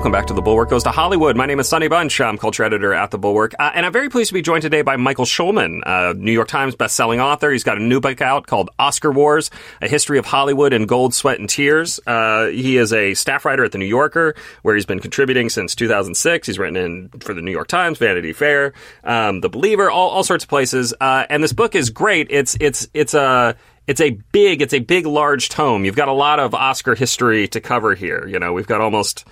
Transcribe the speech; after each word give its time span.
Welcome 0.00 0.12
back 0.12 0.28
to 0.28 0.32
The 0.32 0.40
Bulwark 0.40 0.70
Goes 0.70 0.84
to 0.84 0.90
Hollywood. 0.90 1.36
My 1.36 1.44
name 1.44 1.60
is 1.60 1.68
Sonny 1.68 1.86
Bunch. 1.86 2.22
I'm 2.22 2.38
culture 2.38 2.64
editor 2.64 2.94
at 2.94 3.10
The 3.10 3.18
Bulwark. 3.18 3.54
Uh, 3.58 3.70
and 3.74 3.84
I'm 3.84 3.92
very 3.92 4.08
pleased 4.08 4.28
to 4.28 4.34
be 4.34 4.40
joined 4.40 4.62
today 4.62 4.80
by 4.80 4.96
Michael 4.96 5.26
Schulman, 5.26 5.82
uh, 5.84 6.14
New 6.16 6.32
York 6.32 6.48
Times 6.48 6.74
bestselling 6.74 7.22
author. 7.22 7.50
He's 7.50 7.64
got 7.64 7.76
a 7.76 7.82
new 7.82 8.00
book 8.00 8.22
out 8.22 8.46
called 8.46 8.70
Oscar 8.78 9.12
Wars, 9.12 9.50
A 9.82 9.88
History 9.88 10.18
of 10.18 10.24
Hollywood 10.24 10.72
in 10.72 10.86
Gold, 10.86 11.12
Sweat, 11.12 11.38
and 11.38 11.50
Tears. 11.50 12.00
Uh, 12.06 12.46
he 12.46 12.78
is 12.78 12.94
a 12.94 13.12
staff 13.12 13.44
writer 13.44 13.62
at 13.62 13.72
The 13.72 13.78
New 13.78 13.84
Yorker, 13.84 14.34
where 14.62 14.74
he's 14.74 14.86
been 14.86 15.00
contributing 15.00 15.50
since 15.50 15.74
2006. 15.74 16.46
He's 16.46 16.58
written 16.58 16.76
in 16.78 17.10
for 17.20 17.34
The 17.34 17.42
New 17.42 17.52
York 17.52 17.68
Times, 17.68 17.98
Vanity 17.98 18.32
Fair, 18.32 18.72
um, 19.04 19.42
The 19.42 19.50
Believer, 19.50 19.90
all, 19.90 20.08
all 20.08 20.24
sorts 20.24 20.44
of 20.44 20.48
places. 20.48 20.94
Uh, 20.98 21.26
and 21.28 21.44
this 21.44 21.52
book 21.52 21.74
is 21.74 21.90
great. 21.90 22.28
It's, 22.30 22.56
it's, 22.58 22.88
it's 22.94 23.12
a, 23.12 23.54
it's 23.86 24.00
a 24.00 24.12
big, 24.32 24.62
it's 24.62 24.72
a 24.72 24.78
big, 24.78 25.04
large 25.04 25.50
tome. 25.50 25.84
You've 25.84 25.94
got 25.94 26.08
a 26.08 26.12
lot 26.12 26.40
of 26.40 26.54
Oscar 26.54 26.94
history 26.94 27.48
to 27.48 27.60
cover 27.60 27.94
here. 27.94 28.26
You 28.26 28.38
know, 28.38 28.54
we've 28.54 28.66
got 28.66 28.80
almost 28.80 29.26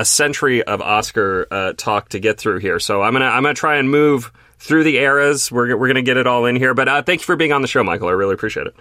a 0.00 0.04
century 0.04 0.62
of 0.62 0.80
Oscar 0.80 1.46
uh, 1.50 1.74
talk 1.76 2.08
to 2.08 2.18
get 2.18 2.38
through 2.38 2.58
here. 2.58 2.78
So 2.80 3.02
I'm 3.02 3.12
gonna 3.12 3.26
I'm 3.26 3.42
gonna 3.42 3.54
try 3.54 3.76
and 3.76 3.90
move 3.90 4.32
through 4.58 4.84
the 4.84 4.96
eras. 4.96 5.52
We're 5.52 5.76
we're 5.76 5.88
gonna 5.88 6.00
get 6.00 6.16
it 6.16 6.26
all 6.26 6.46
in 6.46 6.56
here. 6.56 6.72
But 6.72 6.88
uh, 6.88 7.02
thank 7.02 7.20
you 7.20 7.26
for 7.26 7.36
being 7.36 7.52
on 7.52 7.60
the 7.60 7.68
show, 7.68 7.84
Michael. 7.84 8.08
I 8.08 8.12
really 8.12 8.32
appreciate 8.32 8.66
it. 8.66 8.74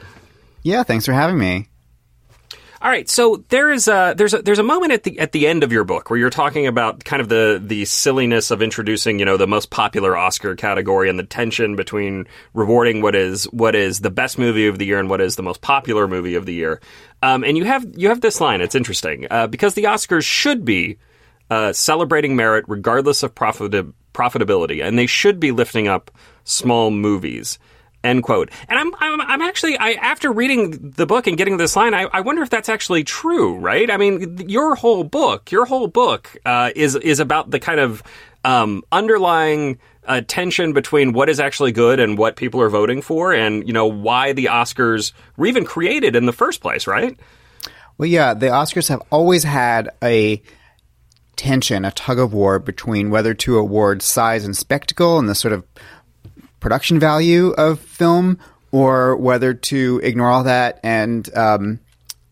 Yeah, 0.64 0.84
thanks 0.84 1.06
for 1.06 1.12
having 1.12 1.38
me. 1.38 1.68
All 2.82 2.90
right, 2.90 3.10
so 3.10 3.44
there 3.50 3.70
is 3.70 3.90
a 3.90 4.14
there's 4.16 4.34
a 4.34 4.42
there's 4.42 4.60
a 4.60 4.64
moment 4.64 4.94
at 4.94 5.04
the 5.04 5.20
at 5.20 5.34
the 5.34 5.48
end 5.48 5.66
of 5.66 5.74
your 5.74 5.84
book 5.84 6.10
where 6.10 6.18
you're 6.18 6.30
talking 6.30 6.66
about 6.66 7.04
kind 7.04 7.22
of 7.22 7.28
the 7.28 7.62
the 7.62 7.84
silliness 7.84 8.52
of 8.52 8.62
introducing 8.62 9.20
you 9.20 9.26
know 9.26 9.36
the 9.36 9.48
most 9.48 9.70
popular 9.70 10.16
Oscar 10.16 10.56
category 10.56 11.10
and 11.10 11.20
the 11.20 11.26
tension 11.26 11.76
between 11.76 12.26
rewarding 12.54 13.02
what 13.02 13.16
is 13.16 13.44
what 13.52 13.76
is 13.76 14.00
the 14.00 14.10
best 14.10 14.40
movie 14.40 14.68
of 14.68 14.80
the 14.80 14.86
year 14.86 15.00
and 15.00 15.10
what 15.10 15.20
is 15.20 15.36
the 15.36 15.44
most 15.44 15.60
popular 15.60 16.08
movie 16.08 16.36
of 16.36 16.46
the 16.46 16.54
year. 16.54 16.80
Um, 17.22 17.44
and 17.44 17.58
you 17.58 17.66
have 17.66 17.86
you 17.98 18.08
have 18.08 18.22
this 18.22 18.40
line. 18.40 18.62
It's 18.62 18.76
interesting 18.76 19.28
uh, 19.30 19.48
because 19.48 19.74
the 19.74 19.84
Oscars 19.84 20.24
should 20.24 20.64
be 20.64 21.00
uh, 21.50 21.74
celebrating 21.74 22.36
merit 22.36 22.66
regardless 22.68 23.24
of 23.24 23.34
profit- 23.34 23.94
profitability, 24.14 24.84
and 24.84 24.98
they 24.98 25.08
should 25.08 25.40
be 25.40 25.52
lifting 25.52 25.88
up 25.88 26.12
small 26.44 26.92
movies. 26.92 27.60
End 28.02 28.24
quote. 28.24 28.50
And 28.70 28.80
I'm, 28.80 28.96
I'm, 29.00 29.20
I'm 29.20 29.42
actually, 29.42 29.78
I, 29.78 29.92
after 29.92 30.32
reading 30.32 30.92
the 30.96 31.06
book 31.06 31.28
and 31.28 31.38
getting 31.38 31.58
this 31.58 31.76
line, 31.76 31.94
I, 31.94 32.04
I 32.04 32.22
wonder 32.22 32.42
if 32.42 32.50
that's 32.50 32.70
actually 32.70 33.04
true, 33.04 33.58
right? 33.58 33.92
I 33.92 33.98
mean, 33.98 34.48
your 34.48 34.76
whole 34.76 35.04
book, 35.04 35.52
your 35.52 35.66
whole 35.66 35.88
book, 35.88 36.38
uh, 36.46 36.72
is, 36.76 36.96
is 36.96 37.20
about 37.20 37.52
the 37.52 37.60
kind 37.60 37.82
of, 37.82 38.02
um, 38.46 38.84
underlying, 38.90 39.80
uh, 40.06 40.22
tension 40.26 40.72
between 40.72 41.12
what 41.12 41.28
is 41.28 41.42
actually 41.42 41.74
good 41.74 42.00
and 42.00 42.18
what 42.18 42.38
people 42.38 42.62
are 42.62 42.70
voting 42.70 43.02
for 43.02 43.34
and, 43.34 43.68
you 43.68 43.74
know, 43.74 43.88
why 43.88 44.32
the 44.32 44.46
Oscars 44.46 45.12
were 45.36 45.48
even 45.48 45.66
created 45.66 46.16
in 46.16 46.26
the 46.26 46.32
first 46.32 46.62
place, 46.62 46.88
right? 46.88 47.20
Well, 47.98 48.08
yeah, 48.08 48.34
the 48.34 48.48
Oscars 48.48 48.88
have 48.88 49.02
always 49.12 49.44
had 49.44 49.90
a 50.02 50.42
tension, 51.40 51.86
a 51.86 51.92
tug 51.92 52.20
of 52.20 52.34
war 52.34 52.60
between 52.60 53.10
whether 53.10 53.34
to 53.34 53.58
award 53.58 54.02
size 54.02 54.44
and 54.44 54.58
spectacle 54.58 55.18
and 55.18 55.30
the 55.30 55.34
sort 55.34 55.54
of 55.54 55.66
production 56.60 57.00
value 57.00 57.52
of 57.52 57.80
film 57.80 58.38
or 58.72 59.16
whether 59.16 59.54
to 59.54 60.02
ignore 60.04 60.28
all 60.28 60.44
that 60.44 60.82
and 60.84 61.34
um, 61.38 61.80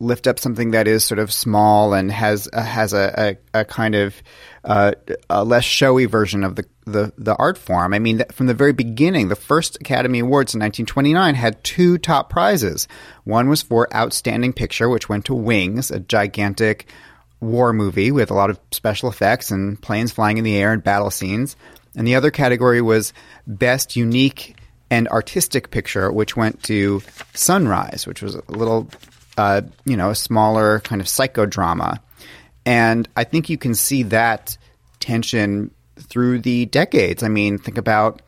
lift 0.01 0.27
up 0.27 0.39
something 0.39 0.71
that 0.71 0.89
is 0.89 1.05
sort 1.05 1.19
of 1.19 1.31
small 1.31 1.93
and 1.93 2.11
has 2.11 2.49
uh, 2.51 2.61
has 2.61 2.91
a, 2.91 3.37
a, 3.53 3.61
a 3.61 3.65
kind 3.65 3.95
of 3.95 4.21
uh, 4.65 4.91
a 5.29 5.45
less 5.45 5.63
showy 5.63 6.05
version 6.05 6.43
of 6.43 6.57
the, 6.57 6.65
the, 6.85 7.13
the 7.17 7.35
art 7.37 7.57
form. 7.57 7.93
I 7.93 7.99
mean, 7.99 8.23
from 8.33 8.47
the 8.47 8.53
very 8.53 8.73
beginning, 8.73 9.29
the 9.29 9.37
first 9.37 9.77
Academy 9.79 10.19
Awards 10.19 10.53
in 10.53 10.59
1929 10.59 11.35
had 11.35 11.63
two 11.63 11.97
top 11.97 12.29
prizes. 12.29 12.89
One 13.23 13.47
was 13.47 13.61
for 13.61 13.87
Outstanding 13.95 14.51
Picture, 14.51 14.89
which 14.89 15.07
went 15.07 15.23
to 15.25 15.33
Wings, 15.33 15.89
a 15.89 16.01
gigantic 16.01 16.91
war 17.39 17.73
movie 17.73 18.11
with 18.11 18.31
a 18.31 18.33
lot 18.33 18.49
of 18.49 18.59
special 18.71 19.09
effects 19.09 19.51
and 19.51 19.81
planes 19.81 20.11
flying 20.11 20.37
in 20.37 20.43
the 20.43 20.55
air 20.55 20.73
and 20.73 20.83
battle 20.83 21.11
scenes. 21.11 21.55
And 21.95 22.07
the 22.07 22.15
other 22.15 22.31
category 22.31 22.81
was 22.81 23.13
Best 23.45 23.95
Unique 23.95 24.55
and 24.89 25.07
Artistic 25.07 25.71
Picture, 25.71 26.11
which 26.11 26.35
went 26.35 26.63
to 26.63 27.01
Sunrise, 27.33 28.05
which 28.07 28.21
was 28.21 28.35
a 28.35 28.43
little, 28.47 28.89
uh, 29.37 29.61
you 29.85 29.97
know, 29.97 30.11
a 30.11 30.15
smaller 30.15 30.79
kind 30.81 31.01
of 31.01 31.07
psychodrama. 31.07 31.99
And 32.65 33.07
I 33.15 33.23
think 33.23 33.49
you 33.49 33.57
can 33.57 33.75
see 33.75 34.03
that 34.03 34.57
tension 34.99 35.71
through 35.95 36.39
the 36.39 36.65
decades. 36.65 37.23
I 37.23 37.27
mean, 37.27 37.57
think 37.57 37.77
about 37.77 38.21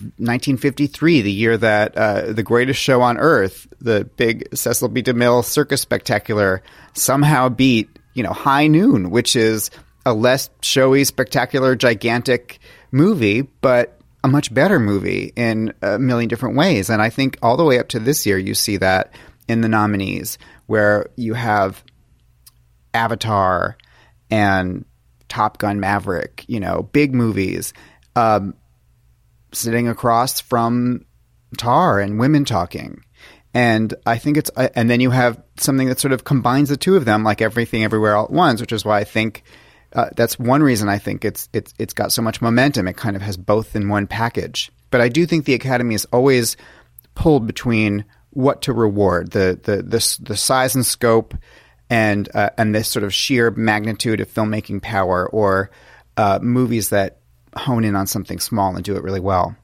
1953, 0.00 1.22
the 1.22 1.30
year 1.30 1.56
that 1.56 1.96
uh, 1.96 2.32
the 2.32 2.42
greatest 2.42 2.80
show 2.80 3.02
on 3.02 3.18
earth, 3.18 3.66
the 3.80 4.04
big 4.16 4.48
Cecil 4.56 4.88
B. 4.88 5.02
DeMille 5.02 5.44
Circus 5.44 5.80
Spectacular, 5.80 6.62
somehow 6.94 7.48
beat, 7.48 7.88
you 8.14 8.22
know, 8.22 8.32
High 8.32 8.66
Noon, 8.66 9.10
which 9.10 9.36
is 9.36 9.70
a 10.04 10.12
less 10.12 10.50
showy, 10.60 11.04
spectacular, 11.04 11.76
gigantic 11.76 12.58
movie, 12.90 13.42
but 13.42 13.98
a 14.24 14.28
much 14.28 14.52
better 14.52 14.78
movie 14.78 15.32
in 15.36 15.72
a 15.82 15.98
million 15.98 16.28
different 16.28 16.56
ways. 16.56 16.90
And 16.90 17.02
I 17.02 17.10
think 17.10 17.38
all 17.42 17.56
the 17.56 17.64
way 17.64 17.78
up 17.78 17.88
to 17.88 17.98
this 17.98 18.26
year, 18.26 18.38
you 18.38 18.54
see 18.54 18.76
that 18.78 19.12
in 19.48 19.60
the 19.60 19.68
nominees, 19.68 20.38
where 20.66 21.06
you 21.16 21.34
have 21.34 21.82
Avatar 22.94 23.76
and 24.30 24.84
Top 25.28 25.58
Gun 25.58 25.80
Maverick, 25.80 26.44
you 26.46 26.60
know, 26.60 26.88
big 26.92 27.14
movies, 27.14 27.72
um, 28.14 28.54
sitting 29.52 29.88
across 29.88 30.40
from 30.40 31.04
Tar 31.56 32.00
and 32.00 32.18
Women 32.18 32.44
Talking. 32.44 33.02
And 33.54 33.94
I 34.06 34.16
think 34.18 34.36
it's, 34.38 34.50
and 34.50 34.88
then 34.88 35.00
you 35.00 35.10
have 35.10 35.42
something 35.58 35.88
that 35.88 36.00
sort 36.00 36.12
of 36.12 36.24
combines 36.24 36.70
the 36.70 36.76
two 36.76 36.96
of 36.96 37.04
them, 37.04 37.22
like 37.22 37.42
everything 37.42 37.84
everywhere 37.84 38.16
all 38.16 38.24
at 38.24 38.30
once, 38.30 38.60
which 38.60 38.72
is 38.72 38.84
why 38.84 38.98
I 38.98 39.04
think 39.04 39.42
uh, 39.92 40.08
that's 40.16 40.38
one 40.38 40.62
reason 40.62 40.88
I 40.88 40.98
think 40.98 41.24
it's 41.24 41.48
it's 41.52 41.74
it's 41.78 41.92
got 41.92 42.12
so 42.12 42.22
much 42.22 42.40
momentum. 42.40 42.88
It 42.88 42.96
kind 42.96 43.14
of 43.14 43.22
has 43.22 43.36
both 43.36 43.76
in 43.76 43.88
one 43.88 44.06
package. 44.06 44.70
But 44.90 45.00
I 45.00 45.08
do 45.08 45.26
think 45.26 45.44
the 45.44 45.54
Academy 45.54 45.94
is 45.94 46.06
always 46.06 46.56
pulled 47.14 47.46
between 47.46 48.04
what 48.30 48.62
to 48.62 48.72
reward 48.72 49.32
the 49.32 49.60
the 49.62 49.82
the, 49.82 50.18
the 50.22 50.36
size 50.36 50.74
and 50.74 50.86
scope 50.86 51.34
and 51.90 52.28
uh, 52.34 52.50
and 52.56 52.74
this 52.74 52.88
sort 52.88 53.04
of 53.04 53.12
sheer 53.12 53.50
magnitude 53.50 54.20
of 54.20 54.32
filmmaking 54.32 54.80
power 54.80 55.28
or 55.28 55.70
uh, 56.16 56.38
movies 56.40 56.88
that 56.88 57.18
hone 57.54 57.84
in 57.84 57.94
on 57.94 58.06
something 58.06 58.40
small 58.40 58.74
and 58.74 58.84
do 58.84 58.96
it 58.96 59.02
really 59.02 59.20
well. 59.20 59.54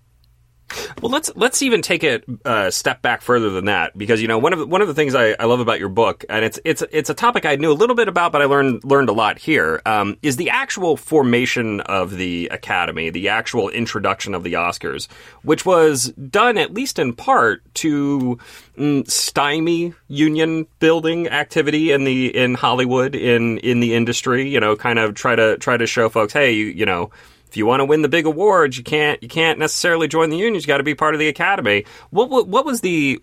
Well, 1.01 1.11
let's 1.11 1.31
let's 1.35 1.63
even 1.63 1.81
take 1.81 2.05
it 2.05 2.25
a 2.45 2.71
step 2.71 3.01
back 3.01 3.23
further 3.23 3.51
than 3.51 3.67
that 3.67 3.97
because 3.97 4.21
you 4.21 4.29
know 4.29 4.39
one 4.39 4.53
of 4.53 4.59
the, 4.59 4.67
one 4.67 4.83
of 4.83 4.89
the 4.89 4.95
things 4.95 5.15
I, 5.15 5.35
I 5.39 5.45
love 5.45 5.61
about 5.61 5.79
your 5.79 5.89
book 5.89 6.25
and 6.29 6.45
it's 6.45 6.59
it's 6.65 6.83
it's 6.91 7.09
a 7.09 7.15
topic 7.15 7.47
I 7.47 7.57
knew 7.57 7.73
a 7.73 7.75
little 7.75 7.97
bit 7.97 8.09
about 8.09 8.33
but 8.33 8.43
I 8.43 8.45
learned 8.45 8.85
learned 8.85 9.09
a 9.09 9.13
lot 9.13 9.39
here 9.39 9.81
um, 9.87 10.19
is 10.23 10.37
the 10.37 10.51
actual 10.51 10.97
formation 10.97 11.81
of 11.83 12.17
the 12.17 12.49
Academy, 12.53 13.11
the 13.11 13.29
actual 13.29 13.71
introduction 13.71 14.35
of 14.35 14.43
the 14.43 14.55
Oscars, 14.55 15.09
which 15.43 15.65
was 15.65 16.13
done 16.13 16.59
at 16.59 16.75
least 16.75 16.99
in 16.99 17.15
part 17.15 17.63
to 17.75 18.39
mm, 18.77 19.11
stymie 19.11 19.95
union 20.09 20.67
building 20.81 21.29
activity 21.29 21.93
in 21.93 22.05
the 22.05 22.37
in 22.37 22.55
Hollywood 22.55 23.15
in 23.15 23.59
in 23.59 23.81
the 23.81 23.95
industry. 23.95 24.49
You 24.49 24.61
know, 24.61 24.77
kind 24.77 24.99
of 24.99 25.15
try 25.15 25.35
to 25.35 25.57
try 25.59 25.77
to 25.77 25.87
show 25.87 26.09
folks, 26.09 26.33
hey, 26.33 26.53
you, 26.53 26.67
you 26.67 26.85
know 26.85 27.11
if 27.49 27.57
you 27.57 27.67
want 27.67 27.81
to 27.81 27.85
win 27.85 28.03
the 28.03 28.09
big 28.09 28.27
awards, 28.27 28.77
you 28.77 28.85
can't 28.85 29.23
you 29.23 29.29
can't 29.29 29.59
necessarily 29.59 30.07
join 30.09 30.31
the 30.31 30.37
union. 30.37 30.61
You 30.61 30.67
got 30.67 30.79
to 30.79 30.83
be 30.83 30.95
part 30.95 31.15
of 31.15 31.19
the 31.19 31.29
academy. 31.29 31.85
What, 32.11 32.29
what, 32.29 32.47
what 32.47 32.67
was 32.67 32.83
the 32.83 33.21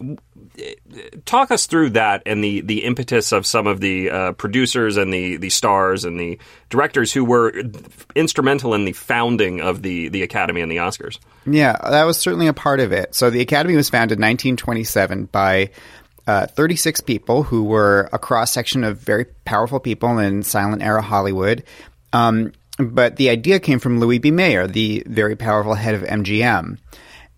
talk 1.25 1.51
us 1.51 1.65
through 1.67 1.91
that 1.91 2.23
and 2.25 2.43
the 2.43 2.61
the 2.61 2.83
impetus 2.83 3.31
of 3.31 3.45
some 3.45 3.67
of 3.67 3.79
the 3.79 4.09
uh, 4.09 4.31
producers 4.33 4.97
and 4.97 5.13
the 5.13 5.37
the 5.37 5.49
stars 5.49 6.05
and 6.05 6.19
the 6.19 6.39
directors 6.69 7.11
who 7.11 7.23
were 7.23 7.53
instrumental 8.15 8.73
in 8.73 8.85
the 8.85 8.93
founding 8.93 9.61
of 9.61 9.81
the 9.81 10.09
the 10.09 10.23
academy 10.23 10.61
and 10.61 10.71
the 10.71 10.77
Oscars. 10.77 11.19
Yeah, 11.45 11.77
that 11.89 12.03
was 12.05 12.17
certainly 12.17 12.47
a 12.47 12.53
part 12.53 12.79
of 12.79 12.91
it. 12.91 13.13
So 13.13 13.29
the 13.29 13.41
academy 13.41 13.75
was 13.75 13.89
founded 13.89 14.17
in 14.17 14.23
1927 14.23 15.25
by 15.25 15.69
uh, 16.27 16.47
36 16.47 17.01
people 17.01 17.43
who 17.43 17.63
were 17.63 18.09
a 18.11 18.17
cross 18.17 18.51
section 18.51 18.83
of 18.83 18.97
very 18.97 19.25
powerful 19.45 19.79
people 19.79 20.17
in 20.17 20.41
silent 20.41 20.81
era 20.81 21.01
Hollywood. 21.01 21.63
Um, 22.13 22.53
but 22.77 23.15
the 23.15 23.29
idea 23.29 23.59
came 23.59 23.79
from 23.79 23.99
Louis 23.99 24.19
B. 24.19 24.31
Mayer, 24.31 24.67
the 24.67 25.03
very 25.05 25.35
powerful 25.35 25.73
head 25.73 25.95
of 25.95 26.01
MGM. 26.01 26.77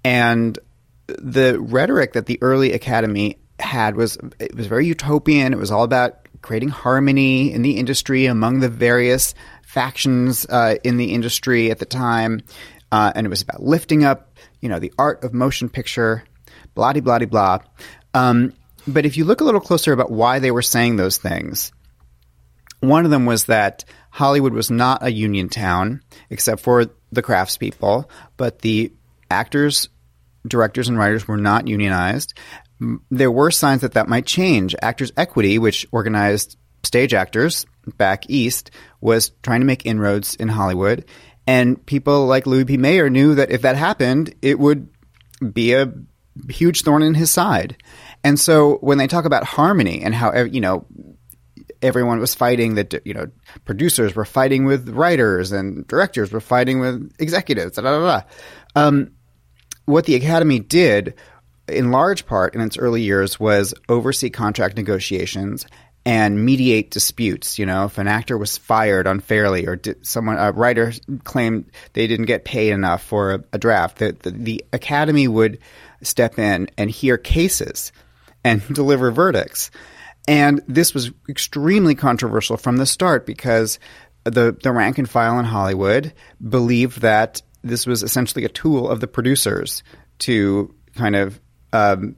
And 0.04 0.60
the 1.07 1.60
rhetoric 1.60 2.13
that 2.13 2.25
the 2.25 2.39
early 2.42 2.74
Academy 2.74 3.38
had 3.60 3.95
was 3.95 4.18
it 4.39 4.56
was 4.56 4.68
very 4.68 4.86
utopian. 4.86 5.54
It 5.54 5.60
was 5.60 5.72
all 5.72 5.84
about 5.84 6.28
creating 6.42 6.69
harmony 6.69 7.51
in 7.51 7.62
the 7.62 7.78
industry 7.78 8.25
among 8.25 8.60
the 8.60 8.69
various 8.69 9.34
factions 9.63 10.45
uh, 10.45 10.75
in 10.84 10.98
the 10.98 11.13
industry 11.13 11.72
at 11.72 11.80
the 11.80 11.86
time, 11.86 12.42
uh, 12.92 13.12
and 13.16 13.25
it 13.25 13.30
was 13.30 13.42
about 13.42 13.62
lifting 13.62 14.04
up, 14.04 14.38
you 14.62 14.69
know, 14.69 14.80
the 14.80 14.94
art 14.98 15.24
of 15.24 15.34
motion 15.34 15.69
picture, 15.69 16.24
blah 16.75 16.94
blah 16.94 17.19
blah 17.19 17.25
blah. 17.25 17.60
Um, 18.13 18.54
but 18.88 19.06
if 19.06 19.18
you 19.18 19.25
look 19.25 19.42
a 19.42 19.44
little 19.44 19.60
closer 19.60 19.92
about 19.92 20.12
why 20.12 20.39
they 20.39 20.51
were 20.51 20.62
saying 20.62 20.95
those 20.95 21.18
things, 21.18 21.72
one 22.80 23.06
of 23.06 23.12
them 23.12 23.25
was 23.25 23.45
that 23.45 23.84
Hollywood 24.17 24.53
was 24.53 24.71
not 24.71 25.03
a 25.03 25.11
union 25.11 25.47
town, 25.47 26.01
except 26.31 26.61
for 26.61 26.87
the 27.11 27.21
craftspeople, 27.21 28.09
but 28.35 28.59
the 28.63 28.91
actors, 29.29 29.89
directors, 30.47 30.89
and 30.89 30.97
writers 30.97 31.27
were 31.27 31.37
not 31.37 31.67
unionized. 31.67 32.33
There 33.11 33.29
were 33.29 33.51
signs 33.51 33.81
that 33.81 33.93
that 33.93 34.07
might 34.07 34.25
change. 34.25 34.75
Actors 34.81 35.11
Equity, 35.15 35.59
which 35.59 35.85
organized 35.91 36.57
stage 36.81 37.13
actors, 37.13 37.67
back 37.97 38.27
east 38.27 38.71
was 39.01 39.29
trying 39.43 39.59
to 39.59 39.67
make 39.67 39.85
inroads 39.85 40.33
in 40.33 40.47
Hollywood. 40.47 41.05
And 41.45 41.85
people 41.85 42.25
like 42.25 42.47
Louis 42.47 42.63
B. 42.63 42.75
Mayer 42.75 43.11
knew 43.11 43.35
that 43.35 43.51
if 43.51 43.61
that 43.61 43.75
happened, 43.75 44.33
it 44.41 44.57
would 44.57 44.89
be 45.53 45.73
a 45.73 45.93
huge 46.49 46.81
thorn 46.81 47.03
in 47.03 47.13
his 47.13 47.29
side. 47.29 47.77
And 48.23 48.39
so 48.39 48.77
when 48.77 48.97
they 48.97 49.05
talk 49.05 49.25
about 49.25 49.43
harmony 49.43 50.01
and 50.01 50.15
how, 50.15 50.33
you 50.41 50.59
know, 50.59 50.87
everyone 51.81 52.19
was 52.19 52.33
fighting 52.35 52.75
that, 52.75 53.06
you 53.06 53.13
know, 53.13 53.27
producers 53.65 54.15
were 54.15 54.25
fighting 54.25 54.65
with 54.65 54.89
writers 54.89 55.51
and 55.51 55.88
directors 55.88 56.31
were 56.31 56.41
fighting 56.41 56.79
with 56.79 57.12
executives, 57.19 57.75
da, 57.75 57.81
da, 57.81 58.00
da, 58.00 58.21
um, 58.75 59.12
what 59.85 60.06
the 60.06 60.15
Academy 60.15 60.59
did 60.59 61.15
in 61.68 61.91
large 61.91 62.25
part 62.25 62.56
in 62.56 62.62
its 62.62 62.77
early 62.77 63.01
years 63.01 63.39
was 63.39 63.74
oversee 63.89 64.29
contract 64.29 64.77
negotiations 64.77 65.65
and 66.06 66.45
mediate 66.45 66.91
disputes. 66.91 67.59
You 67.59 67.65
know, 67.65 67.85
if 67.85 67.97
an 67.97 68.07
actor 68.07 68.38
was 68.38 68.57
fired 68.57 69.07
unfairly 69.07 69.65
or 69.68 69.79
someone 70.03 70.38
a 70.38 70.51
writer 70.51 70.94
claimed 71.25 71.69
they 71.94 72.07
didn't 72.07 72.27
get 72.27 72.45
paid 72.45 72.71
enough 72.71 73.03
for 73.03 73.33
a, 73.33 73.44
a 73.53 73.57
draft, 73.57 73.97
the, 73.97 74.13
the, 74.24 74.31
the 74.31 74.65
Academy 74.71 75.27
would 75.27 75.59
step 76.01 76.39
in 76.39 76.69
and 76.77 76.89
hear 76.89 77.18
cases 77.18 77.91
and 78.44 78.65
deliver 78.74 79.12
verdicts. 79.12 79.69
And 80.27 80.62
this 80.68 80.94
was 80.94 81.12
extremely 81.29 81.95
controversial 81.95 82.57
from 82.57 82.77
the 82.77 82.85
start 82.85 83.25
because 83.25 83.79
the 84.25 84.57
the 84.62 84.71
rank 84.71 84.97
and 84.97 85.09
file 85.09 85.39
in 85.39 85.45
Hollywood 85.45 86.13
believed 86.47 87.01
that 87.01 87.41
this 87.63 87.85
was 87.85 88.03
essentially 88.03 88.44
a 88.44 88.50
tool 88.50 88.89
of 88.89 89.00
the 89.00 89.07
producers 89.07 89.83
to 90.19 90.74
kind 90.95 91.15
of 91.15 91.39
um, 91.74 92.15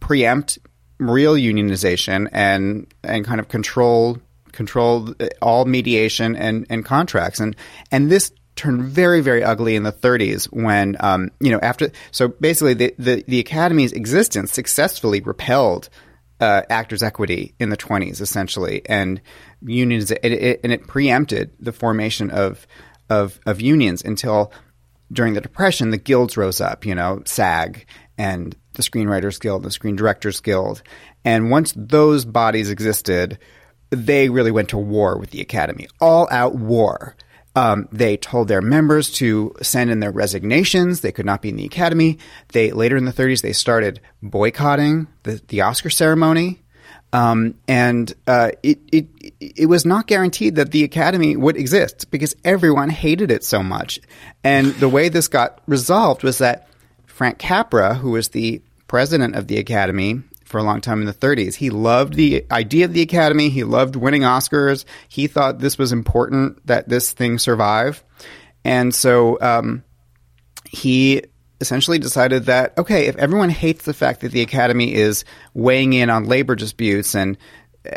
preempt 0.00 0.58
real 0.98 1.34
unionization 1.34 2.28
and 2.32 2.86
and 3.02 3.24
kind 3.24 3.40
of 3.40 3.48
control 3.48 4.18
control 4.52 5.14
all 5.40 5.64
mediation 5.64 6.36
and, 6.36 6.66
and 6.70 6.84
contracts. 6.84 7.40
And 7.40 7.56
and 7.90 8.10
this 8.10 8.32
turned 8.56 8.82
very 8.82 9.20
very 9.20 9.42
ugly 9.42 9.76
in 9.76 9.84
the 9.84 9.92
30s 9.92 10.44
when 10.46 10.96
um, 11.00 11.30
you 11.40 11.50
know 11.50 11.60
after 11.62 11.90
so 12.10 12.28
basically 12.28 12.74
the, 12.74 12.94
the, 12.98 13.24
the 13.26 13.38
academy's 13.38 13.92
existence 13.92 14.52
successfully 14.52 15.20
repelled 15.20 15.88
uh, 16.40 16.62
actors 16.70 17.02
equity 17.02 17.54
in 17.58 17.68
the 17.68 17.76
20s 17.76 18.20
essentially 18.20 18.82
and 18.86 19.20
unions 19.62 20.10
it, 20.10 20.24
it, 20.24 20.60
and 20.64 20.72
it 20.72 20.86
preempted 20.86 21.52
the 21.60 21.72
formation 21.72 22.30
of 22.30 22.66
of 23.08 23.38
of 23.46 23.60
unions 23.60 24.02
until 24.02 24.52
during 25.12 25.34
the 25.34 25.40
depression 25.40 25.90
the 25.90 25.98
guilds 25.98 26.36
rose 26.36 26.60
up 26.60 26.86
you 26.86 26.94
know 26.94 27.22
SAG 27.26 27.84
and 28.20 28.54
the 28.74 28.82
Screenwriters 28.82 29.40
Guild, 29.40 29.62
the 29.62 29.70
Screen 29.70 29.96
Directors 29.96 30.40
Guild. 30.40 30.82
And 31.24 31.50
once 31.50 31.72
those 31.74 32.26
bodies 32.26 32.70
existed, 32.70 33.38
they 33.88 34.28
really 34.28 34.50
went 34.50 34.68
to 34.70 34.78
war 34.78 35.18
with 35.18 35.30
the 35.30 35.40
Academy, 35.40 35.88
all 36.00 36.28
out 36.30 36.54
war. 36.54 37.16
Um, 37.56 37.88
they 37.90 38.16
told 38.16 38.46
their 38.48 38.62
members 38.62 39.10
to 39.14 39.54
send 39.60 39.90
in 39.90 40.00
their 40.00 40.12
resignations. 40.12 41.00
They 41.00 41.10
could 41.10 41.26
not 41.26 41.42
be 41.42 41.48
in 41.48 41.56
the 41.56 41.64
Academy. 41.64 42.18
They 42.52 42.70
later 42.70 42.96
in 42.96 43.06
the 43.06 43.12
30s 43.12 43.42
they 43.42 43.52
started 43.52 44.00
boycotting 44.22 45.08
the, 45.24 45.42
the 45.48 45.62
Oscar 45.62 45.90
ceremony. 45.90 46.62
Um, 47.12 47.56
and 47.66 48.12
uh, 48.28 48.52
it, 48.62 48.78
it 48.92 49.06
it 49.40 49.66
was 49.66 49.84
not 49.84 50.06
guaranteed 50.06 50.54
that 50.54 50.70
the 50.70 50.84
Academy 50.84 51.36
would 51.36 51.56
exist 51.56 52.08
because 52.12 52.36
everyone 52.44 52.88
hated 52.88 53.32
it 53.32 53.42
so 53.42 53.64
much. 53.64 53.98
And 54.44 54.68
the 54.74 54.88
way 54.88 55.08
this 55.08 55.26
got 55.26 55.60
resolved 55.66 56.22
was 56.22 56.38
that 56.38 56.68
Frank 57.06 57.38
Capra, 57.38 57.94
who 57.94 58.12
was 58.12 58.28
the 58.28 58.62
president 58.86 59.34
of 59.34 59.48
the 59.48 59.58
Academy 59.58 60.22
for 60.50 60.58
a 60.58 60.62
long 60.62 60.80
time 60.80 61.00
in 61.00 61.06
the 61.06 61.14
30s, 61.14 61.54
he 61.54 61.70
loved 61.70 62.14
the 62.14 62.44
idea 62.50 62.84
of 62.84 62.92
the 62.92 63.02
Academy. 63.02 63.48
He 63.48 63.64
loved 63.64 63.96
winning 63.96 64.22
Oscars. 64.22 64.84
He 65.08 65.26
thought 65.26 65.58
this 65.58 65.78
was 65.78 65.92
important 65.92 66.66
that 66.66 66.88
this 66.88 67.12
thing 67.12 67.38
survive. 67.38 68.04
And 68.64 68.94
so 68.94 69.38
um, 69.40 69.84
he 70.68 71.22
essentially 71.60 71.98
decided 71.98 72.46
that, 72.46 72.76
okay, 72.78 73.06
if 73.06 73.16
everyone 73.16 73.50
hates 73.50 73.84
the 73.84 73.94
fact 73.94 74.20
that 74.20 74.32
the 74.32 74.42
Academy 74.42 74.94
is 74.94 75.24
weighing 75.54 75.92
in 75.92 76.10
on 76.10 76.24
labor 76.24 76.56
disputes 76.56 77.14
and 77.14 77.38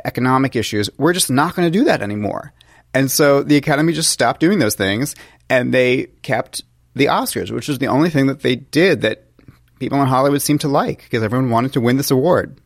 economic 0.05 0.55
issues, 0.55 0.89
we're 0.97 1.13
just 1.13 1.31
not 1.31 1.55
going 1.55 1.71
to 1.71 1.77
do 1.77 1.85
that 1.85 2.01
anymore. 2.01 2.53
And 2.93 3.09
so 3.09 3.41
the 3.43 3.57
Academy 3.57 3.93
just 3.93 4.11
stopped 4.11 4.39
doing 4.39 4.59
those 4.59 4.75
things 4.75 5.15
and 5.49 5.73
they 5.73 6.05
kept 6.21 6.63
the 6.95 7.07
Oscars, 7.07 7.51
which 7.51 7.67
was 7.67 7.79
the 7.79 7.87
only 7.87 8.09
thing 8.09 8.27
that 8.27 8.41
they 8.41 8.55
did 8.55 9.01
that 9.01 9.25
people 9.83 10.01
in 10.01 10.07
Hollywood 10.07 10.41
seemed 10.41 10.61
to 10.61 10.67
like 10.67 11.03
because 11.03 11.23
everyone 11.23 11.49
wanted 11.49 11.73
to 11.73 11.81
win 11.81 11.97
this 11.97 12.11
award 12.11 12.59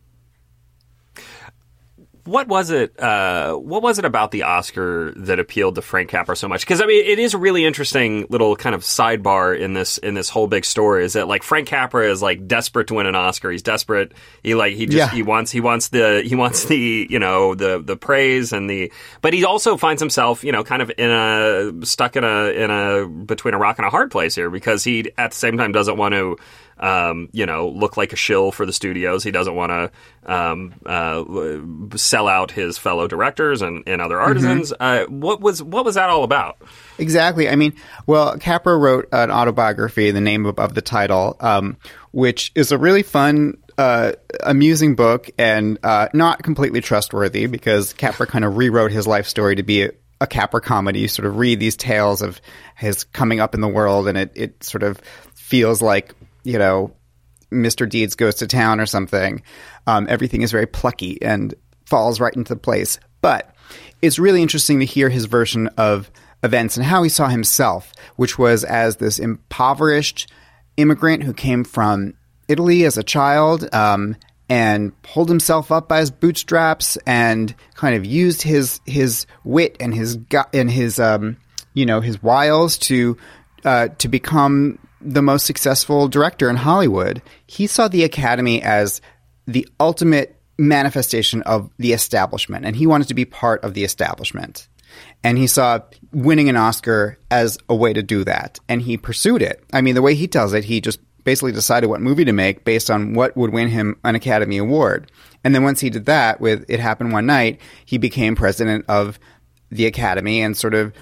what 2.27 2.47
was 2.49 2.71
it? 2.71 2.99
Uh, 2.99 3.53
what 3.53 3.81
was 3.81 3.99
it 3.99 4.05
about 4.05 4.31
the 4.31 4.43
Oscar 4.43 5.13
that 5.15 5.39
appealed 5.39 5.75
to 5.75 5.81
Frank 5.81 6.09
Capra 6.09 6.35
so 6.35 6.49
much? 6.49 6.61
Because 6.61 6.81
I 6.81 6.85
mean, 6.85 7.05
it 7.05 7.19
is 7.19 7.33
a 7.33 7.37
really 7.37 7.63
interesting 7.63 8.27
little 8.29 8.57
kind 8.57 8.75
of 8.75 8.81
sidebar 8.81 9.57
in 9.57 9.73
this 9.73 9.97
in 9.97 10.13
this 10.13 10.29
whole 10.29 10.47
big 10.47 10.65
story. 10.65 11.05
Is 11.05 11.13
that 11.13 11.27
like 11.29 11.41
Frank 11.41 11.69
Capra 11.69 12.11
is 12.11 12.21
like 12.21 12.45
desperate 12.45 12.87
to 12.87 12.95
win 12.95 13.05
an 13.05 13.15
Oscar? 13.15 13.49
He's 13.49 13.63
desperate. 13.63 14.11
He 14.43 14.55
like 14.55 14.75
he 14.75 14.85
just 14.85 14.97
yeah. 14.97 15.09
he 15.09 15.23
wants 15.23 15.51
he 15.51 15.61
wants 15.61 15.87
the 15.87 16.21
he 16.25 16.35
wants 16.35 16.65
the 16.65 17.07
you 17.09 17.19
know 17.19 17.55
the 17.55 17.81
the 17.81 17.95
praise 17.95 18.51
and 18.51 18.69
the 18.69 18.91
but 19.21 19.33
he 19.33 19.45
also 19.45 19.77
finds 19.77 20.01
himself 20.01 20.43
you 20.43 20.51
know 20.51 20.65
kind 20.65 20.81
of 20.81 20.91
in 20.97 21.09
a 21.09 21.85
stuck 21.85 22.17
in 22.17 22.25
a 22.25 22.49
in 22.49 22.69
a 22.69 23.07
between 23.07 23.53
a 23.53 23.57
rock 23.57 23.79
and 23.79 23.87
a 23.87 23.89
hard 23.89 24.11
place 24.11 24.35
here 24.35 24.49
because 24.49 24.83
he 24.83 25.11
at 25.17 25.31
the 25.31 25.37
same 25.37 25.57
time 25.57 25.71
doesn't 25.71 25.95
want 25.95 26.13
to 26.13 26.37
um, 26.79 27.29
you 27.31 27.45
know, 27.45 27.69
look 27.69 27.97
like 27.97 28.13
a 28.13 28.15
shill 28.15 28.51
for 28.51 28.65
the 28.65 28.73
studios. 28.73 29.23
He 29.23 29.31
doesn't 29.31 29.55
want 29.55 29.71
to 29.71 30.31
um, 30.31 30.73
uh, 30.85 31.97
sell 31.97 32.27
out 32.27 32.51
his 32.51 32.77
fellow 32.77 33.07
directors 33.07 33.61
and, 33.61 33.83
and 33.87 34.01
other 34.01 34.19
artisans. 34.19 34.71
Mm-hmm. 34.71 35.13
Uh, 35.13 35.17
what 35.17 35.41
was 35.41 35.63
what 35.63 35.85
was 35.85 35.95
that 35.95 36.09
all 36.09 36.23
about? 36.23 36.57
Exactly. 36.97 37.49
I 37.49 37.55
mean, 37.55 37.73
well, 38.05 38.37
Capra 38.37 38.77
wrote 38.77 39.09
an 39.11 39.31
autobiography, 39.31 40.11
the 40.11 40.21
name 40.21 40.45
of, 40.45 40.59
of 40.59 40.73
the 40.73 40.81
title, 40.81 41.35
um, 41.39 41.77
which 42.11 42.51
is 42.55 42.71
a 42.71 42.77
really 42.77 43.03
fun 43.03 43.57
uh, 43.77 44.13
amusing 44.43 44.95
book 44.95 45.29
and 45.37 45.77
uh, 45.83 46.09
not 46.13 46.43
completely 46.43 46.81
trustworthy 46.81 47.45
because 47.45 47.93
Capra 47.93 48.25
kind 48.27 48.43
of 48.43 48.57
rewrote 48.57 48.91
his 48.91 49.05
life 49.05 49.27
story 49.27 49.55
to 49.55 49.63
be 49.63 49.83
a, 49.83 49.91
a 50.19 50.27
Capra 50.27 50.61
comedy. 50.61 51.01
You 51.01 51.07
sort 51.07 51.27
of 51.27 51.37
read 51.37 51.59
these 51.59 51.75
tales 51.75 52.21
of 52.21 52.41
his 52.75 53.03
coming 53.03 53.39
up 53.39 53.53
in 53.53 53.61
the 53.61 53.67
world, 53.67 54.07
and 54.07 54.17
it, 54.17 54.31
it 54.35 54.63
sort 54.63 54.83
of 54.83 54.99
feels 55.35 55.81
like 55.81 56.13
you 56.47 56.57
know, 56.57 56.93
Mr. 57.51 57.87
Deeds 57.87 58.15
goes 58.15 58.35
to 58.35 58.47
town 58.47 58.79
or 58.79 58.85
something. 58.85 59.41
Um, 59.85 60.07
everything 60.09 60.41
is 60.41 60.51
very 60.51 60.65
plucky 60.65 61.21
and 61.21 61.53
falls 61.85 62.19
right 62.21 62.35
into 62.35 62.55
place. 62.55 62.99
But 63.21 63.53
it's 64.01 64.17
really 64.17 64.41
interesting 64.41 64.79
to 64.79 64.85
hear 64.85 65.09
his 65.09 65.25
version 65.25 65.67
of 65.77 66.09
events 66.43 66.77
and 66.77 66.85
how 66.85 67.03
he 67.03 67.09
saw 67.09 67.27
himself, 67.27 67.91
which 68.15 68.39
was 68.39 68.63
as 68.63 68.95
this 68.95 69.19
impoverished 69.19 70.31
immigrant 70.77 71.23
who 71.23 71.33
came 71.33 71.65
from 71.65 72.13
Italy 72.47 72.85
as 72.85 72.97
a 72.97 73.03
child 73.03 73.67
um, 73.73 74.15
and 74.47 74.99
pulled 75.01 75.27
himself 75.27 75.69
up 75.69 75.89
by 75.89 75.99
his 75.99 76.11
bootstraps 76.11 76.97
and 77.05 77.53
kind 77.75 77.95
of 77.95 78.05
used 78.05 78.41
his 78.41 78.79
his 78.85 79.25
wit 79.43 79.75
and 79.81 79.93
his 79.93 80.17
and 80.53 80.71
his 80.71 80.99
um, 80.99 81.35
you 81.73 81.85
know 81.85 81.99
his 81.99 82.23
wiles 82.23 82.77
to 82.77 83.17
uh, 83.65 83.89
to 83.97 84.07
become 84.07 84.79
the 85.01 85.21
most 85.21 85.45
successful 85.45 86.07
director 86.07 86.49
in 86.49 86.55
Hollywood, 86.55 87.21
he 87.45 87.67
saw 87.67 87.87
the 87.87 88.03
Academy 88.03 88.61
as 88.61 89.01
the 89.45 89.67
ultimate 89.79 90.39
manifestation 90.57 91.41
of 91.43 91.69
the 91.77 91.93
establishment, 91.93 92.65
and 92.65 92.75
he 92.75 92.87
wanted 92.87 93.07
to 93.07 93.13
be 93.13 93.25
part 93.25 93.63
of 93.63 93.73
the 93.73 93.83
establishment. 93.83 94.67
And 95.23 95.37
he 95.37 95.47
saw 95.47 95.79
winning 96.11 96.49
an 96.49 96.55
Oscar 96.55 97.19
as 97.29 97.57
a 97.69 97.75
way 97.75 97.93
to 97.93 98.01
do 98.01 98.23
that, 98.23 98.59
and 98.67 98.81
he 98.81 98.97
pursued 98.97 99.41
it. 99.41 99.63
I 99.73 99.81
mean, 99.81 99.95
the 99.95 100.01
way 100.01 100.15
he 100.15 100.27
tells 100.27 100.53
it, 100.53 100.63
he 100.63 100.81
just 100.81 100.99
basically 101.23 101.51
decided 101.51 101.87
what 101.87 102.01
movie 102.01 102.25
to 102.25 102.31
make 102.31 102.63
based 102.63 102.89
on 102.89 103.13
what 103.13 103.35
would 103.35 103.51
win 103.51 103.67
him 103.67 103.99
an 104.03 104.15
Academy 104.15 104.57
Award. 104.57 105.11
And 105.43 105.53
then 105.53 105.63
once 105.63 105.81
he 105.81 105.89
did 105.89 106.05
that 106.05 106.39
with 106.39 106.65
It 106.69 106.79
Happened 106.79 107.11
One 107.11 107.25
Night, 107.25 107.59
he 107.85 107.97
became 107.97 108.35
president 108.35 108.85
of 108.87 109.19
the 109.69 109.85
Academy 109.85 110.41
and 110.41 110.55
sort 110.55 110.73
of 110.73 110.93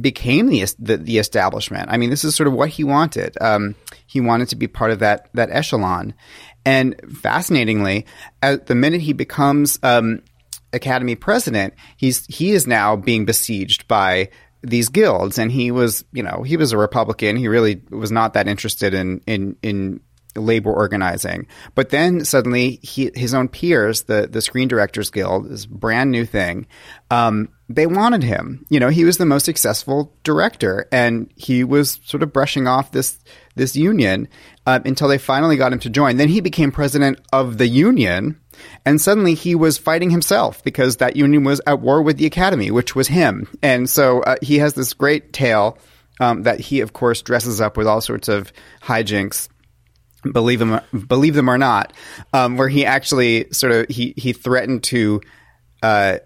became 0.00 0.48
the, 0.48 0.64
the, 0.78 0.96
the 0.96 1.18
establishment. 1.18 1.88
I 1.90 1.96
mean, 1.96 2.10
this 2.10 2.24
is 2.24 2.34
sort 2.34 2.46
of 2.46 2.52
what 2.52 2.68
he 2.68 2.84
wanted. 2.84 3.36
Um, 3.40 3.74
he 4.06 4.20
wanted 4.20 4.48
to 4.48 4.56
be 4.56 4.66
part 4.66 4.90
of 4.90 4.98
that 5.00 5.28
that 5.34 5.50
echelon. 5.50 6.14
And 6.64 6.96
fascinatingly, 7.22 8.06
at 8.42 8.66
the 8.66 8.74
minute 8.74 9.00
he 9.00 9.12
becomes 9.12 9.78
um, 9.82 10.22
Academy 10.72 11.14
president, 11.14 11.74
he's 11.96 12.26
he 12.26 12.52
is 12.52 12.66
now 12.66 12.96
being 12.96 13.24
besieged 13.24 13.88
by 13.88 14.30
these 14.62 14.88
guilds, 14.88 15.38
and 15.38 15.52
he 15.52 15.70
was, 15.70 16.04
you 16.12 16.22
know, 16.22 16.42
he 16.42 16.56
was 16.56 16.72
a 16.72 16.78
Republican. 16.78 17.36
He 17.36 17.48
really 17.48 17.82
was 17.90 18.10
not 18.10 18.34
that 18.34 18.48
interested 18.48 18.92
in 18.92 19.20
in 19.26 19.56
in 19.62 20.00
labor 20.38 20.72
organizing. 20.72 21.46
But 21.74 21.90
then 21.90 22.24
suddenly, 22.24 22.80
he, 22.82 23.10
his 23.14 23.34
own 23.34 23.48
peers, 23.48 24.02
the 24.02 24.28
the 24.30 24.42
Screen 24.42 24.68
Directors 24.68 25.10
Guild, 25.10 25.48
this 25.50 25.66
brand 25.66 26.10
new 26.10 26.24
thing, 26.24 26.66
um, 27.10 27.48
they 27.68 27.86
wanted 27.86 28.22
him. 28.22 28.64
You 28.70 28.80
know, 28.80 28.88
he 28.88 29.04
was 29.04 29.18
the 29.18 29.26
most 29.26 29.44
successful 29.44 30.14
director, 30.24 30.88
and 30.90 31.30
he 31.36 31.64
was 31.64 32.00
sort 32.04 32.22
of 32.22 32.32
brushing 32.32 32.66
off 32.66 32.92
this 32.92 33.18
this 33.54 33.76
union 33.76 34.28
uh, 34.66 34.80
until 34.84 35.08
they 35.08 35.18
finally 35.18 35.56
got 35.56 35.72
him 35.72 35.80
to 35.80 35.90
join. 35.90 36.16
Then 36.16 36.28
he 36.28 36.40
became 36.40 36.70
president 36.70 37.20
of 37.32 37.58
the 37.58 37.66
union, 37.66 38.40
And 38.84 39.00
suddenly 39.00 39.34
he 39.34 39.54
was 39.54 39.78
fighting 39.78 40.10
himself 40.10 40.62
because 40.64 40.96
that 40.96 41.16
union 41.16 41.44
was 41.44 41.60
at 41.66 41.80
war 41.80 42.02
with 42.02 42.16
the 42.16 42.26
Academy, 42.26 42.70
which 42.70 42.94
was 42.94 43.08
him. 43.08 43.48
And 43.62 43.88
so 43.88 44.20
uh, 44.20 44.36
he 44.42 44.58
has 44.58 44.74
this 44.74 44.94
great 44.94 45.32
tale 45.32 45.78
um, 46.20 46.42
that 46.42 46.60
he, 46.60 46.80
of 46.80 46.92
course, 46.92 47.22
dresses 47.22 47.60
up 47.60 47.76
with 47.76 47.86
all 47.86 48.00
sorts 48.00 48.28
of 48.28 48.52
hijinks 48.82 49.48
believe 50.22 50.58
them 50.58 50.80
believe 51.06 51.34
them 51.34 51.48
or 51.48 51.58
not, 51.58 51.92
um, 52.32 52.56
where 52.56 52.68
he 52.68 52.84
actually 52.84 53.46
sort 53.52 53.72
of 53.72 53.88
he 53.88 54.14
he 54.16 54.32
threatened 54.32 54.84
to 54.84 55.20
uh, 55.82 56.18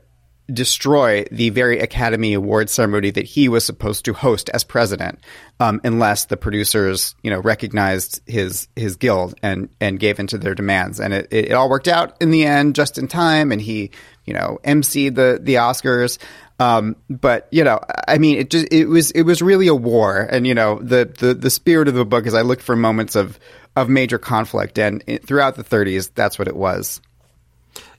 destroy 0.53 1.25
the 1.31 1.51
very 1.51 1.79
Academy 1.81 2.35
Award 2.35 2.69
ceremony 2.69 3.11
that 3.11 3.25
he 3.25 3.49
was 3.49 3.65
supposed 3.65 4.05
to 4.05 4.13
host 4.13 4.51
as 4.51 4.65
president, 4.65 5.21
um, 5.61 5.81
unless 5.85 6.27
the 6.27 6.37
producers 6.37 7.15
you 7.23 7.31
know 7.31 7.41
recognized 7.41 8.21
his 8.27 8.69
his 8.77 8.97
guild 8.97 9.35
and 9.43 9.69
and 9.81 9.99
gave 9.99 10.19
into 10.19 10.39
their 10.39 10.55
demands, 10.55 11.01
and 11.01 11.13
it, 11.13 11.29
it, 11.31 11.53
all 11.53 11.71
worked 11.71 11.89
out 11.89 12.17
in 12.21 12.31
the 12.31 12.45
end 12.45 12.75
just 12.75 12.99
in 12.99 13.09
time, 13.09 13.53
and 13.53 13.61
he 13.61 13.91
you 14.25 14.35
know 14.35 14.59
emceed 14.65 15.15
the 15.15 15.39
the 15.41 15.55
Oscars. 15.55 16.19
Um, 16.59 16.97
but 17.09 17.49
you 17.51 17.65
know, 17.65 17.81
I 18.07 18.19
mean, 18.19 18.39
it 18.39 18.51
just 18.51 18.73
it 18.73 18.87
was 18.87 19.11
it 19.13 19.23
was 19.23 19.43
really 19.43 19.69
a 19.69 19.75
war, 19.75 20.21
and 20.21 20.47
you 20.47 20.55
know, 20.55 20.79
the 20.79 21.13
the 21.19 21.35
the 21.35 21.51
spirit 21.51 21.89
of 21.89 21.95
the 21.95 22.05
book 22.05 22.27
is 22.27 22.35
I 22.35 22.43
looked 22.43 22.63
for 22.63 22.77
moments 22.77 23.17
of 23.17 23.39
of 23.77 23.89
major 23.89 24.19
conflict, 24.19 24.79
and 24.79 25.03
throughout 25.25 25.57
the 25.57 25.65
30s, 25.65 26.11
that's 26.15 26.39
what 26.39 26.49
it 26.49 26.57
was. 26.57 27.01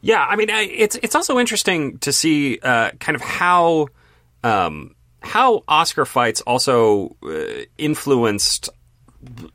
Yeah, 0.02 0.24
I 0.24 0.36
mean, 0.36 0.50
it's 0.50 0.98
it's 1.02 1.16
also 1.16 1.40
interesting 1.40 1.98
to 2.00 2.12
see 2.12 2.60
uh, 2.62 2.92
kind 3.00 3.16
of 3.16 3.22
how 3.22 3.88
um, 4.44 4.96
how 5.22 5.64
Oscar 5.68 6.06
fights 6.06 6.42
also 6.42 7.16
uh, 7.24 7.64
influenced 7.78 8.70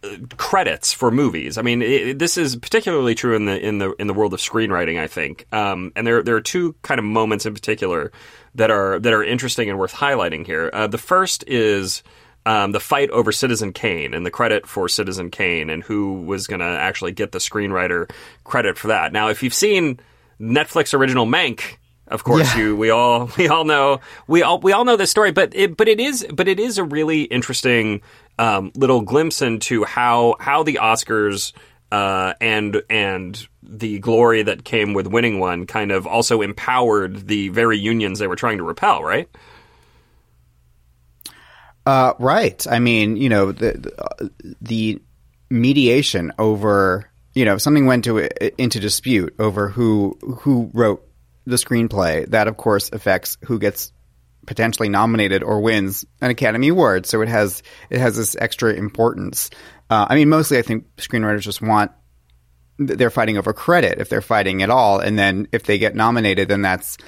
uh, 0.02 0.08
credits 0.38 0.92
for 0.94 1.10
movies. 1.10 1.58
I 1.58 1.62
mean, 1.62 1.82
it, 1.82 2.18
this 2.18 2.38
is 2.38 2.56
particularly 2.56 3.14
true 3.14 3.36
in 3.36 3.44
the 3.44 3.64
in 3.64 3.78
the 3.78 3.92
in 3.98 4.06
the 4.06 4.14
world 4.14 4.32
of 4.32 4.40
screenwriting. 4.40 4.98
I 4.98 5.06
think, 5.06 5.46
um, 5.52 5.92
and 5.94 6.06
there 6.06 6.22
there 6.22 6.36
are 6.36 6.40
two 6.40 6.74
kind 6.82 6.98
of 6.98 7.04
moments 7.04 7.44
in 7.44 7.52
particular 7.52 8.10
that 8.54 8.70
are 8.70 8.98
that 8.98 9.12
are 9.12 9.22
interesting 9.22 9.68
and 9.68 9.78
worth 9.78 9.92
highlighting 9.92 10.46
here. 10.46 10.70
Uh, 10.72 10.86
the 10.86 10.98
first 10.98 11.44
is 11.46 12.02
um, 12.48 12.72
the 12.72 12.80
fight 12.80 13.10
over 13.10 13.30
Citizen 13.30 13.74
Kane 13.74 14.14
and 14.14 14.24
the 14.24 14.30
credit 14.30 14.66
for 14.66 14.88
Citizen 14.88 15.30
Kane 15.30 15.68
and 15.68 15.82
who 15.82 16.22
was 16.22 16.46
going 16.46 16.60
to 16.60 16.66
actually 16.66 17.12
get 17.12 17.30
the 17.30 17.38
screenwriter 17.38 18.10
credit 18.42 18.78
for 18.78 18.88
that. 18.88 19.12
Now, 19.12 19.28
if 19.28 19.42
you've 19.42 19.52
seen 19.52 20.00
Netflix 20.40 20.98
original 20.98 21.26
Mank, 21.26 21.76
of 22.06 22.24
course, 22.24 22.56
yeah. 22.56 22.62
you 22.62 22.76
we 22.76 22.88
all 22.88 23.30
we 23.36 23.48
all 23.48 23.66
know 23.66 24.00
we 24.26 24.42
all 24.42 24.60
we 24.60 24.72
all 24.72 24.86
know 24.86 24.96
this 24.96 25.10
story, 25.10 25.30
but 25.30 25.54
it 25.54 25.76
but 25.76 25.88
it 25.88 26.00
is 26.00 26.26
but 26.32 26.48
it 26.48 26.58
is 26.58 26.78
a 26.78 26.84
really 26.84 27.24
interesting 27.24 28.00
um, 28.38 28.72
little 28.74 29.02
glimpse 29.02 29.42
into 29.42 29.84
how 29.84 30.36
how 30.40 30.62
the 30.62 30.78
Oscars 30.80 31.52
uh, 31.92 32.32
and 32.40 32.82
and 32.88 33.46
the 33.62 33.98
glory 33.98 34.42
that 34.44 34.64
came 34.64 34.94
with 34.94 35.06
winning 35.06 35.38
one 35.38 35.66
kind 35.66 35.92
of 35.92 36.06
also 36.06 36.40
empowered 36.40 37.26
the 37.26 37.50
very 37.50 37.76
unions 37.76 38.18
they 38.18 38.26
were 38.26 38.36
trying 38.36 38.56
to 38.56 38.64
repel, 38.64 39.02
right? 39.02 39.28
Uh, 41.88 42.12
right. 42.18 42.66
I 42.66 42.80
mean, 42.80 43.16
you 43.16 43.30
know, 43.30 43.50
the, 43.50 44.30
the 44.60 45.00
mediation 45.48 46.34
over, 46.38 47.10
you 47.32 47.46
know, 47.46 47.56
something 47.56 47.86
went 47.86 48.04
to 48.04 48.28
into 48.60 48.78
dispute 48.78 49.34
over 49.38 49.70
who 49.70 50.18
who 50.40 50.70
wrote 50.74 51.08
the 51.46 51.56
screenplay. 51.56 52.26
That, 52.26 52.46
of 52.46 52.58
course, 52.58 52.90
affects 52.92 53.38
who 53.46 53.58
gets 53.58 53.90
potentially 54.46 54.90
nominated 54.90 55.42
or 55.42 55.62
wins 55.62 56.04
an 56.20 56.30
Academy 56.30 56.68
Award. 56.68 57.06
So 57.06 57.22
it 57.22 57.28
has 57.28 57.62
it 57.88 58.00
has 58.00 58.18
this 58.18 58.36
extra 58.36 58.74
importance. 58.74 59.48
Uh, 59.88 60.08
I 60.10 60.14
mean, 60.14 60.28
mostly 60.28 60.58
I 60.58 60.62
think 60.62 60.94
screenwriters 60.98 61.40
just 61.40 61.62
want 61.62 61.92
they're 62.76 63.08
fighting 63.08 63.38
over 63.38 63.54
credit 63.54 63.98
if 63.98 64.10
they're 64.10 64.20
fighting 64.20 64.62
at 64.62 64.68
all, 64.68 64.98
and 64.98 65.18
then 65.18 65.48
if 65.52 65.62
they 65.62 65.78
get 65.78 65.94
nominated, 65.94 66.48
then 66.48 66.60
that's 66.60 66.98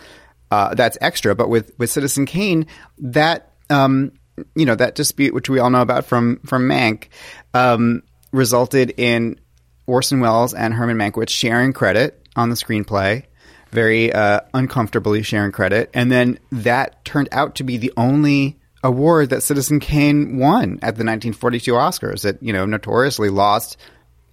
uh, 0.51 0.75
that's 0.75 0.97
extra. 1.03 1.35
But 1.35 1.51
with 1.51 1.71
with 1.77 1.91
Citizen 1.91 2.25
Kane, 2.25 2.67
that 2.97 3.53
um, 3.69 4.13
you 4.55 4.67
know 4.67 4.75
that 4.75 4.95
dispute, 4.95 5.35
which 5.35 5.49
we 5.49 5.59
all 5.59 5.71
know 5.71 5.81
about 5.81 6.05
from 6.05 6.41
from 6.47 6.69
Mank, 6.69 7.09
um, 7.55 8.03
resulted 8.33 8.95
in 8.97 9.39
Orson 9.87 10.21
Welles 10.21 10.55
and 10.55 10.75
Herman 10.75 10.97
Mankiewicz 10.97 11.31
sharing 11.31 11.73
credit 11.73 12.27
on 12.37 12.49
the 12.49 12.57
screenplay, 12.57 13.25
very 13.71 14.13
uh, 14.13 14.41
uncomfortably 14.55 15.23
sharing 15.23 15.53
credit, 15.53 15.91
and 15.95 16.11
then 16.11 16.39
that 16.53 17.05
turned 17.05 17.29
out 17.33 17.57
to 17.57 17.65
be 17.65 17.77
the 17.77 17.93
only 17.97 18.59
award 18.83 19.31
that 19.31 19.43
Citizen 19.43 19.79
Kane 19.81 20.39
won 20.39 20.79
at 20.83 20.97
the 20.97 21.05
1942 21.05 21.73
Oscars. 21.73 22.25
It 22.25 22.39
you 22.41 22.53
know 22.53 22.67
notoriously 22.67 23.29
lost 23.29 23.77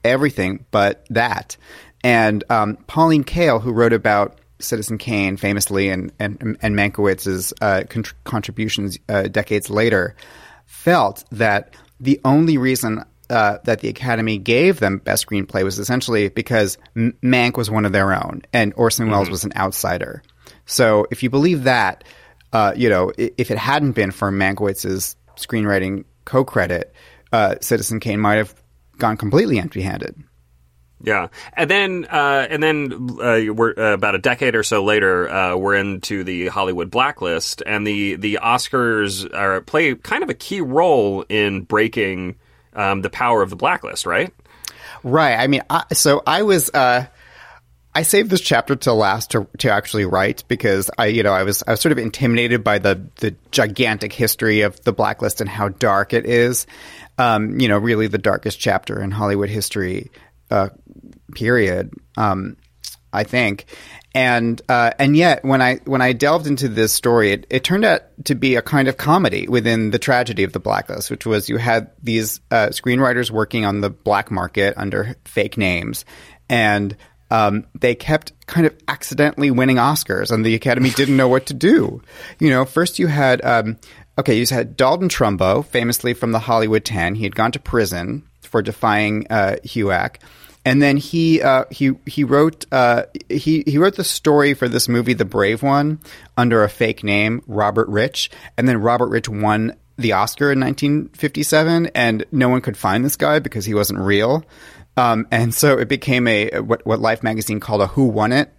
everything 0.03 0.65
but 0.71 1.05
that, 1.09 1.57
and 2.03 2.43
um, 2.49 2.77
Pauline 2.87 3.23
Kael, 3.23 3.61
who 3.61 3.71
wrote 3.71 3.93
about 3.93 4.39
Citizen 4.59 4.97
Kane 4.97 5.37
famously 5.37 5.89
and 5.89 6.11
and, 6.19 6.57
and 6.61 6.75
Mankiewicz's 6.75 7.53
uh, 7.61 7.83
contributions 8.23 8.97
uh, 9.09 9.23
decades 9.23 9.69
later 9.69 10.15
felt 10.65 11.23
that 11.31 11.73
the 11.99 12.19
only 12.25 12.57
reason 12.57 13.03
uh, 13.29 13.57
that 13.65 13.81
the 13.81 13.89
Academy 13.89 14.37
gave 14.37 14.79
them 14.79 14.99
Best 14.99 15.27
Screenplay 15.27 15.63
was 15.63 15.79
essentially 15.79 16.29
because 16.29 16.77
M- 16.95 17.17
Mank 17.21 17.57
was 17.57 17.69
one 17.69 17.85
of 17.85 17.91
their 17.91 18.13
own 18.13 18.41
and 18.53 18.73
Orson 18.75 19.05
mm-hmm. 19.05 19.13
Welles 19.13 19.29
was 19.29 19.43
an 19.43 19.53
outsider. 19.55 20.21
So 20.65 21.07
if 21.11 21.23
you 21.23 21.29
believe 21.29 21.63
that, 21.63 22.03
uh, 22.53 22.73
you 22.75 22.89
know, 22.89 23.11
if 23.17 23.51
it 23.51 23.57
hadn't 23.57 23.93
been 23.93 24.11
for 24.11 24.31
Mankiewicz's 24.31 25.15
screenwriting 25.35 26.05
co-credit, 26.25 26.93
uh, 27.31 27.55
Citizen 27.61 27.99
Kane 27.99 28.19
might 28.19 28.35
have 28.35 28.55
gone 28.97 29.17
completely 29.17 29.59
empty-handed. 29.59 30.15
Yeah, 30.99 31.27
and 31.53 31.69
then 31.69 32.07
uh, 32.09 32.47
and 32.49 32.61
then 32.61 32.91
uh, 33.21 33.53
we're 33.53 33.73
uh, 33.77 33.93
about 33.93 34.15
a 34.15 34.17
decade 34.17 34.55
or 34.55 34.63
so 34.63 34.83
later, 34.83 35.29
uh, 35.29 35.55
we're 35.55 35.75
into 35.75 36.23
the 36.23 36.47
Hollywood 36.47 36.89
blacklist, 36.89 37.61
and 37.65 37.85
the 37.85 38.15
the 38.15 38.39
Oscars 38.41 39.31
are, 39.31 39.61
play 39.61 39.93
kind 39.93 40.23
of 40.23 40.29
a 40.29 40.33
key 40.33 40.59
role 40.59 41.23
in 41.29 41.61
breaking 41.61 42.37
um, 42.73 43.03
the 43.03 43.11
power 43.11 43.43
of 43.43 43.51
the 43.51 43.55
blacklist, 43.55 44.07
right? 44.07 44.33
Right. 45.03 45.35
I 45.35 45.45
mean, 45.45 45.61
I, 45.69 45.83
so 45.93 46.23
I 46.25 46.43
was. 46.43 46.71
Uh, 46.73 47.05
I 47.93 48.03
saved 48.03 48.29
this 48.29 48.41
chapter 48.41 48.75
till 48.75 48.95
last 48.95 49.31
to 49.31 49.47
to 49.59 49.71
actually 49.71 50.05
write 50.05 50.43
because 50.47 50.89
I 50.97 51.07
you 51.07 51.21
know 51.21 51.31
I 51.33 51.43
was 51.43 51.63
I 51.67 51.71
was 51.71 51.81
sort 51.81 51.91
of 51.91 51.99
intimidated 51.99 52.63
by 52.63 52.79
the 52.79 53.07
the 53.17 53.35
gigantic 53.51 54.13
history 54.13 54.61
of 54.61 54.79
the 54.83 54.93
blacklist 54.93 55.41
and 55.41 55.49
how 55.49 55.69
dark 55.69 56.13
it 56.13 56.25
is. 56.25 56.65
Um, 57.19 57.59
you 57.59 57.67
know, 57.67 57.77
really 57.79 58.07
the 58.07 58.19
darkest 58.19 58.59
chapter 58.59 59.01
in 59.01 59.09
Hollywood 59.09 59.49
history 59.49 60.11
uh, 60.49 60.69
period. 61.37 61.93
Um, 62.17 62.57
I 63.13 63.23
think, 63.23 63.65
and 64.13 64.61
uh, 64.67 64.91
and 64.99 65.15
yet 65.15 65.45
when 65.45 65.61
I 65.61 65.75
when 65.85 66.01
I 66.01 66.11
delved 66.13 66.45
into 66.45 66.67
this 66.67 66.91
story, 66.91 67.31
it, 67.31 67.47
it, 67.49 67.63
turned 67.63 67.85
out 67.85 68.01
to 68.25 68.35
be 68.35 68.55
a 68.55 68.61
kind 68.61 68.87
of 68.87 68.97
comedy 68.97 69.47
within 69.47 69.91
the 69.91 69.99
tragedy 69.99 70.43
of 70.43 70.51
the 70.51 70.59
blacklist, 70.59 71.09
which 71.09 71.25
was 71.25 71.47
you 71.47 71.57
had 71.57 71.91
these 72.03 72.41
uh, 72.51 72.67
screenwriters 72.67 73.31
working 73.31 73.65
on 73.65 73.79
the 73.79 73.89
black 73.89 74.29
market 74.29 74.73
under 74.77 75.15
fake 75.25 75.57
names, 75.57 76.03
and 76.49 76.97
um, 77.31 77.65
they 77.79 77.95
kept 77.95 78.33
kind 78.45 78.67
of 78.67 78.75
accidentally 78.87 79.51
winning 79.51 79.77
Oscars, 79.77 80.31
and 80.31 80.45
the 80.45 80.55
Academy 80.55 80.89
didn't 80.89 81.17
know 81.17 81.29
what 81.29 81.45
to 81.45 81.53
do. 81.53 82.01
You 82.39 82.49
know, 82.49 82.65
first 82.65 82.99
you 82.99 83.07
had 83.07 83.43
um, 83.45 83.77
okay, 84.17 84.37
you 84.37 84.45
had 84.49 84.75
Dalton 84.75 85.07
Trumbo, 85.07 85.65
famously 85.65 86.13
from 86.13 86.33
the 86.33 86.39
Hollywood 86.39 86.83
Ten. 86.83 87.15
He 87.15 87.23
had 87.23 87.35
gone 87.35 87.53
to 87.53 87.59
prison 87.59 88.27
for 88.41 88.61
defying 88.61 89.27
uh, 89.29 89.57
HUAC. 89.63 90.17
And 90.67 90.81
then 90.81 90.97
he 90.97 91.41
uh, 91.41 91.63
he 91.71 91.93
he 92.05 92.25
wrote 92.25 92.65
uh, 92.73 93.03
he 93.29 93.63
he 93.65 93.77
wrote 93.77 93.95
the 93.95 94.03
story 94.03 94.53
for 94.53 94.67
this 94.67 94.89
movie, 94.89 95.13
The 95.13 95.23
Brave 95.23 95.63
One, 95.63 96.01
under 96.35 96.61
a 96.61 96.67
fake 96.67 97.05
name, 97.05 97.41
Robert 97.47 97.87
Rich. 97.87 98.29
And 98.57 98.67
then 98.67 98.81
Robert 98.81 99.07
Rich 99.07 99.29
won 99.29 99.77
the 99.95 100.11
Oscar 100.11 100.51
in 100.51 100.59
1957, 100.59 101.91
and 101.95 102.25
no 102.33 102.49
one 102.49 102.59
could 102.59 102.75
find 102.75 103.05
this 103.05 103.15
guy 103.15 103.39
because 103.39 103.63
he 103.63 103.73
wasn't 103.73 103.99
real. 103.99 104.43
Um, 104.97 105.25
and 105.31 105.55
so 105.55 105.77
it 105.77 105.87
became 105.87 106.27
a 106.27 106.59
what 106.59 106.85
what 106.85 106.99
Life 106.99 107.23
magazine 107.23 107.61
called 107.61 107.79
a 107.79 107.87
Who 107.87 108.03
Won 108.03 108.33
It. 108.33 108.51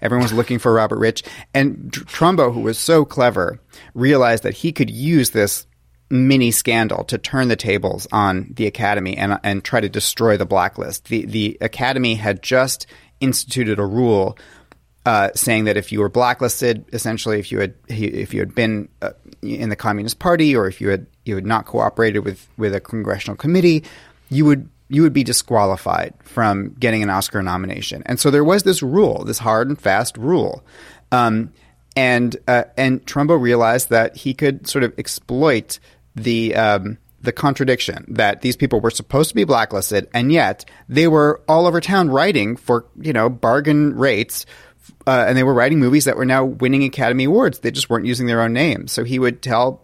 Everyone 0.00 0.22
was 0.22 0.32
looking 0.32 0.58
for 0.58 0.72
Robert 0.72 0.98
Rich, 0.98 1.24
and 1.52 1.92
Trumbo, 1.92 2.54
who 2.54 2.60
was 2.60 2.78
so 2.78 3.04
clever, 3.04 3.60
realized 3.92 4.44
that 4.44 4.54
he 4.54 4.72
could 4.72 4.88
use 4.88 5.28
this 5.30 5.66
mini 6.10 6.50
scandal 6.50 7.04
to 7.04 7.16
turn 7.16 7.48
the 7.48 7.56
tables 7.56 8.08
on 8.10 8.52
the 8.56 8.66
Academy 8.66 9.16
and 9.16 9.38
and 9.44 9.64
try 9.64 9.80
to 9.80 9.88
destroy 9.88 10.36
the 10.36 10.46
blacklist. 10.46 11.06
The 11.06 11.24
the 11.24 11.58
Academy 11.60 12.16
had 12.16 12.42
just 12.42 12.86
instituted 13.20 13.78
a 13.78 13.86
rule 13.86 14.36
uh, 15.06 15.30
saying 15.34 15.64
that 15.64 15.76
if 15.76 15.92
you 15.92 16.00
were 16.00 16.08
blacklisted, 16.08 16.84
essentially, 16.92 17.38
if 17.38 17.50
you 17.50 17.60
had 17.60 17.74
if 17.88 18.34
you 18.34 18.40
had 18.40 18.54
been 18.54 18.88
uh, 19.00 19.10
in 19.42 19.70
the 19.70 19.76
Communist 19.76 20.18
Party 20.18 20.54
or 20.54 20.66
if 20.66 20.80
you 20.80 20.88
had 20.90 21.06
you 21.24 21.36
had 21.36 21.46
not 21.46 21.64
cooperated 21.64 22.24
with 22.24 22.48
with 22.56 22.74
a 22.74 22.80
congressional 22.80 23.36
committee, 23.36 23.84
you 24.28 24.44
would 24.44 24.68
you 24.88 25.02
would 25.02 25.12
be 25.12 25.24
disqualified 25.24 26.12
from 26.22 26.74
getting 26.80 27.02
an 27.02 27.10
Oscar 27.10 27.42
nomination. 27.42 28.02
And 28.06 28.18
so 28.18 28.30
there 28.30 28.44
was 28.44 28.64
this 28.64 28.82
rule, 28.82 29.24
this 29.24 29.38
hard 29.38 29.68
and 29.68 29.80
fast 29.80 30.16
rule. 30.16 30.64
Um, 31.12 31.52
and 31.96 32.36
uh, 32.46 32.64
and 32.76 33.04
Trumbo 33.06 33.40
realized 33.40 33.90
that 33.90 34.16
he 34.16 34.34
could 34.34 34.66
sort 34.66 34.84
of 34.84 34.92
exploit 34.98 35.78
the 36.14 36.54
um, 36.54 36.98
the 37.22 37.32
contradiction 37.32 38.04
that 38.08 38.40
these 38.40 38.56
people 38.56 38.80
were 38.80 38.90
supposed 38.90 39.28
to 39.28 39.34
be 39.34 39.44
blacklisted, 39.44 40.08
and 40.14 40.32
yet 40.32 40.64
they 40.88 41.06
were 41.06 41.40
all 41.48 41.66
over 41.66 41.80
town 41.80 42.10
writing 42.10 42.56
for 42.56 42.86
you 43.00 43.12
know 43.12 43.28
bargain 43.28 43.94
rates. 43.96 44.46
Uh, 45.06 45.24
and 45.26 45.36
they 45.36 45.42
were 45.42 45.54
writing 45.54 45.78
movies 45.78 46.04
that 46.04 46.16
were 46.16 46.26
now 46.26 46.44
winning 46.44 46.84
Academy 46.84 47.24
Awards. 47.24 47.60
They 47.60 47.70
just 47.70 47.88
weren't 47.88 48.06
using 48.06 48.26
their 48.26 48.42
own 48.42 48.52
names. 48.52 48.92
So 48.92 49.02
he 49.02 49.18
would 49.18 49.40
tell 49.40 49.82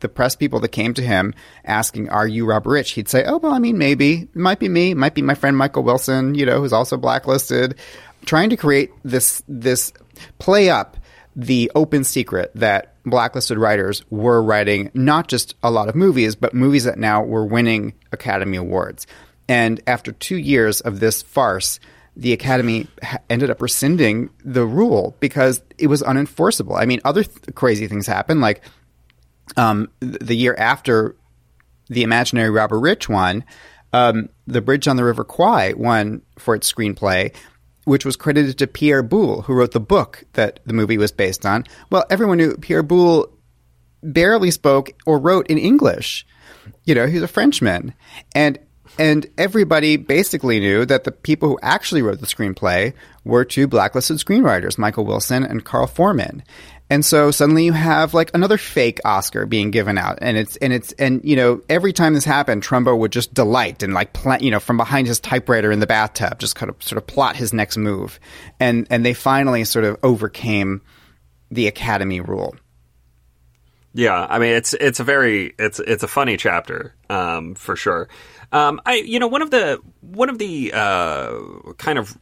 the 0.00 0.08
press 0.08 0.36
people 0.36 0.60
that 0.60 0.68
came 0.68 0.94
to 0.94 1.02
him 1.02 1.34
asking, 1.64 2.08
"Are 2.10 2.26
you 2.26 2.46
Robert 2.46 2.70
Rich?" 2.70 2.92
He'd 2.92 3.08
say, 3.08 3.24
"Oh, 3.24 3.38
well, 3.38 3.52
I 3.52 3.58
mean, 3.58 3.78
maybe 3.78 4.22
it 4.22 4.36
might 4.36 4.58
be 4.58 4.68
me, 4.68 4.92
it 4.92 4.96
might 4.96 5.14
be 5.14 5.22
my 5.22 5.34
friend 5.34 5.56
Michael 5.56 5.82
Wilson, 5.82 6.34
you 6.34 6.46
know, 6.46 6.60
who's 6.60 6.72
also 6.72 6.96
blacklisted." 6.96 7.76
Trying 8.24 8.50
to 8.50 8.56
create 8.56 8.90
this 9.04 9.42
this 9.48 9.92
play 10.38 10.70
up 10.70 10.96
the 11.36 11.70
open 11.74 12.04
secret 12.04 12.50
that 12.56 12.94
blacklisted 13.10 13.58
writers 13.58 14.04
were 14.10 14.42
writing 14.42 14.90
not 14.94 15.28
just 15.28 15.54
a 15.62 15.70
lot 15.70 15.88
of 15.88 15.94
movies, 15.94 16.34
but 16.34 16.54
movies 16.54 16.84
that 16.84 16.98
now 16.98 17.22
were 17.22 17.44
winning 17.44 17.94
Academy 18.12 18.56
Awards. 18.56 19.06
And 19.48 19.80
after 19.86 20.12
two 20.12 20.36
years 20.36 20.80
of 20.80 21.00
this 21.00 21.22
farce, 21.22 21.80
the 22.16 22.32
Academy 22.32 22.88
ended 23.30 23.50
up 23.50 23.62
rescinding 23.62 24.30
the 24.44 24.66
rule 24.66 25.16
because 25.20 25.62
it 25.78 25.86
was 25.86 26.02
unenforceable. 26.02 26.78
I 26.78 26.84
mean, 26.84 27.00
other 27.04 27.22
th- 27.22 27.54
crazy 27.54 27.86
things 27.86 28.06
happened, 28.06 28.40
like 28.40 28.62
um, 29.56 29.88
the 30.00 30.34
year 30.34 30.54
after 30.58 31.14
the 31.88 32.02
imaginary 32.02 32.50
Robert 32.50 32.80
Rich 32.80 33.08
won, 33.08 33.44
um, 33.92 34.28
The 34.46 34.60
Bridge 34.60 34.88
on 34.88 34.96
the 34.96 35.04
River 35.04 35.24
Kwai 35.24 35.72
won 35.74 36.22
for 36.38 36.54
its 36.54 36.70
screenplay, 36.70 37.34
which 37.88 38.04
was 38.04 38.16
credited 38.16 38.58
to 38.58 38.66
Pierre 38.66 39.02
Boulle, 39.02 39.42
who 39.42 39.54
wrote 39.54 39.72
the 39.72 39.80
book 39.80 40.24
that 40.34 40.60
the 40.66 40.74
movie 40.74 40.98
was 40.98 41.10
based 41.10 41.46
on. 41.46 41.64
Well, 41.90 42.04
everyone 42.10 42.36
knew 42.36 42.56
Pierre 42.56 42.82
Boulle 42.82 43.32
barely 44.02 44.50
spoke 44.50 44.90
or 45.06 45.18
wrote 45.18 45.46
in 45.48 45.58
English. 45.58 46.26
You 46.84 46.94
know, 46.94 47.06
he's 47.06 47.22
a 47.22 47.28
Frenchman. 47.28 47.94
And 48.34 48.58
and 48.98 49.26
everybody 49.38 49.96
basically 49.96 50.58
knew 50.60 50.84
that 50.84 51.04
the 51.04 51.12
people 51.12 51.48
who 51.48 51.58
actually 51.62 52.02
wrote 52.02 52.20
the 52.20 52.26
screenplay 52.26 52.94
were 53.24 53.44
two 53.44 53.68
blacklisted 53.68 54.18
screenwriters, 54.18 54.76
Michael 54.76 55.04
Wilson 55.04 55.44
and 55.44 55.64
Carl 55.64 55.86
Foreman. 55.86 56.42
And 56.90 57.04
so 57.04 57.30
suddenly 57.30 57.64
you 57.64 57.72
have 57.72 58.14
like 58.14 58.30
another 58.32 58.56
fake 58.56 59.00
Oscar 59.04 59.44
being 59.44 59.70
given 59.70 59.98
out, 59.98 60.18
and 60.22 60.38
it's 60.38 60.56
and 60.56 60.72
it's 60.72 60.92
and 60.92 61.20
you 61.22 61.36
know 61.36 61.60
every 61.68 61.92
time 61.92 62.14
this 62.14 62.24
happened, 62.24 62.62
Trumbo 62.62 62.96
would 62.98 63.12
just 63.12 63.34
delight 63.34 63.82
and 63.82 63.92
like 63.92 64.14
plant 64.14 64.42
you 64.42 64.50
know 64.50 64.60
from 64.60 64.78
behind 64.78 65.06
his 65.06 65.20
typewriter 65.20 65.70
in 65.70 65.80
the 65.80 65.86
bathtub, 65.86 66.38
just 66.38 66.54
kind 66.54 66.70
of 66.70 66.82
sort 66.82 66.96
of 66.96 67.06
plot 67.06 67.36
his 67.36 67.52
next 67.52 67.76
move, 67.76 68.18
and 68.58 68.86
and 68.88 69.04
they 69.04 69.12
finally 69.12 69.64
sort 69.64 69.84
of 69.84 69.98
overcame 70.02 70.80
the 71.50 71.66
Academy 71.66 72.20
rule. 72.20 72.56
Yeah, 73.92 74.26
I 74.28 74.38
mean 74.38 74.54
it's 74.54 74.72
it's 74.74 75.00
a 75.00 75.04
very 75.04 75.54
it's 75.58 75.80
it's 75.80 76.02
a 76.02 76.08
funny 76.08 76.38
chapter 76.38 76.94
um, 77.10 77.54
for 77.54 77.76
sure. 77.76 78.08
Um, 78.50 78.80
I 78.86 78.94
you 78.94 79.18
know 79.18 79.26
one 79.26 79.42
of 79.42 79.50
the 79.50 79.78
one 80.00 80.30
of 80.30 80.38
the 80.38 80.72
uh, 80.72 81.38
kind 81.76 81.98
of 81.98 82.16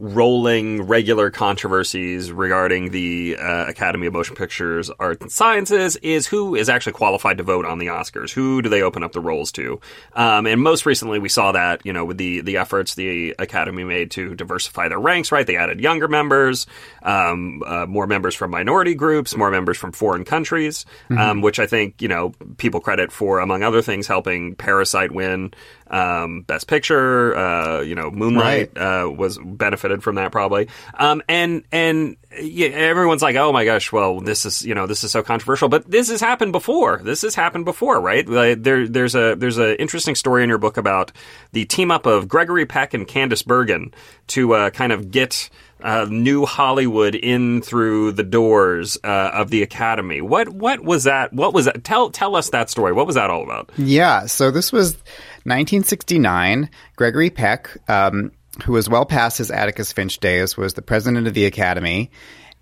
rolling 0.00 0.82
regular 0.82 1.30
controversies 1.30 2.32
regarding 2.32 2.90
the 2.90 3.36
uh, 3.38 3.66
Academy 3.66 4.06
of 4.06 4.14
Motion 4.14 4.34
Pictures 4.34 4.90
Arts 4.98 5.20
and 5.20 5.30
Sciences 5.30 5.96
is 5.96 6.26
who 6.26 6.54
is 6.54 6.70
actually 6.70 6.94
qualified 6.94 7.36
to 7.36 7.44
vote 7.44 7.66
on 7.66 7.78
the 7.78 7.88
Oscars. 7.88 8.32
Who 8.32 8.62
do 8.62 8.70
they 8.70 8.80
open 8.80 9.02
up 9.02 9.12
the 9.12 9.20
rolls 9.20 9.52
to? 9.52 9.78
Um, 10.14 10.46
and 10.46 10.62
most 10.62 10.86
recently, 10.86 11.18
we 11.18 11.28
saw 11.28 11.52
that 11.52 11.84
you 11.84 11.92
know 11.92 12.06
with 12.06 12.16
the 12.16 12.40
the 12.40 12.56
efforts 12.56 12.94
the 12.94 13.34
Academy 13.38 13.84
made 13.84 14.10
to 14.12 14.34
diversify 14.34 14.88
their 14.88 14.98
ranks. 14.98 15.30
Right, 15.30 15.46
they 15.46 15.56
added 15.56 15.80
younger 15.80 16.08
members, 16.08 16.66
um, 17.02 17.62
uh, 17.66 17.84
more 17.86 18.06
members 18.06 18.34
from 18.34 18.50
minority 18.50 18.94
groups, 18.94 19.36
more 19.36 19.50
members 19.50 19.76
from 19.76 19.92
foreign 19.92 20.24
countries, 20.24 20.86
mm-hmm. 21.10 21.18
um, 21.18 21.40
which 21.42 21.58
I 21.58 21.66
think 21.66 22.00
you 22.00 22.08
know 22.08 22.32
people 22.56 22.80
credit 22.80 23.12
for 23.12 23.38
among 23.38 23.62
other 23.62 23.82
things 23.82 24.06
helping 24.06 24.54
Parasite 24.54 25.12
win 25.12 25.52
um, 25.90 26.42
Best 26.42 26.66
Picture. 26.66 27.36
Uh, 27.36 27.80
you 27.80 27.94
know, 27.94 28.10
Moonlight 28.10 28.72
right. 28.76 29.02
uh, 29.04 29.10
was 29.10 29.38
benefited 29.38 30.02
from 30.02 30.14
that 30.14 30.32
probably. 30.32 30.68
Um, 30.94 31.22
and 31.28 31.64
and 31.72 32.16
yeah, 32.40 32.68
everyone's 32.68 33.22
like, 33.22 33.36
oh 33.36 33.52
my 33.52 33.64
gosh, 33.64 33.92
well, 33.92 34.20
this 34.20 34.46
is 34.46 34.64
you 34.64 34.74
know 34.74 34.86
this 34.86 35.04
is 35.04 35.10
so 35.10 35.22
controversial, 35.22 35.68
but 35.68 35.90
this 35.90 36.08
has 36.08 36.20
happened 36.20 36.52
before. 36.52 37.00
This 37.02 37.22
has 37.22 37.34
happened 37.34 37.64
before, 37.64 38.00
right? 38.00 38.26
Like, 38.26 38.62
there 38.62 38.86
there's 38.86 39.14
a 39.14 39.34
there's 39.34 39.58
an 39.58 39.76
interesting 39.76 40.14
story 40.14 40.42
in 40.42 40.48
your 40.48 40.58
book 40.58 40.76
about 40.76 41.12
the 41.52 41.64
team 41.64 41.90
up 41.90 42.06
of 42.06 42.28
Gregory 42.28 42.66
Peck 42.66 42.94
and 42.94 43.06
Candice 43.06 43.44
Bergen 43.44 43.92
to 44.28 44.54
uh, 44.54 44.70
kind 44.70 44.92
of 44.92 45.10
get. 45.10 45.50
Uh, 45.82 46.06
new 46.08 46.44
Hollywood 46.44 47.14
in 47.14 47.62
through 47.62 48.12
the 48.12 48.22
doors 48.22 48.98
uh, 49.02 49.30
of 49.32 49.50
the 49.50 49.62
Academy. 49.62 50.20
What 50.20 50.48
what 50.48 50.84
was 50.84 51.04
that? 51.04 51.32
What 51.32 51.54
was 51.54 51.66
that? 51.66 51.84
Tell 51.84 52.10
tell 52.10 52.36
us 52.36 52.50
that 52.50 52.70
story. 52.70 52.92
What 52.92 53.06
was 53.06 53.14
that 53.16 53.30
all 53.30 53.42
about? 53.42 53.70
Yeah, 53.76 54.26
so 54.26 54.50
this 54.50 54.72
was 54.72 54.94
1969, 55.44 56.70
Gregory 56.96 57.30
Peck, 57.30 57.76
um, 57.88 58.32
who 58.64 58.72
was 58.72 58.88
well 58.88 59.06
past 59.06 59.38
his 59.38 59.50
Atticus 59.50 59.92
Finch 59.92 60.18
days, 60.18 60.56
was 60.56 60.74
the 60.74 60.82
president 60.82 61.26
of 61.26 61.34
the 61.34 61.46
Academy. 61.46 62.10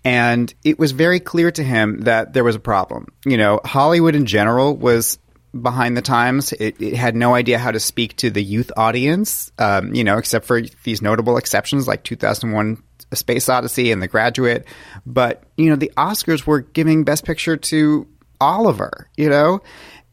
And 0.05 0.53
it 0.63 0.79
was 0.79 0.93
very 0.93 1.19
clear 1.19 1.51
to 1.51 1.63
him 1.63 2.01
that 2.01 2.31
there 2.31 2.45
was 2.45 2.55
a 2.55 2.59
problem. 2.59 3.07
You 3.25 3.37
know, 3.37 3.59
Hollywood 3.65 4.15
in 4.15 4.25
general 4.25 4.75
was 4.75 5.19
behind 5.59 5.97
the 5.97 6.01
times. 6.01 6.53
It, 6.53 6.79
it, 6.79 6.95
had 6.95 7.15
no 7.15 7.33
idea 7.33 7.57
how 7.57 7.71
to 7.71 7.79
speak 7.79 8.15
to 8.17 8.29
the 8.29 8.41
youth 8.41 8.71
audience, 8.77 9.51
um, 9.57 9.93
you 9.93 10.03
know, 10.03 10.17
except 10.17 10.45
for 10.45 10.61
these 10.83 11.01
notable 11.01 11.37
exceptions 11.37 11.87
like 11.87 12.03
2001 12.03 12.81
A 13.11 13.15
Space 13.15 13.49
Odyssey 13.49 13.91
and 13.91 14.01
The 14.01 14.07
Graduate. 14.07 14.65
But, 15.05 15.43
you 15.57 15.69
know, 15.69 15.75
the 15.75 15.91
Oscars 15.97 16.45
were 16.45 16.61
giving 16.61 17.03
Best 17.03 17.25
Picture 17.25 17.57
to 17.57 18.07
Oliver, 18.39 19.09
you 19.17 19.29
know? 19.29 19.61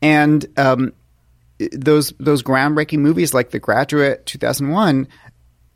And 0.03 0.45
um, 0.57 0.93
those 1.73 2.13
those 2.19 2.43
groundbreaking 2.43 2.99
movies 2.99 3.33
like 3.33 3.51
The 3.51 3.59
Graduate, 3.59 4.27
2001, 4.27 5.09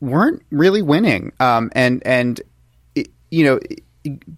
weren't 0.00 0.42
really 0.50 0.82
winning. 0.82 1.32
Um, 1.40 1.70
and 1.74 2.02
and 2.06 2.40
it, 2.94 3.08
you 3.30 3.44
know, 3.44 3.60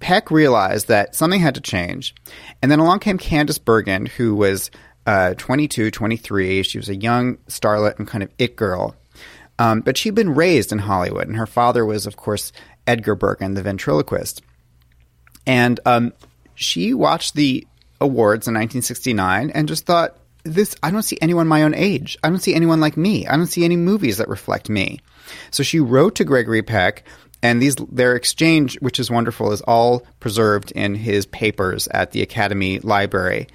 Peck 0.01 0.31
realized 0.31 0.89
that 0.89 1.15
something 1.15 1.41
had 1.41 1.55
to 1.55 1.61
change, 1.61 2.15
and 2.61 2.71
then 2.71 2.79
along 2.79 3.01
came 3.01 3.19
Candice 3.19 3.63
Bergen, 3.63 4.07
who 4.07 4.35
was 4.35 4.71
uh, 5.07 5.35
22, 5.35 5.91
23. 5.91 6.63
She 6.63 6.79
was 6.79 6.89
a 6.89 6.97
young 6.97 7.37
starlet 7.49 7.99
and 7.99 8.07
kind 8.07 8.23
of 8.23 8.31
it 8.39 8.57
girl. 8.57 8.97
Um, 9.59 9.81
but 9.81 9.97
she'd 9.97 10.15
been 10.15 10.35
raised 10.35 10.73
in 10.73 10.79
Hollywood, 10.79 11.29
and 11.29 11.37
her 11.37 11.47
father 11.47 11.85
was, 11.85 12.07
of 12.07 12.17
course, 12.17 12.53
Edgar 12.87 13.15
Bergen, 13.15 13.55
the 13.55 13.63
ventriloquist. 13.63 14.43
And 15.47 15.81
um, 15.87 16.13
she 16.55 16.95
watched 16.95 17.35
the 17.35 17.67
awards 18.01 18.49
in 18.49 18.55
1969 18.55 19.51
and 19.51 19.69
just 19.69 19.87
thought, 19.87 20.17
this 20.45 20.75
I 20.83 20.91
don't 20.91 21.03
see 21.03 21.19
anyone 21.21 21.47
my 21.47 21.63
own 21.63 21.75
age. 21.75 22.19
I 22.23 22.29
don't 22.29 22.41
see 22.41 22.55
anyone 22.55 22.81
like 22.81 22.97
me. 22.97 23.27
I 23.27 23.37
don't 23.37 23.47
see 23.47 23.65
any 23.65 23.77
movies 23.77 24.19
that 24.19 24.29
reflect 24.29 24.69
me. 24.69 24.99
So 25.51 25.63
she 25.63 25.79
wrote 25.79 26.17
to 26.17 26.25
Gregory 26.25 26.63
Peck 26.63 27.05
and 27.43 27.61
these 27.61 27.75
their 27.77 28.15
exchange, 28.15 28.79
which 28.81 29.01
is 29.01 29.11
wonderful, 29.11 29.53
is 29.53 29.61
all 29.63 30.07
preserved 30.21 30.71
in 30.73 30.95
his 30.95 31.27
papers 31.27 31.89
at 31.89 32.13
the 32.13 32.23
Academy 32.23 32.79
Library. 32.79 33.49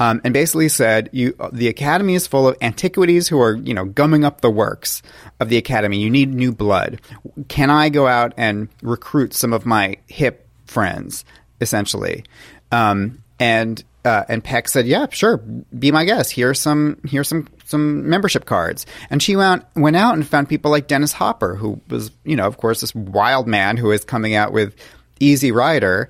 Um, 0.00 0.20
and 0.24 0.32
basically 0.32 0.70
said, 0.70 1.10
"You, 1.12 1.36
the 1.52 1.68
Academy 1.68 2.14
is 2.14 2.26
full 2.26 2.48
of 2.48 2.56
antiquities 2.62 3.28
who 3.28 3.38
are, 3.40 3.54
you 3.54 3.74
know, 3.74 3.84
gumming 3.84 4.24
up 4.24 4.40
the 4.40 4.50
works 4.50 5.02
of 5.38 5.50
the 5.50 5.58
Academy. 5.58 6.00
You 6.00 6.08
need 6.08 6.32
new 6.32 6.52
blood. 6.52 7.00
Can 7.48 7.68
I 7.68 7.90
go 7.90 8.06
out 8.06 8.32
and 8.38 8.68
recruit 8.82 9.34
some 9.34 9.52
of 9.52 9.66
my 9.66 9.98
hip 10.06 10.48
friends, 10.66 11.24
essentially?" 11.60 12.24
Um, 12.72 13.22
and 13.38 13.84
uh, 14.04 14.24
and 14.28 14.42
Peck 14.42 14.68
said, 14.68 14.86
"Yeah, 14.86 15.06
sure, 15.10 15.36
be 15.36 15.92
my 15.92 16.04
guest. 16.04 16.32
Here's 16.32 16.58
some 16.58 16.98
here's 17.06 17.28
some 17.28 17.46
some 17.66 18.08
membership 18.08 18.46
cards." 18.46 18.86
And 19.10 19.22
she 19.22 19.36
went 19.36 19.64
went 19.76 19.96
out 19.96 20.14
and 20.14 20.26
found 20.26 20.48
people 20.48 20.70
like 20.70 20.88
Dennis 20.88 21.12
Hopper, 21.12 21.54
who 21.56 21.80
was 21.88 22.10
you 22.24 22.36
know 22.36 22.46
of 22.46 22.56
course 22.56 22.80
this 22.80 22.94
wild 22.94 23.46
man 23.46 23.76
who 23.76 23.90
is 23.90 24.04
coming 24.04 24.34
out 24.34 24.52
with 24.52 24.74
Easy 25.20 25.52
Rider, 25.52 26.08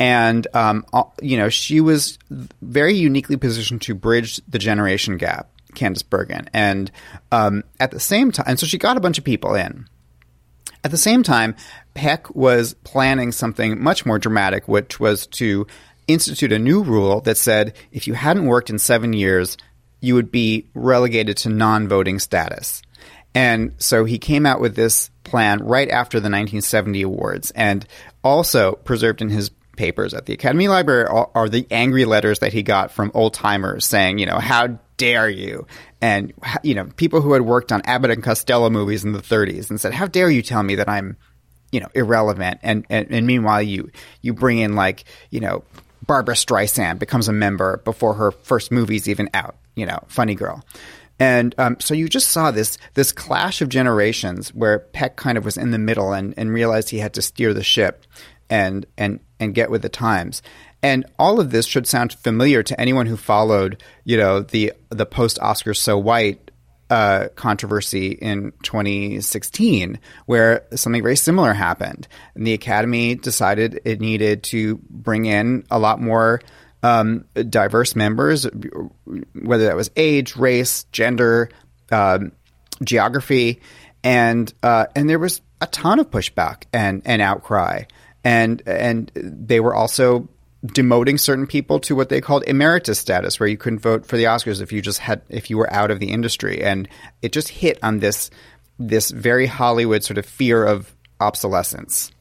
and 0.00 0.48
um, 0.54 0.84
you 1.22 1.36
know 1.36 1.48
she 1.48 1.80
was 1.80 2.18
very 2.62 2.94
uniquely 2.94 3.36
positioned 3.36 3.82
to 3.82 3.94
bridge 3.94 4.40
the 4.48 4.58
generation 4.58 5.16
gap. 5.16 5.48
Candice 5.74 6.02
Bergen, 6.02 6.50
and 6.52 6.90
um, 7.30 7.62
at 7.78 7.92
the 7.92 8.00
same 8.00 8.32
time, 8.32 8.56
so 8.56 8.66
she 8.66 8.76
got 8.76 8.96
a 8.96 9.00
bunch 9.00 9.18
of 9.18 9.24
people 9.24 9.54
in. 9.54 9.86
At 10.82 10.90
the 10.90 10.96
same 10.96 11.22
time, 11.22 11.54
Peck 11.94 12.34
was 12.34 12.74
planning 12.82 13.30
something 13.30 13.80
much 13.80 14.04
more 14.04 14.18
dramatic, 14.18 14.66
which 14.66 14.98
was 14.98 15.28
to 15.28 15.68
institute 16.08 16.50
a 16.50 16.58
new 16.58 16.82
rule 16.82 17.20
that 17.20 17.36
said 17.36 17.74
if 17.92 18.08
you 18.08 18.14
hadn't 18.14 18.46
worked 18.46 18.68
in 18.68 18.80
seven 18.80 19.12
years, 19.12 19.56
you 20.00 20.16
would 20.16 20.32
be 20.32 20.66
relegated 20.74 21.36
to 21.36 21.50
non 21.50 21.86
voting 21.86 22.18
status. 22.18 22.82
And 23.32 23.74
so 23.78 24.04
he 24.04 24.18
came 24.18 24.44
out 24.44 24.60
with 24.60 24.74
this 24.74 25.10
plan 25.22 25.60
right 25.60 25.88
after 25.88 26.18
the 26.18 26.24
1970 26.24 27.02
awards 27.02 27.52
and 27.52 27.86
also 28.24 28.72
preserved 28.72 29.22
in 29.22 29.28
his 29.28 29.50
papers 29.80 30.12
at 30.12 30.26
the 30.26 30.34
Academy 30.34 30.68
Library 30.68 31.06
are, 31.06 31.30
are 31.34 31.48
the 31.48 31.66
angry 31.70 32.04
letters 32.04 32.40
that 32.40 32.52
he 32.52 32.62
got 32.62 32.92
from 32.92 33.10
old 33.14 33.32
timers 33.32 33.86
saying, 33.86 34.18
you 34.18 34.26
know, 34.26 34.38
how 34.38 34.78
dare 34.98 35.26
you? 35.26 35.66
And, 36.02 36.34
you 36.62 36.74
know, 36.74 36.84
people 36.96 37.22
who 37.22 37.32
had 37.32 37.40
worked 37.40 37.72
on 37.72 37.80
Abbott 37.86 38.10
and 38.10 38.22
Costello 38.22 38.68
movies 38.68 39.04
in 39.04 39.12
the 39.12 39.22
30s 39.22 39.70
and 39.70 39.80
said, 39.80 39.94
how 39.94 40.06
dare 40.06 40.28
you 40.28 40.42
tell 40.42 40.62
me 40.62 40.74
that 40.74 40.86
I'm, 40.86 41.16
you 41.72 41.80
know, 41.80 41.88
irrelevant? 41.94 42.60
And, 42.62 42.84
and, 42.90 43.10
and 43.10 43.26
meanwhile, 43.26 43.62
you, 43.62 43.90
you 44.20 44.34
bring 44.34 44.58
in 44.58 44.76
like, 44.76 45.04
you 45.30 45.40
know, 45.40 45.64
Barbra 46.06 46.34
Streisand 46.34 46.98
becomes 46.98 47.28
a 47.28 47.32
member 47.32 47.78
before 47.78 48.12
her 48.14 48.32
first 48.32 48.70
movie's 48.70 49.08
even 49.08 49.30
out. 49.32 49.56
You 49.76 49.86
know, 49.86 50.00
Funny 50.08 50.34
Girl. 50.34 50.62
And 51.20 51.54
um, 51.58 51.76
so 51.78 51.92
you 51.92 52.08
just 52.08 52.30
saw 52.30 52.50
this 52.50 52.78
this 52.94 53.12
clash 53.12 53.60
of 53.60 53.68
generations 53.68 54.54
where 54.54 54.78
Peck 54.78 55.16
kind 55.16 55.36
of 55.36 55.44
was 55.44 55.58
in 55.58 55.70
the 55.70 55.78
middle 55.78 56.12
and, 56.12 56.32
and 56.36 56.52
realized 56.52 56.88
he 56.88 56.98
had 56.98 57.14
to 57.14 57.22
steer 57.22 57.52
the 57.52 57.62
ship 57.62 58.06
and 58.48 58.86
and 58.96 59.20
and 59.38 59.54
get 59.54 59.70
with 59.70 59.82
the 59.82 59.90
times. 59.90 60.42
And 60.82 61.04
all 61.18 61.38
of 61.38 61.50
this 61.50 61.66
should 61.66 61.86
sound 61.86 62.14
familiar 62.14 62.62
to 62.62 62.80
anyone 62.80 63.04
who 63.04 63.18
followed, 63.18 63.82
you 64.04 64.16
know, 64.16 64.40
the 64.40 64.72
the 64.88 65.06
post 65.06 65.38
Oscar 65.40 65.74
so 65.74 65.98
white 65.98 66.50
uh, 66.88 67.28
controversy 67.36 68.08
in 68.08 68.52
2016, 68.64 70.00
where 70.26 70.66
something 70.74 71.02
very 71.02 71.16
similar 71.16 71.52
happened. 71.52 72.08
And 72.34 72.46
the 72.46 72.54
Academy 72.54 73.14
decided 73.14 73.80
it 73.84 74.00
needed 74.00 74.42
to 74.44 74.80
bring 74.88 75.26
in 75.26 75.64
a 75.70 75.78
lot 75.78 76.00
more 76.00 76.40
um, 76.82 77.26
diverse 77.34 77.94
members, 77.94 78.46
whether 79.34 79.64
that 79.66 79.76
was 79.76 79.90
age, 79.96 80.36
race, 80.36 80.84
gender, 80.92 81.50
um, 81.90 82.32
geography, 82.82 83.60
and 84.02 84.52
uh, 84.62 84.86
and 84.96 85.08
there 85.08 85.18
was 85.18 85.42
a 85.60 85.66
ton 85.66 85.98
of 85.98 86.10
pushback 86.10 86.64
and, 86.72 87.02
and 87.04 87.20
outcry, 87.20 87.84
and 88.24 88.62
and 88.66 89.10
they 89.14 89.60
were 89.60 89.74
also 89.74 90.28
demoting 90.66 91.18
certain 91.18 91.46
people 91.46 91.80
to 91.80 91.96
what 91.96 92.08
they 92.08 92.20
called 92.20 92.44
emeritus 92.46 92.98
status, 92.98 93.40
where 93.40 93.48
you 93.48 93.56
couldn't 93.56 93.78
vote 93.78 94.06
for 94.06 94.16
the 94.16 94.24
Oscars 94.24 94.60
if 94.60 94.72
you 94.72 94.82
just 94.82 94.98
had 94.98 95.22
if 95.28 95.50
you 95.50 95.58
were 95.58 95.70
out 95.72 95.90
of 95.90 96.00
the 96.00 96.10
industry, 96.10 96.62
and 96.62 96.88
it 97.22 97.32
just 97.32 97.48
hit 97.48 97.78
on 97.82 97.98
this 97.98 98.30
this 98.78 99.10
very 99.10 99.46
Hollywood 99.46 100.02
sort 100.02 100.18
of 100.18 100.24
fear 100.24 100.64
of 100.64 100.94
obsolescence. 101.20 102.12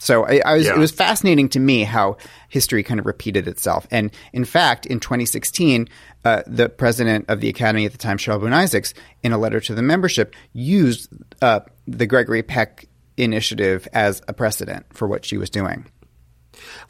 So 0.00 0.24
I, 0.26 0.40
I 0.44 0.54
was, 0.56 0.66
Yeah. 0.66 0.72
it 0.74 0.78
was 0.78 0.90
fascinating 0.90 1.48
to 1.50 1.60
me 1.60 1.84
how 1.84 2.16
history 2.48 2.82
kind 2.82 2.98
of 2.98 3.06
repeated 3.06 3.46
itself. 3.46 3.86
And 3.90 4.10
in 4.32 4.44
fact, 4.46 4.86
in 4.86 4.98
2016, 4.98 5.88
uh, 6.24 6.42
the 6.46 6.68
president 6.70 7.26
of 7.28 7.40
the 7.40 7.48
Academy 7.50 7.84
at 7.84 7.92
the 7.92 7.98
time, 7.98 8.16
Cheryl 8.16 8.40
Boone 8.40 8.52
Isaacs, 8.54 8.94
in 9.22 9.32
a 9.32 9.38
letter 9.38 9.60
to 9.60 9.74
the 9.74 9.82
membership, 9.82 10.34
used 10.54 11.08
uh, 11.42 11.60
the 11.86 12.06
Gregory 12.06 12.42
Peck 12.42 12.88
initiative 13.18 13.86
as 13.92 14.22
a 14.26 14.32
precedent 14.32 14.86
for 14.92 15.06
what 15.06 15.24
she 15.26 15.36
was 15.36 15.50
doing. 15.50 15.86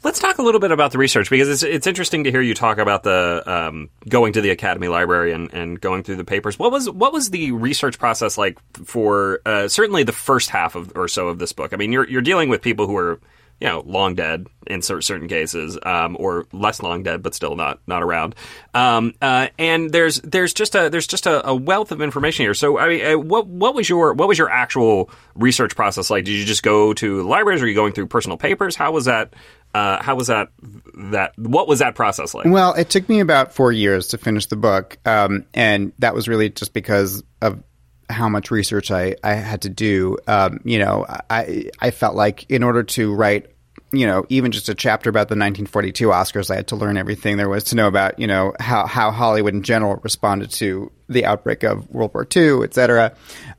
Let's 0.03 0.19
talk 0.19 0.37
a 0.37 0.41
little 0.41 0.59
bit 0.59 0.71
about 0.71 0.91
the 0.91 0.97
research 0.97 1.29
because 1.29 1.49
it's 1.49 1.63
it's 1.63 1.87
interesting 1.87 2.23
to 2.25 2.31
hear 2.31 2.41
you 2.41 2.53
talk 2.53 2.77
about 2.77 3.03
the 3.03 3.43
um, 3.45 3.89
going 4.07 4.33
to 4.33 4.41
the 4.41 4.49
Academy 4.49 4.87
Library 4.87 5.31
and, 5.33 5.53
and 5.53 5.79
going 5.79 6.03
through 6.03 6.17
the 6.17 6.25
papers. 6.25 6.57
What 6.57 6.71
was 6.71 6.89
what 6.89 7.13
was 7.13 7.29
the 7.29 7.51
research 7.51 7.99
process 7.99 8.37
like 8.37 8.57
for 8.85 9.41
uh, 9.45 9.67
certainly 9.67 10.03
the 10.03 10.11
first 10.11 10.49
half 10.49 10.75
of 10.75 10.91
or 10.95 11.07
so 11.07 11.27
of 11.27 11.39
this 11.39 11.53
book? 11.53 11.73
I 11.73 11.77
mean, 11.77 11.91
you're 11.91 12.07
you're 12.07 12.21
dealing 12.21 12.49
with 12.49 12.61
people 12.61 12.87
who 12.87 12.97
are 12.97 13.19
you 13.61 13.67
know 13.67 13.83
long 13.85 14.15
dead 14.15 14.47
in 14.67 14.81
certain 14.81 15.27
cases, 15.27 15.77
um, 15.83 16.17
or 16.19 16.47
less 16.51 16.81
long 16.81 17.03
dead 17.03 17.21
but 17.21 17.35
still 17.35 17.55
not 17.55 17.79
not 17.87 18.01
around. 18.01 18.35
Um, 18.73 19.13
uh, 19.21 19.47
and 19.57 19.91
there's 19.91 20.19
there's 20.21 20.53
just 20.53 20.75
a 20.75 20.89
there's 20.89 21.07
just 21.07 21.27
a, 21.27 21.47
a 21.47 21.55
wealth 21.55 21.91
of 21.91 22.01
information 22.01 22.43
here. 22.43 22.55
So 22.55 22.79
I 22.79 22.87
mean, 22.87 23.05
uh, 23.05 23.17
what 23.19 23.47
what 23.47 23.75
was 23.75 23.87
your 23.87 24.13
what 24.13 24.27
was 24.27 24.37
your 24.37 24.49
actual 24.49 25.11
research 25.35 25.75
process 25.75 26.09
like? 26.09 26.25
Did 26.25 26.33
you 26.33 26.45
just 26.45 26.63
go 26.63 26.93
to 26.95 27.21
libraries? 27.21 27.61
Were 27.61 27.67
you 27.67 27.75
going 27.75 27.93
through 27.93 28.07
personal 28.07 28.37
papers? 28.37 28.75
How 28.75 28.91
was 28.91 29.05
that? 29.05 29.33
Uh, 29.73 30.01
how 30.01 30.15
was 30.15 30.27
that? 30.27 30.49
That 30.95 31.37
what 31.37 31.67
was 31.67 31.79
that 31.79 31.95
process 31.95 32.33
like? 32.33 32.45
Well, 32.45 32.73
it 32.73 32.89
took 32.89 33.07
me 33.07 33.21
about 33.21 33.53
four 33.53 33.71
years 33.71 34.09
to 34.09 34.17
finish 34.17 34.47
the 34.47 34.57
book, 34.57 34.97
um, 35.05 35.45
and 35.53 35.93
that 35.99 36.13
was 36.13 36.27
really 36.27 36.49
just 36.49 36.73
because 36.73 37.23
of 37.41 37.63
how 38.09 38.29
much 38.29 38.51
research 38.51 38.91
I, 38.91 39.15
I 39.23 39.33
had 39.33 39.63
to 39.63 39.69
do. 39.69 40.17
Um, 40.27 40.59
you 40.63 40.79
know, 40.79 41.05
I 41.29 41.69
I 41.79 41.91
felt 41.91 42.15
like 42.15 42.49
in 42.49 42.63
order 42.63 42.83
to 42.83 43.13
write, 43.13 43.47
you 43.91 44.05
know, 44.05 44.25
even 44.29 44.51
just 44.51 44.69
a 44.69 44.75
chapter 44.75 45.09
about 45.09 45.29
the 45.29 45.35
1942 45.35 46.07
Oscars, 46.07 46.51
I 46.51 46.55
had 46.55 46.67
to 46.67 46.75
learn 46.75 46.97
everything 46.97 47.37
there 47.37 47.49
was 47.49 47.63
to 47.65 47.75
know 47.75 47.87
about, 47.87 48.19
you 48.19 48.27
know, 48.27 48.53
how 48.59 48.85
how 48.85 49.11
Hollywood 49.11 49.53
in 49.53 49.63
general 49.63 49.99
responded 50.03 50.51
to 50.51 50.91
the 51.07 51.25
outbreak 51.25 51.63
of 51.63 51.89
World 51.89 52.13
War 52.13 52.27
II, 52.35 52.63
et 52.63 52.73
cetera. 52.73 53.13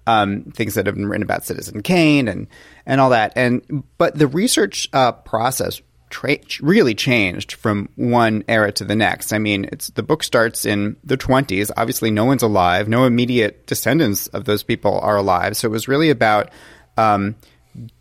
Um, 0.07 0.45
things 0.45 0.75
that 0.75 0.87
have 0.87 0.95
been 0.95 1.09
written 1.09 1.23
about 1.23 1.45
Citizen 1.45 1.83
Kane 1.83 2.29
and 2.29 2.49
and 2.87 3.01
all 3.01 3.11
that. 3.11 3.33
And 3.37 3.85
but 3.99 4.19
the 4.19 4.27
research 4.27 4.89
uh, 4.93 5.13
process 5.13 5.81
tra- 6.13 6.39
really 6.61 6.95
changed 6.95 7.55
from 7.55 7.89
one 7.97 8.45
era 8.47 8.71
to 8.71 8.85
the 8.85 8.95
next. 8.95 9.33
I 9.33 9.39
mean, 9.39 9.69
it's 9.73 9.89
the 9.89 10.05
book 10.05 10.23
starts 10.23 10.65
in 10.65 10.97
the 11.03 11.17
20s. 11.17 11.71
Obviously, 11.77 12.13
no 12.13 12.25
one's 12.25 12.43
alive. 12.43 12.89
No 12.89 13.05
immediate 13.05 13.67
descendants 13.67 14.29
of 14.29 14.45
those 14.45 14.63
people 14.63 15.01
are 15.01 15.17
alive. 15.17 15.57
So 15.57 15.67
it 15.67 15.73
was 15.73 15.89
really 15.89 16.11
about 16.11 16.51
um, 16.97 17.35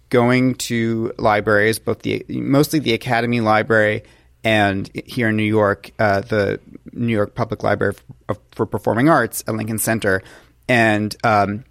going 0.10 0.56
to 0.56 1.13
libraries, 1.17 1.80
both 1.80 2.04
the 2.04 2.24
mostly 2.30 2.78
the 2.78 2.93
Academy 2.93 3.41
Library 3.41 4.04
and 4.43 4.89
here 5.06 5.30
in 5.30 5.36
New 5.38 5.43
York, 5.43 5.91
uh, 5.97 6.21
the 6.21 6.60
New 6.93 7.13
York 7.13 7.34
Public 7.36 7.63
Library 7.63 7.93
for, 8.28 8.38
for 8.52 8.65
Performing 8.65 9.10
Arts 9.10 9.43
at 9.47 9.56
Lincoln 9.56 9.78
Center, 9.80 10.21
and 10.67 11.15
um, 11.24 11.63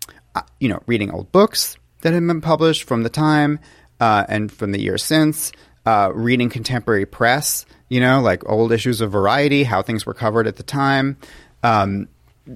you 0.58 0.68
know, 0.68 0.82
reading 0.86 1.10
old 1.10 1.30
books 1.32 1.76
that 2.02 2.12
had 2.12 2.26
been 2.26 2.40
published 2.40 2.84
from 2.84 3.02
the 3.02 3.10
time 3.10 3.58
uh, 4.00 4.24
and 4.28 4.50
from 4.50 4.72
the 4.72 4.80
years 4.80 5.02
since, 5.02 5.52
uh, 5.86 6.10
reading 6.14 6.48
contemporary 6.50 7.06
press, 7.06 7.66
you 7.88 8.00
know, 8.00 8.20
like 8.20 8.48
old 8.48 8.72
issues 8.72 9.00
of 9.00 9.12
Variety, 9.12 9.64
how 9.64 9.82
things 9.82 10.06
were 10.06 10.14
covered 10.14 10.46
at 10.46 10.56
the 10.56 10.62
time. 10.62 11.16
Um, 11.62 12.08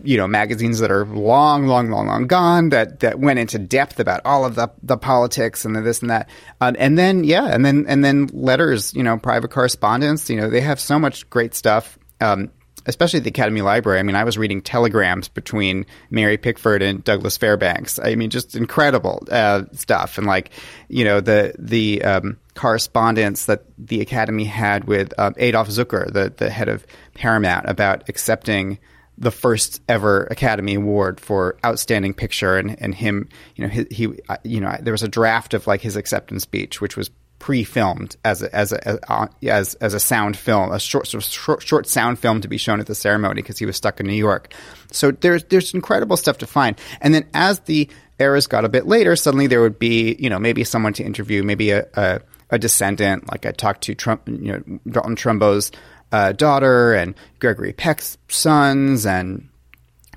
you 0.02 0.16
know, 0.16 0.26
magazines 0.26 0.80
that 0.80 0.90
are 0.90 1.04
long, 1.04 1.66
long, 1.66 1.90
long, 1.90 2.06
long 2.06 2.26
gone 2.26 2.70
that, 2.70 3.00
that 3.00 3.20
went 3.20 3.38
into 3.38 3.58
depth 3.58 4.00
about 4.00 4.20
all 4.24 4.44
of 4.44 4.56
the, 4.56 4.68
the 4.82 4.96
politics 4.96 5.64
and 5.64 5.76
the 5.76 5.82
this 5.82 6.00
and 6.00 6.10
that. 6.10 6.28
Um, 6.60 6.74
and 6.78 6.98
then, 6.98 7.22
yeah, 7.22 7.44
and 7.44 7.64
then, 7.64 7.84
and 7.86 8.04
then 8.04 8.28
letters, 8.32 8.92
you 8.94 9.02
know, 9.02 9.18
private 9.18 9.50
correspondence, 9.50 10.28
you 10.28 10.36
know, 10.36 10.50
they 10.50 10.62
have 10.62 10.80
so 10.80 10.98
much 10.98 11.28
great 11.30 11.54
stuff. 11.54 11.98
Um, 12.20 12.50
especially 12.86 13.18
at 13.18 13.24
the 13.24 13.30
Academy 13.30 13.62
Library. 13.62 13.98
I 13.98 14.02
mean, 14.02 14.16
I 14.16 14.24
was 14.24 14.36
reading 14.36 14.60
telegrams 14.60 15.28
between 15.28 15.86
Mary 16.10 16.36
Pickford 16.36 16.82
and 16.82 17.02
Douglas 17.02 17.36
Fairbanks. 17.36 17.98
I 17.98 18.14
mean, 18.14 18.30
just 18.30 18.56
incredible 18.56 19.22
uh, 19.30 19.62
stuff, 19.72 20.18
and 20.18 20.26
like, 20.26 20.50
you 20.88 21.04
know, 21.04 21.20
the 21.20 21.54
the 21.58 22.02
um, 22.02 22.36
correspondence 22.54 23.46
that 23.46 23.64
the 23.78 24.00
Academy 24.00 24.44
had 24.44 24.84
with 24.84 25.12
um, 25.18 25.34
Adolph 25.38 25.68
Zukor, 25.68 26.12
the 26.12 26.32
the 26.36 26.50
head 26.50 26.68
of 26.68 26.86
Paramount, 27.14 27.68
about 27.68 28.08
accepting 28.08 28.78
the 29.16 29.30
first 29.30 29.80
ever 29.88 30.24
Academy 30.24 30.74
Award 30.74 31.20
for 31.20 31.56
Outstanding 31.64 32.14
Picture, 32.14 32.56
and 32.56 32.80
and 32.80 32.94
him, 32.94 33.28
you 33.56 33.66
know, 33.66 33.70
he, 33.70 33.86
he 33.90 34.20
uh, 34.28 34.36
you 34.44 34.60
know, 34.60 34.76
there 34.80 34.92
was 34.92 35.02
a 35.02 35.08
draft 35.08 35.54
of 35.54 35.66
like 35.66 35.80
his 35.80 35.96
acceptance 35.96 36.42
speech, 36.42 36.80
which 36.80 36.96
was 36.96 37.10
pre-filmed 37.44 38.16
as 38.24 38.40
a, 38.40 38.54
as 38.54 38.72
a, 38.72 39.12
uh, 39.12 39.26
as 39.46 39.74
as 39.74 39.92
a 39.92 40.00
sound 40.00 40.36
film, 40.36 40.72
a 40.72 40.80
short 40.80 41.06
sort 41.06 41.22
of 41.22 41.30
short, 41.30 41.62
short 41.62 41.86
sound 41.86 42.18
film 42.18 42.40
to 42.40 42.48
be 42.48 42.56
shown 42.56 42.80
at 42.80 42.86
the 42.86 42.94
ceremony 42.94 43.42
because 43.42 43.58
he 43.58 43.66
was 43.66 43.76
stuck 43.76 44.00
in 44.00 44.06
New 44.06 44.14
York. 44.14 44.52
So 44.90 45.10
there's 45.10 45.44
there's 45.44 45.74
incredible 45.74 46.16
stuff 46.16 46.38
to 46.38 46.46
find. 46.46 46.78
And 47.00 47.14
then 47.14 47.26
as 47.34 47.60
the 47.60 47.88
eras 48.18 48.46
got 48.46 48.64
a 48.64 48.68
bit 48.68 48.86
later, 48.86 49.14
suddenly 49.14 49.46
there 49.46 49.60
would 49.60 49.78
be 49.78 50.16
you 50.18 50.30
know 50.30 50.38
maybe 50.38 50.64
someone 50.64 50.94
to 50.94 51.04
interview, 51.04 51.42
maybe 51.42 51.70
a 51.70 51.86
a, 51.94 52.20
a 52.54 52.58
descendant. 52.58 53.28
Like 53.30 53.44
I 53.46 53.52
talked 53.52 53.82
to 53.82 53.94
Trump, 53.94 54.28
you 54.28 54.52
know, 54.52 54.78
Dalton 54.88 55.16
Trumbo's 55.16 55.72
uh, 56.12 56.32
daughter 56.32 56.94
and 56.94 57.14
Gregory 57.40 57.72
Peck's 57.72 58.16
sons 58.28 59.04
and 59.04 59.48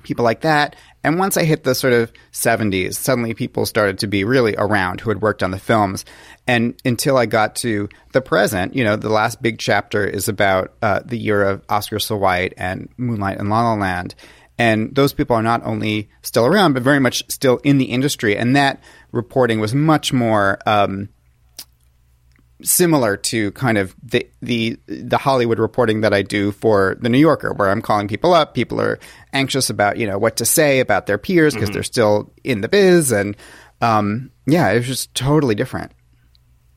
people 0.04 0.24
like 0.24 0.42
that. 0.42 0.76
And 1.02 1.18
once 1.18 1.36
I 1.36 1.44
hit 1.44 1.64
the 1.64 1.74
sort 1.74 1.92
of 1.92 2.12
70s, 2.32 2.94
suddenly 2.94 3.34
people 3.34 3.66
started 3.66 3.98
to 4.00 4.06
be 4.06 4.24
really 4.24 4.54
around 4.56 5.00
who 5.00 5.10
had 5.10 5.20
worked 5.20 5.42
on 5.42 5.50
the 5.50 5.58
films. 5.58 6.04
And 6.46 6.80
until 6.84 7.16
I 7.16 7.26
got 7.26 7.56
to 7.56 7.88
the 8.12 8.20
present, 8.20 8.74
you 8.74 8.84
know, 8.84 8.96
the 8.96 9.08
last 9.08 9.42
big 9.42 9.58
chapter 9.58 10.06
is 10.06 10.28
about 10.28 10.74
uh, 10.80 11.00
the 11.04 11.18
year 11.18 11.42
of 11.42 11.64
Oscar 11.68 11.98
So 11.98 12.16
White 12.16 12.54
and 12.56 12.88
Moonlight 12.96 13.38
and 13.38 13.50
La 13.50 13.62
La 13.62 13.74
Land. 13.74 14.14
And 14.58 14.94
those 14.94 15.12
people 15.12 15.36
are 15.36 15.42
not 15.42 15.64
only 15.64 16.10
still 16.22 16.46
around, 16.46 16.74
but 16.74 16.82
very 16.82 16.98
much 17.00 17.24
still 17.28 17.58
in 17.58 17.78
the 17.78 17.86
industry. 17.86 18.36
And 18.36 18.56
that 18.56 18.80
reporting 19.12 19.60
was 19.60 19.74
much 19.74 20.12
more 20.12 20.58
um, 20.66 21.08
similar 22.62 23.16
to 23.16 23.52
kind 23.52 23.78
of 23.78 23.94
the, 24.02 24.28
the 24.42 24.78
the 24.86 25.18
Hollywood 25.18 25.58
reporting 25.58 26.00
that 26.00 26.12
I 26.12 26.22
do 26.22 26.52
for 26.52 26.96
the 27.00 27.08
New 27.08 27.18
Yorker, 27.18 27.52
where 27.52 27.70
I'm 27.70 27.82
calling 27.82 28.08
people 28.08 28.34
up. 28.34 28.54
People 28.54 28.80
are 28.80 28.98
anxious 29.32 29.70
about 29.70 29.96
you 29.96 30.06
know 30.06 30.18
what 30.18 30.36
to 30.36 30.44
say 30.44 30.80
about 30.80 31.06
their 31.06 31.18
peers 31.18 31.54
because 31.54 31.70
they're 31.70 31.82
still 31.82 32.32
in 32.44 32.60
the 32.60 32.68
biz, 32.68 33.12
and 33.12 33.36
um, 33.80 34.30
yeah, 34.46 34.70
it 34.70 34.78
was 34.78 34.86
just 34.86 35.14
totally 35.14 35.54
different. 35.54 35.92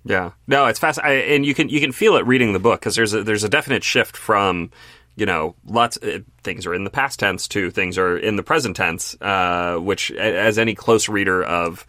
Yeah, 0.03 0.31
no, 0.47 0.65
it's 0.65 0.79
fast, 0.79 0.99
I, 1.03 1.13
and 1.13 1.45
you 1.45 1.53
can 1.53 1.69
you 1.69 1.79
can 1.79 1.91
feel 1.91 2.15
it 2.15 2.25
reading 2.25 2.53
the 2.53 2.59
book 2.59 2.79
because 2.79 2.95
there's 2.95 3.13
a, 3.13 3.23
there's 3.23 3.43
a 3.43 3.49
definite 3.49 3.83
shift 3.83 4.17
from 4.17 4.71
you 5.15 5.25
know 5.25 5.55
lots 5.65 5.97
uh, 5.97 6.19
things 6.43 6.65
are 6.65 6.73
in 6.73 6.83
the 6.83 6.89
past 6.89 7.19
tense 7.19 7.47
to 7.49 7.69
things 7.69 7.97
are 7.97 8.17
in 8.17 8.35
the 8.35 8.43
present 8.43 8.75
tense, 8.75 9.15
uh, 9.21 9.77
which 9.77 10.11
as 10.11 10.57
any 10.57 10.73
close 10.73 11.07
reader 11.07 11.43
of 11.43 11.85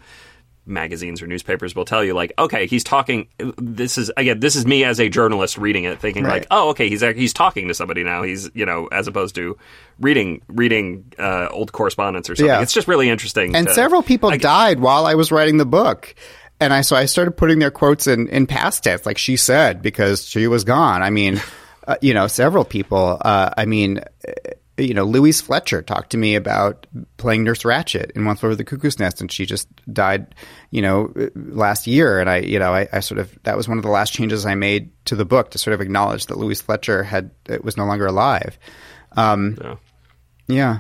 magazines 0.64 1.20
or 1.20 1.26
newspapers 1.26 1.74
will 1.74 1.84
tell 1.84 2.04
you 2.04 2.14
like 2.14 2.32
okay 2.38 2.66
he's 2.66 2.84
talking 2.84 3.26
this 3.58 3.98
is 3.98 4.12
again 4.16 4.38
this 4.38 4.54
is 4.54 4.64
me 4.64 4.84
as 4.84 5.00
a 5.00 5.08
journalist 5.08 5.58
reading 5.58 5.84
it 5.84 5.98
thinking 5.98 6.22
Right. 6.22 6.42
like 6.42 6.46
oh 6.52 6.70
okay 6.70 6.88
he's 6.88 7.00
he's 7.00 7.32
talking 7.32 7.66
to 7.68 7.74
somebody 7.74 8.04
now 8.04 8.22
he's 8.22 8.48
you 8.54 8.64
know 8.64 8.86
as 8.86 9.08
opposed 9.08 9.34
to 9.34 9.58
reading 9.98 10.40
reading 10.46 11.12
uh, 11.18 11.48
old 11.50 11.72
correspondence 11.72 12.30
or 12.30 12.36
something 12.36 12.46
Yeah. 12.46 12.62
it's 12.62 12.72
just 12.72 12.86
really 12.86 13.08
interesting 13.10 13.56
And 13.56 13.66
to- 13.66 13.74
several 13.74 14.02
people 14.04 14.30
died 14.38 14.78
while 14.78 15.04
I 15.06 15.14
was 15.16 15.32
writing 15.32 15.56
the 15.56 15.66
book. 15.66 16.14
and 16.60 16.72
I 16.72 16.82
so 16.82 16.94
I 16.94 17.06
started 17.06 17.32
putting 17.32 17.58
their 17.58 17.72
quotes 17.72 18.06
in 18.06 18.28
in 18.28 18.46
past 18.46 18.84
tense, 18.84 19.04
like 19.04 19.18
she 19.18 19.36
said, 19.36 19.82
because 19.82 20.24
she 20.24 20.46
was 20.46 20.62
gone. 20.62 21.02
I 21.02 21.10
mean, 21.10 21.40
uh, 21.88 21.96
you 22.00 22.14
know, 22.14 22.28
several 22.28 22.64
people. 22.64 23.18
Uh, 23.20 23.50
I 23.56 23.64
mean. 23.66 24.00
You 24.86 24.94
know, 24.94 25.04
Louise 25.04 25.40
Fletcher 25.40 25.82
talked 25.82 26.10
to 26.10 26.18
me 26.18 26.34
about 26.34 26.86
playing 27.16 27.44
Nurse 27.44 27.62
Ratched 27.62 28.10
in 28.12 28.24
Once 28.24 28.42
Over 28.42 28.54
the 28.54 28.64
Cuckoo's 28.64 28.98
Nest, 28.98 29.20
and 29.20 29.30
she 29.30 29.46
just 29.46 29.68
died, 29.92 30.34
you 30.70 30.82
know, 30.82 31.12
last 31.34 31.86
year. 31.86 32.20
And 32.20 32.28
I, 32.28 32.38
you 32.38 32.58
know, 32.58 32.72
I, 32.72 32.88
I, 32.92 33.00
sort 33.00 33.18
of 33.18 33.36
that 33.42 33.56
was 33.56 33.68
one 33.68 33.78
of 33.78 33.84
the 33.84 33.90
last 33.90 34.12
changes 34.12 34.46
I 34.46 34.54
made 34.54 34.90
to 35.06 35.16
the 35.16 35.24
book 35.24 35.50
to 35.52 35.58
sort 35.58 35.74
of 35.74 35.80
acknowledge 35.80 36.26
that 36.26 36.38
Louise 36.38 36.60
Fletcher 36.60 37.02
had 37.02 37.30
was 37.62 37.76
no 37.76 37.84
longer 37.84 38.06
alive. 38.06 38.58
Um, 39.16 39.58
yeah. 39.60 39.76
yeah. 40.48 40.78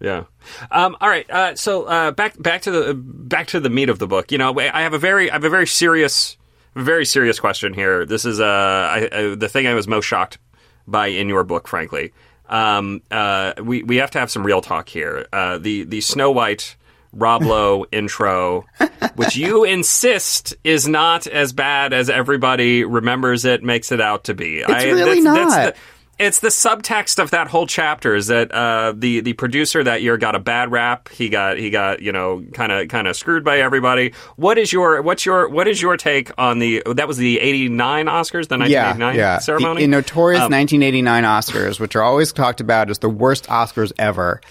Yeah. 0.00 0.24
Um, 0.70 0.96
all 0.98 1.10
right. 1.10 1.30
Uh, 1.30 1.54
so 1.56 1.84
uh, 1.84 2.10
back 2.12 2.40
back 2.40 2.62
to 2.62 2.70
the 2.70 2.94
back 2.94 3.48
to 3.48 3.60
the 3.60 3.68
meat 3.68 3.90
of 3.90 3.98
the 3.98 4.06
book. 4.06 4.32
You 4.32 4.38
know, 4.38 4.58
I 4.58 4.80
have 4.80 4.94
a 4.94 4.98
very 4.98 5.30
I 5.30 5.34
have 5.34 5.44
a 5.44 5.50
very 5.50 5.66
serious 5.66 6.38
very 6.74 7.04
serious 7.04 7.40
question 7.40 7.74
here. 7.74 8.06
This 8.06 8.24
is 8.24 8.40
uh, 8.40 8.44
I, 8.44 9.08
uh, 9.12 9.34
the 9.34 9.48
thing 9.48 9.66
I 9.66 9.74
was 9.74 9.86
most 9.86 10.06
shocked 10.06 10.38
by 10.86 11.08
in 11.08 11.28
your 11.28 11.44
book, 11.44 11.68
frankly. 11.68 12.12
Um, 12.50 13.02
uh, 13.10 13.54
we 13.62 13.82
we 13.84 13.96
have 13.96 14.10
to 14.10 14.18
have 14.18 14.30
some 14.30 14.44
real 14.44 14.60
talk 14.60 14.88
here. 14.88 15.26
Uh, 15.32 15.58
the 15.58 15.84
the 15.84 16.00
Snow 16.00 16.32
White 16.32 16.76
Rob 17.12 17.42
Lowe 17.42 17.86
intro, 17.92 18.66
which 19.14 19.36
you 19.36 19.64
insist 19.64 20.54
is 20.64 20.86
not 20.86 21.26
as 21.26 21.52
bad 21.52 21.92
as 21.92 22.10
everybody 22.10 22.84
remembers 22.84 23.44
it, 23.44 23.62
makes 23.62 23.92
it 23.92 24.00
out 24.00 24.24
to 24.24 24.34
be. 24.34 24.58
It's 24.58 24.68
I, 24.68 24.84
really 24.90 25.22
that's, 25.22 25.24
not. 25.24 25.34
That's 25.34 25.78
the, 25.78 25.84
it's 26.20 26.40
the 26.40 26.48
subtext 26.48 27.18
of 27.18 27.30
that 27.30 27.48
whole 27.48 27.66
chapter 27.66 28.14
is 28.14 28.26
that 28.26 28.52
uh, 28.52 28.92
the 28.94 29.20
the 29.20 29.32
producer 29.32 29.82
that 29.82 30.02
year 30.02 30.18
got 30.18 30.34
a 30.34 30.38
bad 30.38 30.70
rap. 30.70 31.08
He 31.08 31.30
got 31.30 31.56
he 31.56 31.70
got 31.70 32.02
you 32.02 32.12
know 32.12 32.44
kind 32.52 32.70
of 32.70 32.88
kind 32.88 33.08
of 33.08 33.16
screwed 33.16 33.42
by 33.42 33.60
everybody. 33.60 34.12
What 34.36 34.58
is 34.58 34.70
your 34.70 35.00
what's 35.00 35.24
your 35.24 35.48
what 35.48 35.66
is 35.66 35.80
your 35.80 35.96
take 35.96 36.30
on 36.36 36.58
the 36.58 36.82
that 36.94 37.08
was 37.08 37.16
the 37.16 37.40
eighty 37.40 37.70
nine 37.70 38.04
Oscars 38.06 38.48
the 38.48 38.58
nineteen 38.58 38.78
eighty 38.78 38.98
nine 38.98 39.16
yeah, 39.16 39.38
ceremony 39.38 39.80
the, 39.82 39.88
notorious 39.88 40.42
um, 40.42 40.50
nineteen 40.50 40.82
eighty 40.82 41.00
nine 41.00 41.24
Oscars, 41.24 41.80
which 41.80 41.96
are 41.96 42.02
always 42.02 42.32
talked 42.34 42.60
about 42.60 42.90
as 42.90 42.98
the 42.98 43.08
worst 43.08 43.46
Oscars 43.46 43.90
ever, 43.98 44.42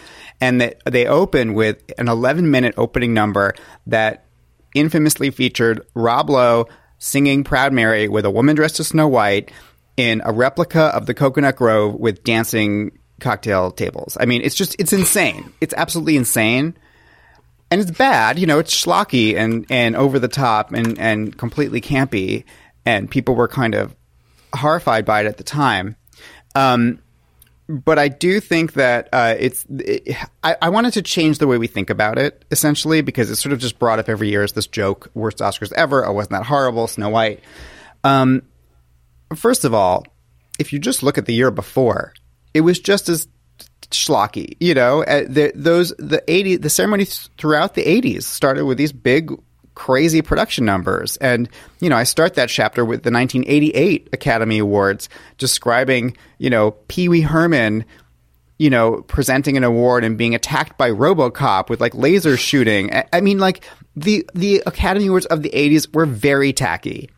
and 0.41 0.60
they 0.60 0.73
they 0.86 1.05
open 1.05 1.53
with 1.53 1.84
an 1.99 2.08
eleven 2.08 2.49
minute 2.49 2.73
opening 2.77 3.13
number 3.13 3.53
that 3.86 4.25
infamously 4.73 5.29
featured 5.29 5.86
Rob 5.93 6.32
Lowe 6.32 6.65
singing 6.97 7.43
"Proud 7.43 7.73
Mary" 7.73 8.08
with 8.08 8.25
a 8.25 8.32
woman 8.32 8.55
dressed 8.55 8.79
as 8.79 8.88
Snow 8.88 9.08
White 9.08 9.51
in 9.99 10.21
a 10.23 10.31
replica 10.31 10.83
of 10.83 11.07
the 11.07 11.13
Cocoanut 11.13 11.57
Grove 11.57 11.93
with 11.95 12.23
dancing 12.23 12.97
cocktail 13.19 13.69
tables. 13.69 14.15
I 14.17 14.25
mean, 14.25 14.41
it's 14.41 14.55
just 14.55 14.79
it's 14.79 14.93
insane. 14.93 15.51
It's 15.59 15.73
absolutely 15.73 16.15
insane. 16.15 16.77
And 17.69 17.81
it's 17.81 17.91
bad, 17.91 18.39
you 18.39 18.47
know, 18.47 18.59
it's 18.59 18.73
schlocky 18.73 19.35
and, 19.35 19.65
and 19.69 19.97
over 19.97 20.17
the 20.17 20.29
top 20.29 20.71
and, 20.71 20.97
and 20.97 21.38
completely 21.38 21.81
campy. 21.81 22.45
And 22.85 23.12
people 23.12 23.35
were 23.35 23.49
kind 23.49 23.75
of 23.75 23.93
horrified 24.55 25.03
by 25.03 25.19
it 25.19 25.27
at 25.27 25.35
the 25.35 25.43
time. 25.43 25.97
Um, 26.55 26.99
but 27.67 27.99
I 27.99 28.07
do 28.07 28.39
think 28.39 28.73
that 28.73 29.09
uh, 29.12 29.35
it's. 29.38 29.65
It, 29.69 30.15
I, 30.43 30.55
I, 30.59 30.69
wanted 30.69 30.93
to 30.93 31.03
change 31.03 31.38
the 31.38 31.45
way 31.45 31.59
we 31.59 31.67
think 31.67 31.91
about 31.91 32.17
it, 32.17 32.43
essentially, 32.49 33.01
because 33.01 33.29
it's 33.29 33.39
sort 33.39 33.53
of 33.53 33.59
just 33.59 33.77
brought 33.77 33.99
up 33.99 34.09
every 34.09 34.29
year 34.29 34.41
as 34.41 34.53
this 34.53 34.65
joke: 34.65 35.12
worst 35.13 35.38
Oscars 35.38 35.71
ever. 35.73 36.03
Oh, 36.03 36.13
wasn't 36.13 36.31
that 36.31 36.47
horrible? 36.47 36.88
Snow 36.88 37.09
White. 37.09 37.41
Um, 38.03 38.41
First 39.35 39.65
of 39.65 39.73
all, 39.73 40.05
if 40.57 40.73
you 40.73 40.79
just 40.79 41.03
look 41.03 41.17
at 41.17 41.25
the 41.25 41.33
year 41.33 41.51
before, 41.51 42.13
it 42.53 42.61
was 42.61 42.79
just 42.79 43.09
as 43.09 43.27
schlocky. 43.91 44.55
You 44.59 44.73
know, 44.73 45.03
uh, 45.03 45.23
the, 45.27 45.51
those 45.55 45.93
the 45.97 46.23
eighty 46.27 46.55
the 46.55 46.69
ceremonies 46.69 47.29
throughout 47.37 47.75
the 47.75 47.87
eighties 47.87 48.25
started 48.25 48.65
with 48.65 48.77
these 48.77 48.91
big 48.91 49.31
crazy 49.79 50.21
production 50.21 50.65
numbers. 50.65 51.15
And, 51.17 51.47
you 51.79 51.89
know, 51.89 51.95
I 51.95 52.03
start 52.03 52.33
that 52.33 52.49
chapter 52.49 52.83
with 52.83 53.03
the 53.03 53.11
1988 53.11 54.09
Academy 54.11 54.59
Awards 54.59 55.07
describing, 55.37 56.17
you 56.37 56.49
know, 56.49 56.71
Pee 56.89 57.07
Wee 57.07 57.21
Herman, 57.21 57.85
you 58.57 58.69
know, 58.69 59.01
presenting 59.03 59.55
an 59.55 59.63
award 59.63 60.03
and 60.03 60.17
being 60.17 60.35
attacked 60.35 60.77
by 60.77 60.91
Robocop 60.91 61.69
with 61.69 61.79
like 61.79 61.95
laser 61.95 62.35
shooting. 62.35 62.91
I 63.13 63.21
mean, 63.21 63.39
like 63.39 63.63
the, 63.95 64.29
the 64.35 64.61
Academy 64.65 65.07
Awards 65.07 65.27
of 65.27 65.43
the 65.43 65.49
80s 65.51 65.93
were 65.95 66.05
very 66.05 66.51
tacky. 66.51 67.09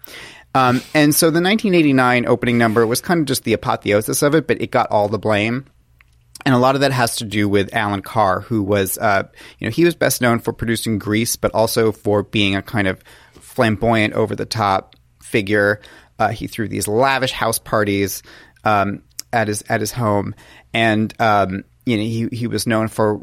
Um, 0.54 0.82
and 0.94 1.16
so 1.16 1.28
the 1.28 1.42
1989 1.42 2.26
opening 2.26 2.58
number 2.58 2.86
was 2.86 3.02
kind 3.02 3.22
of 3.22 3.26
just 3.26 3.44
the 3.44 3.54
apotheosis 3.54 4.22
of 4.22 4.36
it, 4.36 4.48
but 4.48 4.62
it 4.62 4.72
got 4.72 4.92
all 4.92 5.08
the 5.08 5.20
blame. 5.20 5.66
And 6.46 6.56
a 6.56 6.58
lot 6.58 6.76
of 6.76 6.82
that 6.82 6.92
has 6.92 7.18
to 7.18 7.26
do 7.26 7.48
with 7.48 7.74
Allan 7.74 8.02
Carr, 8.02 8.42
who 8.42 8.64
was, 8.64 8.98
uh, 8.98 9.24
you 9.60 9.68
know, 9.68 9.72
he 9.72 9.86
was 9.86 9.96
best 9.96 10.22
known 10.22 10.40
for 10.40 10.54
producing 10.54 10.98
Grease, 10.98 11.36
but 11.36 11.54
also 11.54 11.92
for 11.92 12.24
being 12.24 12.56
a 12.56 12.62
kind 12.62 12.88
of 12.88 13.04
flamboyant, 13.34 14.14
over 14.14 14.36
the 14.36 14.46
top 14.46 14.96
figure. 15.22 15.82
Uh, 16.18 16.30
he 16.30 16.48
threw 16.48 16.68
these 16.68 16.88
lavish 16.88 17.32
house 17.32 17.60
parties 17.60 18.24
um, 18.64 19.04
at 19.32 19.48
his 19.48 19.64
at 19.70 19.80
his 19.80 19.92
home, 19.92 20.36
and 20.74 21.14
um, 21.20 21.64
you 21.86 21.98
know 21.98 22.04
he 22.04 22.28
he 22.32 22.48
was 22.48 22.68
known 22.68 22.88
for 22.88 23.22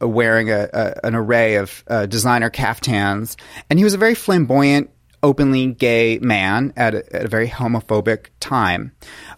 wearing 0.00 0.50
a, 0.50 0.68
a 0.72 1.06
an 1.06 1.14
array 1.14 1.56
of 1.56 1.84
uh, 1.88 2.06
designer 2.06 2.50
caftans, 2.50 3.36
and 3.68 3.78
he 3.78 3.84
was 3.84 3.94
a 3.94 3.98
very 3.98 4.14
flamboyant 4.14 4.90
openly 5.22 5.66
gay 5.66 6.18
man 6.18 6.72
at 6.76 6.94
a, 6.94 7.16
at 7.16 7.24
a 7.24 7.28
very 7.28 7.48
homophobic 7.48 8.26
time. 8.40 8.92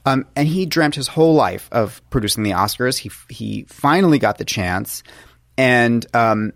Um, 0.07 0.27
and 0.37 0.47
he 0.47 0.67
dreamt 0.67 0.95
his 0.95 1.09
whole 1.09 1.35
life 1.35 1.69
of 1.73 2.01
producing 2.11 2.45
the 2.45 2.53
Oscars. 2.53 2.99
He, 2.99 3.11
he 3.33 3.65
finally 3.69 4.19
got 4.19 4.39
the 4.39 4.45
chance 4.45 5.03
and, 5.59 6.07
um, 6.15 6.53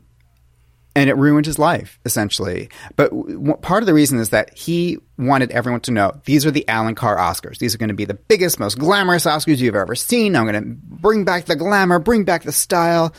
and 0.94 1.10
it 1.10 1.16
ruined 1.16 1.46
his 1.46 1.58
life 1.58 1.98
essentially. 2.04 2.70
But 2.94 3.10
w- 3.10 3.56
part 3.56 3.82
of 3.82 3.86
the 3.86 3.94
reason 3.94 4.18
is 4.18 4.30
that 4.30 4.56
he 4.56 4.98
wanted 5.18 5.50
everyone 5.50 5.80
to 5.82 5.90
know 5.90 6.20
these 6.24 6.46
are 6.46 6.50
the 6.50 6.66
Allan 6.68 6.94
Carr 6.94 7.16
Oscars. 7.16 7.58
These 7.58 7.74
are 7.74 7.78
going 7.78 7.88
to 7.88 7.94
be 7.94 8.04
the 8.04 8.14
biggest, 8.14 8.60
most 8.60 8.78
glamorous 8.78 9.26
Oscars 9.26 9.58
you've 9.58 9.74
ever 9.74 9.94
seen. 9.94 10.36
I'm 10.36 10.46
going 10.46 10.62
to 10.62 10.76
bring 10.82 11.24
back 11.24 11.46
the 11.46 11.56
glamour, 11.56 11.98
bring 11.98 12.24
back 12.24 12.44
the 12.44 12.52
style. 12.52 13.14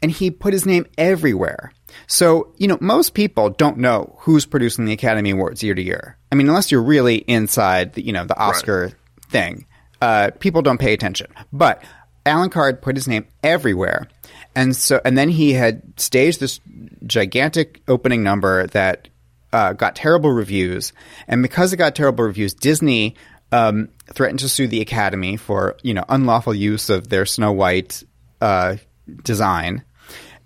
And 0.00 0.12
he 0.12 0.30
put 0.30 0.52
his 0.52 0.64
name 0.64 0.86
everywhere. 0.96 1.72
So, 2.06 2.52
you 2.56 2.68
know, 2.68 2.78
most 2.80 3.14
people 3.14 3.50
don't 3.50 3.78
know 3.78 4.16
who's 4.20 4.46
producing 4.46 4.84
the 4.84 4.92
Academy 4.92 5.30
Awards 5.30 5.62
year 5.62 5.74
to 5.74 5.82
year. 5.82 6.16
I 6.30 6.34
mean, 6.34 6.48
unless 6.48 6.70
you're 6.70 6.82
really 6.82 7.16
inside 7.16 7.94
the, 7.94 8.04
you 8.04 8.12
know, 8.12 8.24
the 8.24 8.38
Oscar 8.38 8.84
right. 8.84 8.94
thing, 9.30 9.66
uh, 10.00 10.30
people 10.38 10.62
don't 10.62 10.78
pay 10.78 10.92
attention. 10.92 11.28
But 11.52 11.82
Allan 12.26 12.50
Carr 12.50 12.72
put 12.74 12.96
his 12.96 13.08
name 13.08 13.26
everywhere. 13.42 14.08
And 14.54 14.74
so, 14.76 15.00
and 15.04 15.16
then 15.16 15.28
he 15.28 15.52
had 15.52 15.82
staged 15.98 16.40
this 16.40 16.60
gigantic 17.06 17.82
opening 17.88 18.22
number 18.22 18.66
that 18.68 19.08
uh, 19.52 19.72
got 19.72 19.96
terrible 19.96 20.30
reviews. 20.30 20.92
And 21.26 21.42
because 21.42 21.72
it 21.72 21.76
got 21.76 21.94
terrible 21.94 22.24
reviews, 22.24 22.54
Disney 22.54 23.16
um, 23.52 23.88
threatened 24.12 24.40
to 24.40 24.48
sue 24.48 24.66
the 24.66 24.80
Academy 24.80 25.36
for, 25.36 25.76
you 25.82 25.94
know, 25.94 26.04
unlawful 26.08 26.54
use 26.54 26.90
of 26.90 27.08
their 27.08 27.24
Snow 27.24 27.52
White 27.52 28.02
uh, 28.40 28.76
design. 29.22 29.84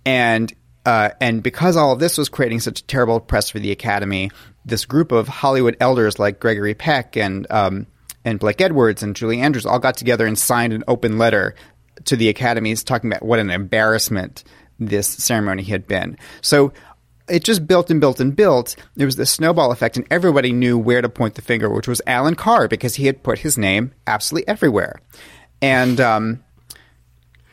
And 0.05 0.53
uh, 0.85 1.11
and 1.21 1.43
because 1.43 1.77
all 1.77 1.93
of 1.93 2.01
this 2.01 2.19
was 2.19 2.29
creating 2.29 2.61
such 2.61 2.87
terrible 2.87 3.21
press 3.21 3.51
for 3.51 3.59
the 3.59 3.71
Academy, 3.71 4.31
this 4.65 4.85
group 4.85 5.13
of 5.13 5.29
Hollywood 5.29 5.77
elders 5.81 6.19
like 6.19 6.41
Gregory 6.41 6.75
Peck 6.75 7.17
and 7.17 7.47
um, 7.51 7.87
and 8.25 8.39
Blake 8.39 8.61
Edwards 8.61 9.03
and 9.03 9.17
Julie 9.17 9.41
Andrews 9.41 9.67
all 9.67 9.79
got 9.79 9.97
together 9.97 10.27
and 10.27 10.39
signed 10.39 10.73
an 10.73 10.85
open 10.89 11.19
letter 11.19 11.55
to 12.05 12.17
the 12.17 12.29
academies 12.29 12.85
talking 12.85 13.11
about 13.11 13.25
what 13.25 13.39
an 13.39 13.51
embarrassment 13.51 14.45
this 14.79 15.07
ceremony 15.07 15.63
had 15.63 15.87
been. 15.87 16.17
So 16.41 16.73
it 17.29 17.45
just 17.45 17.67
built 17.67 17.91
and 17.91 18.01
built 18.01 18.21
and 18.21 18.35
built. 18.35 18.77
There 18.97 19.07
was 19.07 19.17
this 19.17 19.31
snowball 19.31 19.71
effect, 19.71 19.97
and 19.97 20.07
everybody 20.11 20.53
knew 20.53 20.79
where 20.79 21.03
to 21.03 21.09
point 21.09 21.35
the 21.35 21.43
finger, 21.43 21.71
which 21.71 21.89
was 21.89 22.03
Allan 22.07 22.35
Carr 22.35 22.69
because 22.69 22.97
he 22.97 23.07
had 23.07 23.23
put 23.23 23.39
his 23.39 23.57
name 23.57 23.93
absolutely 24.07 24.49
everywhere. 24.49 25.01
And 25.61 26.01
um, 26.01 26.45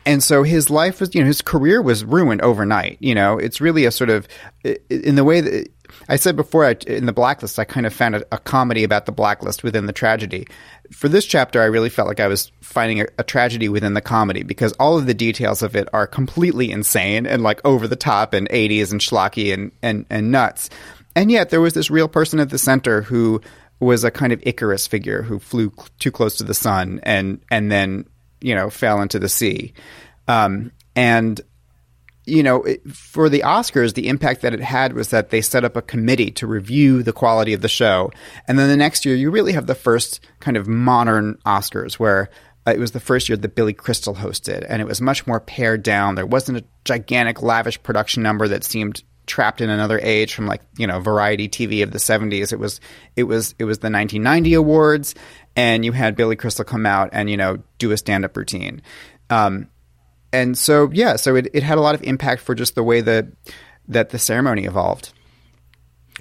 and 0.09 0.23
so 0.23 0.41
his 0.41 0.71
life 0.71 0.99
was, 0.99 1.13
you 1.13 1.21
know, 1.21 1.27
his 1.27 1.43
career 1.43 1.83
was 1.83 2.03
ruined 2.03 2.41
overnight. 2.41 2.97
You 2.99 3.13
know, 3.13 3.37
it's 3.37 3.61
really 3.61 3.85
a 3.85 3.91
sort 3.91 4.09
of 4.09 4.27
in 4.63 5.13
the 5.13 5.23
way 5.23 5.39
that 5.39 5.71
I 6.07 6.15
said 6.15 6.35
before 6.35 6.65
I, 6.65 6.75
in 6.87 7.05
the 7.05 7.13
blacklist, 7.13 7.59
I 7.59 7.63
kind 7.63 7.85
of 7.85 7.93
found 7.93 8.15
a, 8.15 8.25
a, 8.31 8.39
comedy 8.39 8.83
about 8.83 9.05
the 9.05 9.11
blacklist 9.11 9.63
within 9.63 9.85
the 9.85 9.93
tragedy. 9.93 10.47
For 10.91 11.09
this 11.09 11.25
chapter, 11.25 11.61
I 11.61 11.65
really 11.65 11.89
felt 11.89 12.07
like 12.07 12.19
I 12.19 12.27
was 12.27 12.51
finding 12.61 13.01
a, 13.01 13.05
a, 13.19 13.23
tragedy 13.23 13.69
within 13.69 13.93
the 13.93 14.01
comedy 14.01 14.41
because 14.41 14.71
all 14.73 14.97
of 14.97 15.05
the 15.05 15.13
details 15.13 15.61
of 15.61 15.75
it 15.75 15.87
are 15.93 16.07
completely 16.07 16.71
insane 16.71 17.27
and 17.27 17.43
like 17.43 17.61
over 17.63 17.87
the 17.87 17.95
top 17.95 18.33
and 18.33 18.49
80s 18.49 18.91
and 18.91 19.01
schlocky 19.01 19.53
and, 19.53 19.71
and, 19.83 20.07
and 20.09 20.31
nuts. 20.31 20.71
And 21.15 21.31
yet 21.31 21.51
there 21.51 21.61
was 21.61 21.75
this 21.75 21.91
real 21.91 22.07
person 22.07 22.39
at 22.39 22.49
the 22.49 22.57
center 22.57 23.03
who 23.03 23.41
was 23.79 24.03
a 24.03 24.09
kind 24.09 24.33
of 24.33 24.41
Icarus 24.43 24.87
figure 24.87 25.21
who 25.21 25.37
flew 25.37 25.71
too 25.99 26.11
close 26.11 26.37
to 26.37 26.43
the 26.43 26.55
sun 26.55 26.99
and, 27.03 27.41
and 27.51 27.71
then 27.71 28.05
you 28.41 28.55
know, 28.55 28.69
fell 28.69 29.01
into 29.01 29.19
the 29.19 29.29
sea. 29.29 29.73
Um, 30.27 30.71
and 30.95 31.41
you 32.25 32.43
know, 32.43 32.63
for 32.87 33.27
the 33.27 33.41
Oscars, 33.41 33.95
the 33.95 34.07
impact 34.07 34.41
that 34.41 34.53
it 34.53 34.59
had 34.59 34.93
was 34.93 35.09
that 35.09 35.29
they 35.31 35.41
set 35.41 35.65
up 35.65 35.75
a 35.75 35.81
committee 35.81 36.29
to 36.31 36.45
review 36.45 37.01
the 37.01 37.13
quality 37.13 37.53
of 37.53 37.61
the 37.61 37.67
show. 37.67 38.11
And 38.47 38.59
then 38.59 38.69
the 38.69 38.77
next 38.77 39.03
year, 39.03 39.15
you 39.15 39.31
really 39.31 39.53
have 39.53 39.65
the 39.65 39.73
first 39.73 40.19
kind 40.39 40.55
of 40.55 40.67
modern 40.67 41.39
Oscars 41.45 41.93
where 41.93 42.29
uh, 42.67 42.71
it 42.71 42.79
was 42.79 42.91
the 42.91 42.99
first 42.99 43.29
year 43.29 43.37
that 43.37 43.55
Billy 43.55 43.73
Crystal 43.73 44.13
hosted, 44.13 44.65
and 44.67 44.81
it 44.81 44.87
was 44.87 45.01
much 45.01 45.25
more 45.25 45.39
pared 45.39 45.81
down. 45.81 46.15
There 46.15 46.25
wasn't 46.25 46.59
a 46.59 46.65
gigantic, 46.85 47.41
lavish 47.41 47.81
production 47.81 48.21
number 48.21 48.47
that 48.47 48.63
seemed 48.63 49.03
trapped 49.29 49.61
in 49.61 49.69
another 49.69 49.99
age 49.99 50.33
from 50.33 50.47
like 50.47 50.61
you 50.77 50.87
know 50.87 50.99
variety 50.99 51.47
TV 51.47 51.83
of 51.83 51.91
the 51.91 51.97
70s. 51.97 52.51
It 52.51 52.59
was 52.59 52.81
it 53.15 53.23
was 53.23 53.55
it 53.57 53.63
was 53.63 53.79
the 53.79 53.89
1990 53.89 54.55
awards, 54.55 55.15
and 55.55 55.85
you 55.85 55.93
had 55.93 56.17
Billy 56.17 56.35
Crystal 56.35 56.65
come 56.65 56.85
out 56.85 57.09
and 57.13 57.29
you 57.29 57.37
know 57.37 57.59
do 57.77 57.91
a 57.91 57.97
stand 57.97 58.25
up 58.25 58.35
routine. 58.35 58.81
Um, 59.29 59.69
and 60.33 60.57
so 60.57 60.89
yeah, 60.91 61.15
so 61.15 61.35
it, 61.35 61.47
it 61.53 61.63
had 61.63 61.77
a 61.77 61.81
lot 61.81 61.95
of 61.95 62.03
impact 62.03 62.41
for 62.41 62.55
just 62.55 62.75
the 62.75 62.83
way 62.83 62.99
that 63.01 63.27
that 63.87 64.09
the 64.09 64.19
ceremony 64.19 64.65
evolved. 64.65 65.13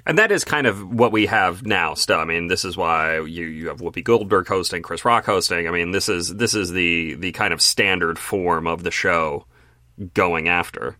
And 0.05 0.17
that 0.17 0.31
is 0.31 0.45
kind 0.45 0.65
of 0.65 0.93
what 0.93 1.11
we 1.11 1.25
have 1.25 1.65
now. 1.65 1.93
Still, 1.93 2.19
I 2.19 2.25
mean, 2.25 2.47
this 2.47 2.63
is 2.63 2.77
why 2.77 3.19
you, 3.19 3.45
you 3.45 3.67
have 3.67 3.79
Whoopi 3.79 4.03
Goldberg 4.03 4.47
hosting, 4.47 4.81
Chris 4.81 5.03
Rock 5.03 5.25
hosting. 5.25 5.67
I 5.67 5.71
mean, 5.71 5.91
this 5.91 6.07
is 6.07 6.33
this 6.35 6.55
is 6.55 6.71
the 6.71 7.15
the 7.15 7.31
kind 7.33 7.53
of 7.53 7.61
standard 7.61 8.17
form 8.17 8.65
of 8.65 8.83
the 8.83 8.91
show 8.91 9.45
going 10.13 10.47
after. 10.47 10.95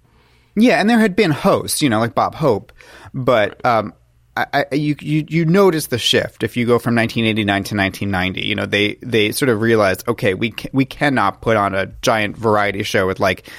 Yeah, 0.56 0.80
and 0.80 0.90
there 0.90 1.00
had 1.00 1.16
been 1.16 1.32
hosts, 1.32 1.82
you 1.82 1.90
know, 1.90 2.00
like 2.00 2.16
Bob 2.16 2.36
Hope, 2.36 2.74
but 3.14 3.64
um, 3.66 3.94
I, 4.36 4.66
I, 4.72 4.76
you, 4.76 4.96
you 5.00 5.26
you 5.28 5.46
notice 5.46 5.88
the 5.88 5.98
shift 5.98 6.44
if 6.44 6.56
you 6.58 6.66
go 6.66 6.80
from 6.80 6.96
1989 6.96 7.64
to 7.64 7.76
1990. 7.76 8.46
You 8.46 8.56
know, 8.56 8.66
they 8.66 8.96
they 9.02 9.32
sort 9.32 9.50
of 9.50 9.62
realized, 9.62 10.08
okay, 10.08 10.34
we 10.34 10.52
can, 10.52 10.72
we 10.74 10.86
cannot 10.86 11.42
put 11.42 11.58
on 11.58 11.76
a 11.76 11.88
giant 12.02 12.38
variety 12.38 12.84
show 12.84 13.08
with 13.08 13.20
like 13.20 13.50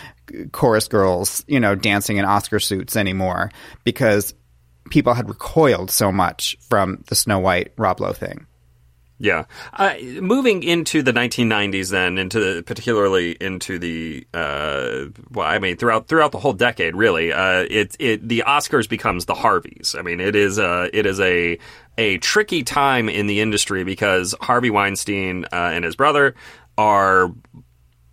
chorus 0.52 0.88
girls, 0.88 1.44
you 1.46 1.60
know, 1.60 1.74
dancing 1.74 2.16
in 2.16 2.24
Oscar 2.24 2.60
suits 2.60 2.96
anymore 2.96 3.50
because 3.84 4.34
people 4.90 5.14
had 5.14 5.28
recoiled 5.28 5.90
so 5.90 6.10
much 6.10 6.56
from 6.68 7.02
the 7.08 7.14
Snow 7.14 7.38
White 7.38 7.72
Rob 7.76 8.00
Lowe 8.00 8.12
thing. 8.12 8.46
Yeah, 9.22 9.44
uh, 9.74 9.96
moving 10.22 10.62
into 10.62 11.02
the 11.02 11.12
1990s, 11.12 11.90
then 11.90 12.16
into 12.16 12.40
the, 12.40 12.62
particularly 12.62 13.32
into 13.32 13.78
the 13.78 14.26
uh, 14.32 15.10
well, 15.30 15.46
I 15.46 15.58
mean 15.58 15.76
throughout 15.76 16.08
throughout 16.08 16.32
the 16.32 16.38
whole 16.38 16.54
decade, 16.54 16.96
really, 16.96 17.30
uh, 17.30 17.66
it 17.68 17.94
it 17.98 18.26
the 18.26 18.44
Oscars 18.46 18.88
becomes 18.88 19.26
the 19.26 19.34
Harveys. 19.34 19.94
I 19.94 20.00
mean, 20.00 20.20
it 20.20 20.34
is 20.34 20.56
a 20.56 20.88
it 20.94 21.04
is 21.04 21.20
a 21.20 21.58
a 21.98 22.16
tricky 22.16 22.62
time 22.62 23.10
in 23.10 23.26
the 23.26 23.40
industry 23.40 23.84
because 23.84 24.34
Harvey 24.40 24.70
Weinstein 24.70 25.44
uh, 25.52 25.70
and 25.74 25.84
his 25.84 25.96
brother 25.96 26.34
are 26.78 27.30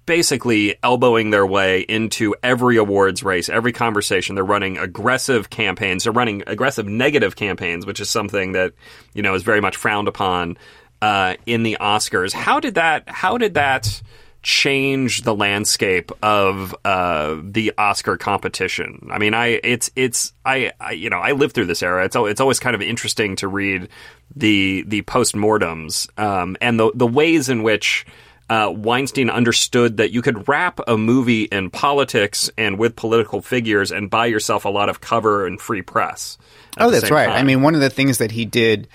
basically 0.07 0.75
elbowing 0.81 1.29
their 1.29 1.45
way 1.45 1.81
into 1.81 2.33
every 2.41 2.77
awards 2.77 3.21
race, 3.21 3.49
every 3.49 3.71
conversation. 3.71 4.35
They're 4.35 4.43
running 4.43 4.77
aggressive 4.79 5.49
campaigns. 5.49 6.05
They're 6.05 6.13
running 6.13 6.43
aggressive 6.47 6.87
negative 6.87 7.35
campaigns, 7.35 7.85
which 7.85 7.99
is 7.99 8.09
something 8.09 8.53
that 8.53 8.73
you 9.13 9.21
know 9.21 9.35
is 9.35 9.43
very 9.43 9.61
much 9.61 9.77
frowned 9.77 10.07
upon 10.07 10.57
uh, 11.01 11.35
in 11.45 11.63
the 11.63 11.77
Oscars. 11.79 12.33
How 12.33 12.59
did 12.59 12.75
that? 12.75 13.07
How 13.07 13.37
did 13.37 13.55
that? 13.55 14.01
change 14.47 15.23
the 15.23 15.35
landscape 15.35 16.09
of 16.23 16.73
uh, 16.85 17.35
the 17.43 17.73
Oscar 17.77 18.15
competition. 18.15 19.09
I 19.11 19.17
mean, 19.17 19.33
I 19.33 19.59
it's 19.61 19.91
it's 19.93 20.31
I, 20.45 20.71
I, 20.79 20.91
you 20.91 21.09
know 21.09 21.17
I 21.17 21.33
lived 21.33 21.53
through 21.53 21.65
this 21.65 21.83
era. 21.83 22.05
It's 22.05 22.15
it's 22.15 22.39
always 22.39 22.57
kind 22.57 22.73
of 22.73 22.81
interesting 22.81 23.35
to 23.37 23.49
read 23.49 23.89
the 24.37 24.85
the 24.87 25.01
postmortems 25.01 26.07
um, 26.17 26.55
and 26.61 26.79
the 26.79 26.91
the 26.95 27.07
ways 27.07 27.49
in 27.49 27.61
which. 27.61 28.05
Uh, 28.49 28.71
Weinstein 28.73 29.29
understood 29.29 29.97
that 29.97 30.11
you 30.11 30.21
could 30.21 30.47
wrap 30.47 30.79
a 30.87 30.97
movie 30.97 31.43
in 31.43 31.69
politics 31.69 32.49
and 32.57 32.79
with 32.79 32.95
political 32.95 33.41
figures 33.41 33.91
and 33.91 34.09
buy 34.09 34.27
yourself 34.27 34.63
a 34.63 34.69
lot 34.69 34.87
of 34.87 35.01
cover 35.01 35.45
and 35.45 35.59
free 35.59 35.81
press. 35.81 36.37
Oh, 36.77 36.89
that's 36.89 37.11
right. 37.11 37.25
Time. 37.25 37.35
I 37.35 37.43
mean, 37.43 37.61
one 37.61 37.75
of 37.75 37.81
the 37.81 37.89
things 37.89 38.19
that 38.19 38.31
he 38.31 38.45
did 38.45 38.87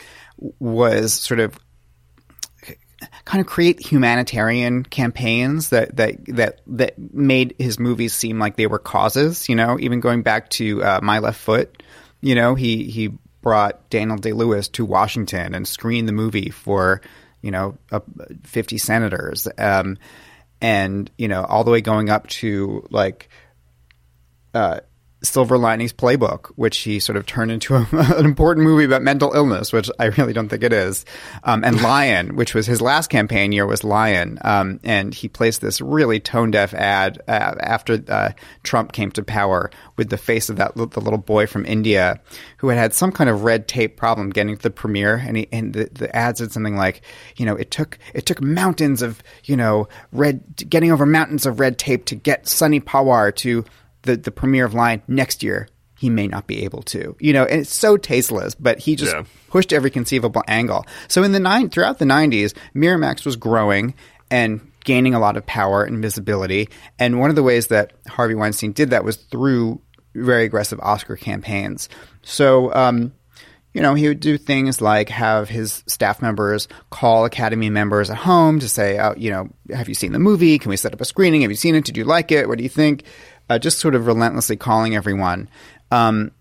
was 0.59 1.13
sort 1.13 1.39
of 1.39 1.59
kind 3.25 3.41
of 3.41 3.47
create 3.47 3.81
humanitarian 3.81 4.85
campaigns 4.85 5.71
that 5.71 5.97
that 5.97 6.25
that 6.27 6.61
that 6.67 6.99
made 7.15 7.55
his 7.59 7.79
movies 7.79 8.13
seem 8.13 8.39
like 8.39 8.57
they 8.57 8.67
were 8.67 8.79
causes. 8.79 9.49
You 9.49 9.57
know, 9.57 9.79
even 9.79 10.01
going 10.01 10.23
back 10.23 10.51
to 10.51 10.83
uh, 10.83 11.01
My 11.03 11.21
Left 11.21 11.39
Foot, 11.39 11.83
you 12.21 12.35
know, 12.35 12.55
he 12.55 12.85
he 12.85 13.13
brought 13.41 13.89
Daniel 13.91 14.17
Day 14.17 14.33
Lewis 14.33 14.69
to 14.69 14.85
Washington 14.85 15.55
and 15.55 15.67
screened 15.67 16.09
the 16.09 16.13
movie 16.13 16.51
for 16.51 17.01
you 17.43 17.51
know 17.51 17.77
uh, 17.91 18.01
fifty 18.45 18.79
senators, 18.79 19.47
um, 19.59 19.99
and 20.61 21.11
you 21.17 21.29
know 21.29 21.45
all 21.45 21.65
the 21.65 21.71
way 21.71 21.81
going 21.81 22.11
up 22.11 22.27
to 22.29 22.87
like. 22.91 23.29
Uh, 24.55 24.81
Silver 25.23 25.57
Linings 25.59 25.93
Playbook, 25.93 26.47
which 26.57 26.79
he 26.79 27.01
sort 27.01 27.17
of 27.17 27.27
turned 27.27 27.51
into 27.51 27.77
a, 27.77 27.87
an 27.93 28.25
important 28.25 28.65
movie 28.65 28.85
about 28.85 29.03
mental 29.03 29.33
illness, 29.33 29.73
which 29.73 29.91
I 29.99 30.07
really 30.07 30.33
don't 30.33 30.49
think 30.49 30.63
it 30.63 30.73
is. 30.73 31.05
Um, 31.45 31.65
and 31.65 31.81
Lion, 31.83 32.37
which 32.37 32.55
was 32.55 32.67
his 32.67 32.81
last 32.81 33.09
campaign 33.09 33.53
year, 33.53 33.67
was 33.67 33.85
Lion. 33.85 34.39
Um, 34.43 34.81
and 34.83 35.15
he 35.15 35.29
placed 35.29 35.61
this 35.61 35.81
really 35.81 36.21
tone 36.21 36.51
deaf 36.51 36.75
ad 36.75 37.23
uh, 37.29 37.55
after 37.61 38.03
uh, 38.09 38.31
Trump 38.63 38.93
came 38.93 39.11
to 39.13 39.23
power 39.23 39.71
with 39.97 40.11
the 40.11 40.19
face 40.19 40.49
of 40.49 40.57
that 40.57 40.75
the 40.75 41.01
little 41.01 41.19
boy 41.19 41.47
from 41.47 41.65
India 41.67 42.21
who 42.59 42.69
had 42.69 42.79
had 42.79 42.95
some 42.95 43.13
kind 43.13 43.31
of 43.31 43.45
red 43.45 43.69
tape 43.69 43.97
problem 43.97 44.31
getting 44.31 44.57
to 44.57 44.63
the 44.63 44.71
premiere. 44.71 45.17
And, 45.17 45.37
he, 45.37 45.49
and 45.53 45.73
the, 45.73 45.89
the 45.93 46.15
ad 46.15 46.39
said 46.39 46.53
something 46.53 46.77
like, 46.77 47.03
you 47.37 47.47
know, 47.47 47.55
it 47.55 47.71
took 47.71 47.99
it 48.15 48.27
took 48.27 48.41
mountains 48.43 49.03
of 49.03 49.23
you 49.45 49.57
know 49.57 49.89
red 50.11 50.43
getting 50.69 50.93
over 50.93 51.07
mountains 51.07 51.47
of 51.47 51.61
red 51.61 51.79
tape 51.79 52.05
to 52.07 52.15
get 52.15 52.49
Sunny 52.49 52.81
Pawar 52.81 53.35
to 53.37 53.65
the 54.03 54.17
the 54.17 54.31
premiere 54.31 54.65
of 54.65 54.75
Lion 54.75 55.03
next 55.09 55.43
year, 55.43 55.69
he 55.99 56.11
may 56.11 56.27
not 56.27 56.47
be 56.47 56.65
able 56.65 56.83
to. 56.83 57.17
You 57.21 57.33
know, 57.33 57.45
and 57.45 57.61
it's 57.61 57.73
so 57.73 57.97
tasteless, 57.97 58.55
but 58.55 58.79
he 58.79 58.97
just 58.97 59.15
yeah. 59.15 59.25
pushed 59.49 59.73
every 59.73 59.91
conceivable 59.91 60.43
angle. 60.49 60.87
So 61.09 61.23
in 61.23 61.33
the 61.33 61.41
nine 61.41 61.71
throughout 61.71 61.99
the 61.99 62.05
'90s, 62.05 62.55
Miramax 62.75 63.25
was 63.25 63.37
growing 63.37 63.95
and 64.31 64.61
gaining 64.85 65.15
a 65.15 65.21
lot 65.21 65.37
of 65.37 65.47
power 65.47 65.85
and 65.85 66.03
visibility. 66.03 66.69
And 66.99 67.21
one 67.21 67.31
of 67.31 67.37
the 67.37 67.43
ways 67.43 67.69
that 67.69 67.93
Harvey 68.09 68.35
Weinstein 68.35 68.73
did 68.73 68.91
that 68.91 69.05
was 69.05 69.17
through 69.17 69.81
very 70.15 70.45
aggressive 70.45 70.81
Oscar 70.81 71.17
campaigns. 71.17 71.89
So. 72.23 72.73
Um, 72.75 73.13
you 73.75 73.81
know, 73.81 73.95
he 73.95 74.09
would 74.09 74.21
do 74.21 74.37
things 74.37 74.81
like 74.81 75.09
have 75.09 75.49
his 75.49 75.83
staff 75.87 76.21
members 76.21 76.69
call 76.91 77.25
Academy 77.25 77.71
members 77.71 78.11
at 78.11 78.19
home 78.19 78.61
to 78.61 78.69
say, 78.69 78.99
oh, 78.99 79.15
you 79.17 79.31
know, 79.31 79.49
have 79.75 79.89
you 79.89 79.95
seen 79.95 80.13
the 80.13 80.19
movie? 80.19 80.59
Can 80.59 80.69
we 80.69 80.77
set 80.77 80.93
up 80.93 81.01
a 81.01 81.07
screening? 81.07 81.41
Have 81.41 81.51
you 81.51 81.57
seen 81.57 81.75
it? 81.75 81.85
Did 81.85 81.97
you 81.97 82.05
like 82.05 82.31
it? 82.31 82.49
What 82.49 82.59
do 82.59 82.65
you 82.65 82.71
think? 82.71 83.05
Uh, 83.53 83.59
just 83.59 83.79
sort 83.79 83.95
of 83.95 84.07
relentlessly 84.07 84.57
calling 84.57 84.97
everyone. 84.97 85.49
Um, 85.91 86.33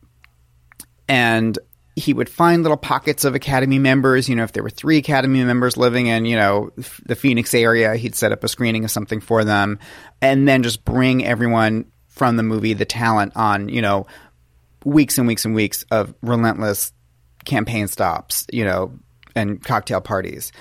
and 1.09 1.57
he 1.93 2.13
would 2.13 2.29
find 2.29 2.63
little 2.63 2.77
pockets 2.77 3.25
of 3.25 3.35
Academy 3.35 3.79
members. 3.79 4.29
You 4.29 4.35
know, 4.37 4.43
if 4.43 4.53
there 4.53 4.63
were 4.63 4.69
three 4.69 4.97
Academy 4.97 5.43
members 5.43 5.75
living 5.75 6.07
in, 6.07 6.23
you 6.25 6.37
know, 6.37 6.71
the 7.05 7.15
Phoenix 7.15 7.53
area, 7.53 7.95
he'd 7.95 8.15
set 8.15 8.31
up 8.31 8.45
a 8.45 8.47
screening 8.47 8.85
of 8.85 8.91
something 8.91 9.19
for 9.19 9.43
them, 9.43 9.79
and 10.21 10.47
then 10.47 10.63
just 10.63 10.85
bring 10.85 11.25
everyone 11.25 11.91
from 12.07 12.37
the 12.37 12.43
movie, 12.43 12.73
the 12.73 12.85
talent, 12.85 13.33
on, 13.35 13.67
you 13.67 13.81
know, 13.81 14.07
weeks 14.85 15.17
and 15.17 15.27
weeks 15.27 15.43
and 15.43 15.53
weeks 15.53 15.83
of 15.91 16.13
relentless 16.21 16.93
campaign 17.43 17.89
stops, 17.89 18.47
you 18.53 18.63
know, 18.63 18.97
and 19.35 19.61
cocktail 19.61 19.99
parties. 19.99 20.53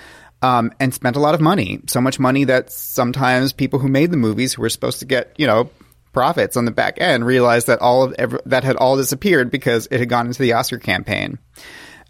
Um, 0.43 0.71
and 0.79 0.91
spent 0.91 1.15
a 1.15 1.19
lot 1.19 1.35
of 1.35 1.39
money. 1.39 1.81
So 1.85 2.01
much 2.01 2.19
money 2.19 2.45
that 2.45 2.71
sometimes 2.71 3.53
people 3.53 3.77
who 3.77 3.87
made 3.87 4.09
the 4.09 4.17
movies 4.17 4.53
who 4.53 4.63
were 4.63 4.69
supposed 4.69 4.99
to 4.99 5.05
get, 5.05 5.35
you 5.37 5.45
know, 5.45 5.69
profits 6.11 6.57
on 6.57 6.65
the 6.65 6.71
back 6.71 6.99
end 6.99 7.25
realized 7.25 7.67
that 7.67 7.79
all 7.79 8.03
of 8.03 8.13
every, 8.17 8.39
that 8.45 8.63
had 8.63 8.75
all 8.75 8.97
disappeared 8.97 9.49
because 9.49 9.87
it 9.91 9.99
had 9.99 10.09
gone 10.09 10.27
into 10.27 10.41
the 10.41 10.53
Oscar 10.53 10.77
campaign. 10.77 11.39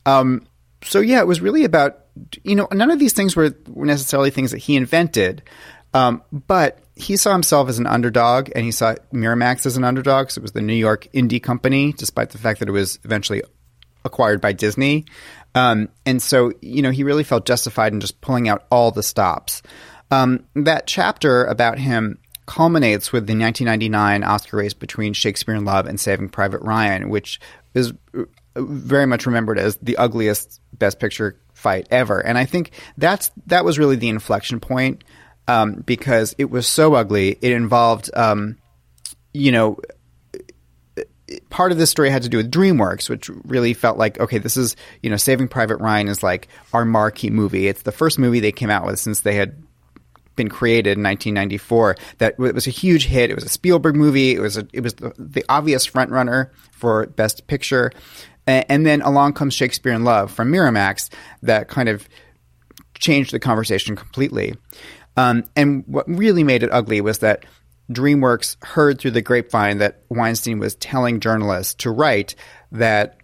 Um, 0.06 0.48
so 0.84 1.00
yeah, 1.00 1.20
it 1.20 1.28
was 1.28 1.42
really 1.42 1.64
about 1.64 2.00
you 2.44 2.56
know 2.56 2.68
none 2.72 2.92
of 2.92 3.00
these 3.00 3.14
things 3.14 3.36
were 3.36 3.56
necessarily 3.68 4.32
things 4.32 4.52
that 4.52 4.58
he 4.58 4.76
invented, 4.76 5.44
um, 5.94 6.24
but 6.32 6.80
he 6.96 7.18
saw 7.18 7.32
himself 7.32 7.70
as 7.70 7.80
an 7.80 7.88
underdog, 7.88 8.50
and 8.56 8.66
he 8.66 8.72
saw 8.72 8.96
Miramax 9.14 9.66
as 9.66 9.78
an 9.78 9.84
underdog. 9.84 10.26
because 10.26 10.38
it 10.38 10.44
was 10.44 10.52
the 10.52 10.62
New 10.62 10.74
York 10.74 11.08
indie 11.14 11.42
company, 11.42 11.94
despite 11.94 12.32
the 12.32 12.38
fact 12.38 12.60
that 12.60 12.70
it 12.70 12.74
was 12.74 13.00
eventually 13.04 13.42
acquired 14.04 14.42
by 14.42 14.54
Disney. 14.54 15.06
Um, 15.54 15.90
and 16.06 16.22
so 16.22 16.54
you 16.62 16.82
know 16.82 16.92
he 16.92 17.04
really 17.04 17.24
felt 17.24 17.46
justified 17.46 17.94
in 17.94 18.00
just 18.00 18.22
pulling 18.22 18.50
out 18.50 18.66
all 18.72 18.92
the 18.92 19.04
stops. 19.04 19.62
Um, 20.10 20.46
that 20.56 20.88
chapter 20.88 21.46
about 21.46 21.80
him 21.80 22.18
culminates 22.46 23.12
with 23.12 23.28
the 23.28 23.34
1999 23.34 24.24
Oscar 24.24 24.58
race 24.58 24.74
between 24.74 25.14
Shakespeare 25.14 25.56
in 25.56 25.66
Love 25.66 25.86
and 25.86 26.00
Saving 26.00 26.30
Private 26.30 26.62
Ryan, 26.62 27.10
which 27.10 27.40
is 27.74 27.94
very 28.56 29.06
much 29.06 29.26
remembered 29.26 29.60
as 29.60 29.78
the 29.78 29.98
ugliest 29.98 30.60
Best 30.74 31.00
Picture 31.00 31.40
fight 31.54 31.88
ever. 31.92 32.20
And 32.20 32.38
I 32.38 32.46
think 32.46 32.72
that's 32.98 33.32
that 33.48 33.64
was 33.64 33.80
really 33.80 33.96
the 33.96 34.10
inflection 34.10 34.60
point 34.60 35.04
um, 35.48 35.84
because 35.86 36.36
it 36.38 36.50
was 36.50 36.68
so 36.68 36.96
ugly. 36.96 37.38
It 37.42 37.52
involved, 37.52 38.10
um, 38.14 38.58
you 39.34 39.52
know. 39.52 39.80
Part 41.50 41.72
of 41.72 41.78
this 41.78 41.90
story 41.90 42.10
had 42.10 42.24
to 42.24 42.30
do 42.30 42.36
with 42.36 42.52
DreamWorks, 42.52 43.10
which 43.10 43.30
really 43.46 43.74
felt 43.74 43.98
like, 43.98 44.20
okay, 44.20 44.38
this 44.38 44.58
is, 44.58 44.76
you 45.02 45.10
know, 45.10 45.16
Saving 45.16 45.48
Private 45.48 45.78
Ryan 45.78 46.10
is 46.10 46.22
like 46.22 46.50
our 46.74 46.84
marquee 46.84 47.30
movie. 47.30 47.70
It's 47.70 47.84
the 47.84 47.94
first 47.94 48.20
movie 48.20 48.42
they 48.42 48.52
came 48.52 48.70
out 48.70 48.86
with 48.86 49.00
since 49.00 49.22
they 49.22 49.36
had 49.36 49.56
been 50.42 50.50
created 50.50 50.98
in 50.98 51.04
1994 51.04 51.96
that 52.18 52.36
it 52.40 52.56
was 52.56 52.66
a 52.66 52.72
huge 52.72 53.06
hit. 53.06 53.30
It 53.30 53.36
was 53.36 53.44
a 53.44 53.50
Spielberg 53.50 53.96
movie. 53.96 54.34
It 54.34 54.40
was 54.40 54.58
a, 54.58 54.68
it 54.74 54.82
was 54.82 54.96
the, 54.96 55.14
the 55.18 55.46
obvious 55.48 55.88
frontrunner 55.88 56.50
for 56.72 57.06
Best 57.08 57.46
Picture. 57.48 57.92
And, 58.48 58.66
and 58.70 58.86
then 58.86 59.02
along 59.02 59.34
comes 59.34 59.54
Shakespeare 59.54 59.94
in 59.94 60.04
Love 60.04 60.32
from 60.32 60.52
Miramax 60.52 61.10
that 61.44 61.68
kind 61.68 61.90
of 61.90 62.10
changed 62.98 63.32
the 63.32 63.40
conversation 63.40 63.96
completely. 63.96 64.56
Um, 65.16 65.44
and 65.56 65.84
what 65.86 66.08
really 66.08 66.44
made 66.44 66.64
it 66.64 66.70
ugly 66.72 67.02
was 67.02 67.20
that 67.20 67.46
DreamWorks 67.92 68.64
heard 68.64 69.00
through 69.00 69.12
the 69.12 69.22
grapevine 69.22 69.80
that 69.80 70.04
Weinstein 70.10 70.60
was 70.60 70.76
telling 70.76 71.20
journalists 71.20 71.74
to 71.76 71.92
write 71.92 72.36
that 72.72 73.18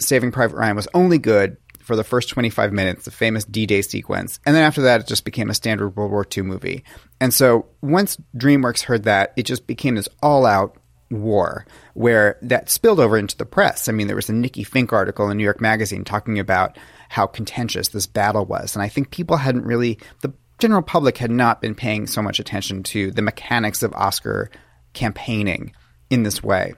Saving 0.00 0.32
Private 0.32 0.56
Ryan 0.56 0.76
was 0.76 0.88
only 0.92 1.18
good 1.18 1.56
for 1.88 1.96
the 1.96 2.04
first 2.04 2.28
25 2.28 2.70
minutes, 2.70 3.06
the 3.06 3.10
famous 3.10 3.46
D 3.46 3.64
Day 3.64 3.80
sequence. 3.80 4.40
And 4.44 4.54
then 4.54 4.62
after 4.62 4.82
that, 4.82 5.00
it 5.00 5.06
just 5.06 5.24
became 5.24 5.48
a 5.48 5.54
standard 5.54 5.96
World 5.96 6.10
War 6.10 6.26
II 6.36 6.42
movie. 6.42 6.84
And 7.18 7.32
so 7.32 7.64
once 7.80 8.18
DreamWorks 8.36 8.82
heard 8.82 9.04
that, 9.04 9.32
it 9.38 9.44
just 9.44 9.66
became 9.66 9.94
this 9.94 10.08
all 10.22 10.44
out 10.44 10.76
war 11.10 11.64
where 11.94 12.38
that 12.42 12.68
spilled 12.68 13.00
over 13.00 13.16
into 13.16 13.38
the 13.38 13.46
press. 13.46 13.88
I 13.88 13.92
mean, 13.92 14.06
there 14.06 14.16
was 14.16 14.28
a 14.28 14.34
Nikki 14.34 14.66
Finke 14.66 14.92
article 14.92 15.30
in 15.30 15.38
New 15.38 15.44
York 15.44 15.62
Magazine 15.62 16.04
talking 16.04 16.38
about 16.38 16.76
how 17.08 17.26
contentious 17.26 17.88
this 17.88 18.06
battle 18.06 18.44
was. 18.44 18.76
And 18.76 18.82
I 18.82 18.88
think 18.88 19.10
people 19.10 19.38
hadn't 19.38 19.64
really, 19.64 19.98
the 20.20 20.34
general 20.58 20.82
public 20.82 21.16
had 21.16 21.30
not 21.30 21.62
been 21.62 21.74
paying 21.74 22.06
so 22.06 22.20
much 22.20 22.38
attention 22.38 22.82
to 22.82 23.10
the 23.12 23.22
mechanics 23.22 23.82
of 23.82 23.94
Oscar 23.94 24.50
campaigning 24.92 25.72
in 26.10 26.22
this 26.22 26.42
way. 26.42 26.74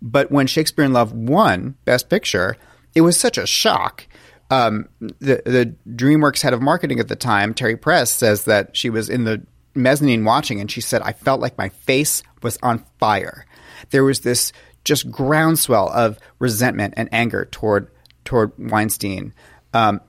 But 0.00 0.32
when 0.32 0.46
Shakespeare 0.46 0.86
in 0.86 0.94
Love 0.94 1.12
won 1.12 1.76
Best 1.84 2.08
Picture, 2.08 2.56
it 2.98 3.02
was 3.02 3.18
such 3.18 3.38
a 3.38 3.46
shock. 3.46 4.06
Um, 4.50 4.88
the 5.00 5.40
the 5.44 5.74
DreamWorks 5.88 6.42
head 6.42 6.52
of 6.52 6.60
marketing 6.60 6.98
at 6.98 7.08
the 7.08 7.16
time, 7.16 7.54
Terry 7.54 7.76
Press, 7.76 8.12
says 8.12 8.44
that 8.44 8.76
she 8.76 8.90
was 8.90 9.08
in 9.08 9.24
the 9.24 9.46
mezzanine 9.74 10.24
watching, 10.24 10.60
and 10.60 10.70
she 10.70 10.80
said, 10.80 11.00
"I 11.02 11.12
felt 11.12 11.40
like 11.40 11.56
my 11.56 11.68
face 11.68 12.24
was 12.42 12.58
on 12.62 12.84
fire." 12.98 13.46
There 13.90 14.02
was 14.04 14.20
this 14.20 14.52
just 14.84 15.10
groundswell 15.10 15.88
of 15.90 16.18
resentment 16.40 16.94
and 16.96 17.08
anger 17.12 17.44
toward 17.44 17.88
toward 18.24 18.52
Weinstein, 18.58 19.32
um, 19.74 20.00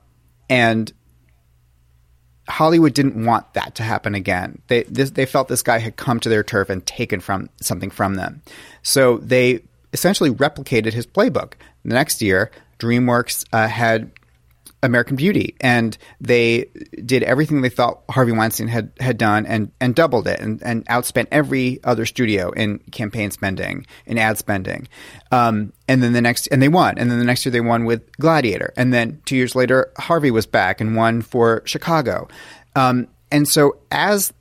and 0.48 0.92
Hollywood 2.48 2.94
didn't 2.94 3.24
want 3.24 3.54
that 3.54 3.76
to 3.76 3.84
happen 3.84 4.16
again. 4.16 4.62
They 4.66 4.82
this, 4.84 5.10
they 5.10 5.26
felt 5.26 5.46
this 5.46 5.62
guy 5.62 5.78
had 5.78 5.96
come 5.96 6.18
to 6.20 6.28
their 6.28 6.42
turf 6.42 6.70
and 6.70 6.84
taken 6.84 7.20
from 7.20 7.50
something 7.60 7.90
from 7.90 8.16
them, 8.16 8.42
so 8.82 9.18
they 9.18 9.60
essentially 9.92 10.30
replicated 10.30 10.92
his 10.92 11.06
playbook. 11.06 11.54
The 11.84 11.94
next 11.94 12.22
year, 12.22 12.50
DreamWorks 12.80 13.44
uh, 13.52 13.68
had 13.68 14.10
American 14.82 15.16
Beauty, 15.16 15.56
and 15.60 15.96
they 16.20 16.66
did 17.04 17.22
everything 17.22 17.60
they 17.60 17.68
thought 17.68 18.02
Harvey 18.10 18.32
Weinstein 18.32 18.68
had, 18.68 18.92
had 18.98 19.18
done 19.18 19.44
and, 19.46 19.70
and 19.80 19.94
doubled 19.94 20.26
it 20.26 20.40
and, 20.40 20.62
and 20.62 20.86
outspent 20.86 21.26
every 21.30 21.80
other 21.84 22.06
studio 22.06 22.50
in 22.50 22.78
campaign 22.90 23.30
spending, 23.30 23.86
in 24.06 24.16
ad 24.16 24.38
spending. 24.38 24.88
Um, 25.30 25.72
and 25.86 26.02
then 26.02 26.12
the 26.14 26.22
next, 26.22 26.46
and 26.46 26.62
they 26.62 26.68
won. 26.68 26.96
And 26.96 27.10
then 27.10 27.18
the 27.18 27.24
next 27.24 27.44
year 27.44 27.52
they 27.52 27.60
won 27.60 27.84
with 27.84 28.10
Gladiator. 28.16 28.72
And 28.76 28.92
then 28.92 29.20
two 29.26 29.36
years 29.36 29.54
later, 29.54 29.92
Harvey 29.98 30.30
was 30.30 30.46
back 30.46 30.80
and 30.80 30.96
won 30.96 31.20
for 31.20 31.62
Chicago. 31.66 32.28
Um, 32.74 33.08
and 33.30 33.46
so 33.46 33.78
as 33.90 34.32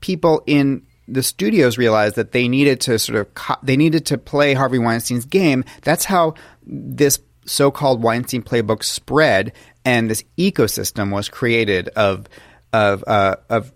people 0.00 0.42
in 0.46 0.82
the 1.08 1.22
studios 1.22 1.78
realized 1.78 2.16
that 2.16 2.32
they 2.32 2.48
needed 2.48 2.80
to 2.80 2.98
sort 2.98 3.18
of 3.18 3.32
co- 3.34 3.56
they 3.62 3.76
needed 3.76 4.06
to 4.06 4.18
play 4.18 4.54
Harvey 4.54 4.78
Weinstein's 4.78 5.24
game. 5.24 5.64
That's 5.82 6.04
how 6.04 6.34
this 6.66 7.20
so-called 7.46 8.02
Weinstein 8.02 8.42
playbook 8.42 8.82
spread, 8.82 9.52
and 9.84 10.10
this 10.10 10.24
ecosystem 10.38 11.12
was 11.12 11.28
created 11.28 11.88
of 11.90 12.26
of 12.72 13.04
uh, 13.06 13.36
of 13.48 13.72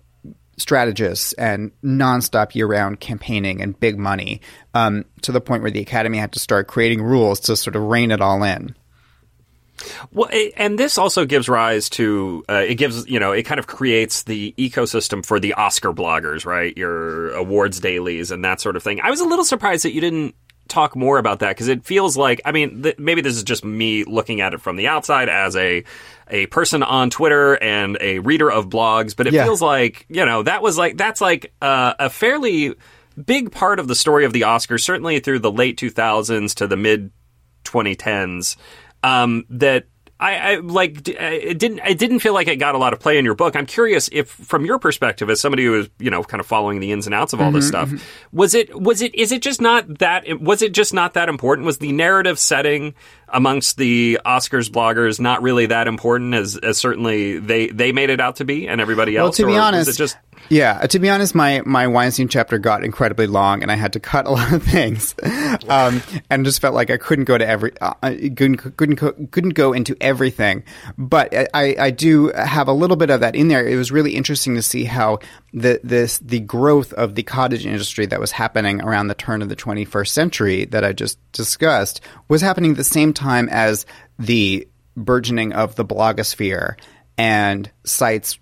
strategists 0.59 1.33
and 1.35 1.73
nonstop 1.83 2.55
year-round 2.55 3.01
campaigning 3.01 3.63
and 3.63 3.79
big 3.81 3.99
money 3.99 4.43
um, 4.75 5.05
to 5.23 5.33
the 5.33 5.41
point 5.41 5.63
where 5.63 5.71
the 5.71 5.81
Academy 5.81 6.19
had 6.19 6.33
to 6.33 6.39
start 6.39 6.69
creating 6.69 7.03
rules 7.03 7.41
to 7.41 7.57
sort 7.57 7.77
of 7.77 7.83
rein 7.83 8.11
it 8.11 8.21
all 8.21 8.43
in. 8.43 8.75
Well, 10.13 10.29
and 10.59 10.79
this 10.79 10.99
also 10.99 11.25
gives 11.25 11.49
rise 11.49 11.89
to 11.91 12.45
uh, 12.49 12.65
it 12.69 12.75
gives 12.75 13.09
you 13.09 13.19
know 13.19 13.33
it 13.33 13.45
kind 13.45 13.59
of 13.59 13.67
creates 13.67 14.25
the 14.25 14.55
ecosystem 14.59 15.25
for 15.25 15.41
the 15.41 15.55
Oscar 15.55 15.93
bloggers, 15.93 16.45
right? 16.45 16.77
Your 16.77 17.33
awards 17.33 17.81
dailies 17.81 18.31
and 18.31 18.45
that 18.45 18.61
sort 18.61 18.77
of 18.77 18.83
thing. 18.83 19.01
I 19.01 19.11
was 19.11 19.21
a 19.21 19.25
little 19.25 19.45
surprised 19.45 19.85
that 19.85 19.95
you 19.95 20.03
didn't 20.03 20.35
talk 20.71 20.97
more 20.97 21.19
about 21.19 21.41
that 21.41 21.51
because 21.51 21.69
it 21.69 21.85
feels 21.85 22.17
like 22.17 22.41
I 22.45 22.53
mean 22.53 22.83
th- 22.83 22.99
maybe 22.99 23.21
this 23.21 23.37
is 23.37 23.43
just 23.43 23.65
me 23.65 24.05
looking 24.05 24.41
at 24.41 24.55
it 24.55 24.61
from 24.61 24.77
the 24.77 24.89
outside 24.89 25.29
as 25.29 25.57
a 25.57 25.85
a 26.29 26.47
person 26.47 26.83
on 26.83 27.11
Twitter 27.11 27.57
and 27.63 27.99
a 28.01 28.21
reader 28.21 28.51
of 28.51 28.69
blogs, 28.69 29.15
but 29.17 29.27
it 29.27 29.33
yeah. 29.33 29.45
feels 29.45 29.61
like 29.61 30.07
you 30.09 30.25
know 30.25 30.43
that 30.43 30.63
was 30.63 30.79
like 30.79 30.97
that's 30.97 31.21
like 31.21 31.53
uh, 31.61 31.95
a 31.99 32.09
fairly 32.09 32.75
big 33.23 33.51
part 33.53 33.79
of 33.79 33.89
the 33.89 33.95
story 33.95 34.25
of 34.25 34.33
the 34.33 34.43
Oscars, 34.43 34.83
certainly 34.83 35.21
through 35.21 35.41
the 35.41 35.53
late 35.53 35.77
2000s 35.77 36.55
to 36.55 36.67
the 36.67 36.77
mid 36.77 37.11
2010s 37.65 38.57
um, 39.03 39.45
that 39.51 39.87
I, 40.21 40.37
I, 40.37 40.55
like 40.57 41.09
it 41.09 41.59
didn't 41.59 41.79
it 41.79 41.99
didn't 41.99 42.19
feel 42.19 42.35
like 42.35 42.47
it 42.47 42.57
got 42.57 42.75
a 42.75 42.79
lot 42.79 42.93
of 42.93 43.01
play 43.01 43.17
in 43.17 43.25
your 43.25 43.35
book. 43.35 43.57
I'm 43.57 43.65
curious 43.65 44.11
if 44.13 44.29
from 44.29 44.67
your 44.67 44.79
perspective 44.79 45.31
as 45.31 45.41
somebody 45.41 45.65
who 45.65 45.81
is, 45.81 45.89
you 45.99 46.11
know, 46.11 46.23
kind 46.23 46.41
of 46.41 46.47
following 46.47 46.79
the 46.79 46.93
ins 46.93 47.07
and 47.07 47.15
outs 47.15 47.33
of 47.33 47.41
all 47.41 47.47
mm-hmm, 47.47 47.57
this 47.57 47.69
stuff, 47.69 47.89
mm-hmm. 47.89 48.37
was 48.37 48.53
it 48.53 48.79
was 48.79 49.01
it 49.01 49.15
is 49.15 49.33
it 49.33 49.41
just 49.41 49.63
not 49.63 49.99
that 50.01 50.39
was 50.39 50.61
it 50.61 50.75
just 50.75 50.93
not 50.93 51.15
that 51.15 51.31
important? 51.31 51.65
Was 51.65 51.79
the 51.79 51.93
narrative 51.93 52.39
setting 52.39 52.95
amongst 53.29 53.79
the 53.79 54.21
Oscars 54.27 54.69
bloggers 54.69 55.21
not 55.21 55.41
really 55.41 55.67
that 55.67 55.89
important 55.89 56.35
as, 56.35 56.59
as 56.59 56.77
certainly 56.77 57.39
they 57.39 57.69
they 57.69 57.93
made 57.93 58.11
it 58.11 58.21
out 58.21 58.37
to 58.37 58.45
be 58.45 58.69
and 58.69 58.79
everybody 58.79 59.17
else? 59.17 59.39
Well, 59.39 59.47
to 59.49 59.53
be 59.55 59.59
honest, 59.59 59.97
just 59.97 60.19
yeah, 60.49 60.81
uh, 60.83 60.87
to 60.89 60.99
be 60.99 61.09
honest, 61.09 61.35
my, 61.35 61.63
my 61.65 61.87
Weinstein 61.87 62.29
chapter 62.29 62.59
got 62.59 62.85
incredibly 62.85 63.27
long, 63.27 63.63
and 63.63 63.71
I 63.71 63.77
had 63.77 63.93
to 63.93 64.01
cut 64.01 64.27
a 64.27 64.31
lot 64.33 64.53
of 64.53 64.63
things, 64.63 65.15
um, 65.69 66.03
and 66.29 66.45
just 66.45 66.61
felt 66.61 66.75
like 66.75 66.91
I 66.91 66.97
couldn't 66.97 67.27
go 67.27 67.39
to 67.39 67.47
every 67.47 67.73
uh, 67.81 67.95
couldn't 68.03 68.77
couldn't 68.77 69.31
couldn't 69.31 69.55
go 69.55 69.73
into 69.73 69.97
everything. 70.01 70.65
But 70.99 71.35
I, 71.55 71.77
I 71.79 71.91
do 71.91 72.29
have 72.29 72.69
a 72.69 72.73
little 72.73 72.97
bit 72.97 73.11
of 73.11 73.21
that 73.21 73.37
in 73.37 73.49
there. 73.49 73.67
It 73.67 73.77
was 73.77 73.93
really 73.93 74.17
interesting 74.17 74.55
to 74.55 74.63
see 74.63 74.85
how 74.85 75.19
the 75.53 75.81
this 75.85 76.19
the 76.19 76.41
growth 76.41 76.93
of 76.95 77.15
the 77.15 77.23
cottage 77.23 77.67
industry 77.67 78.07
that 78.07 78.21
was 78.21 78.33
happening 78.33 78.83
around 78.83 79.09
the 79.09 79.15
turn 79.15 79.43
of 79.43 79.49
the 79.49 79.57
21st 79.57 80.09
century 80.09 80.65
that 80.67 80.85
I 80.85 80.93
just 80.93 81.19
discussed 81.33 82.01
was 82.29 82.41
happening 82.41 82.73
at 82.73 82.77
the 82.77 82.85
same 82.85 83.13
time 83.13 83.49
as 83.51 83.87
the 84.19 84.67
burgeoning 84.97 85.53
of 85.53 85.77
the 85.77 85.85
blogosphere 85.85 86.75
and 87.17 87.71
sites 87.85 88.39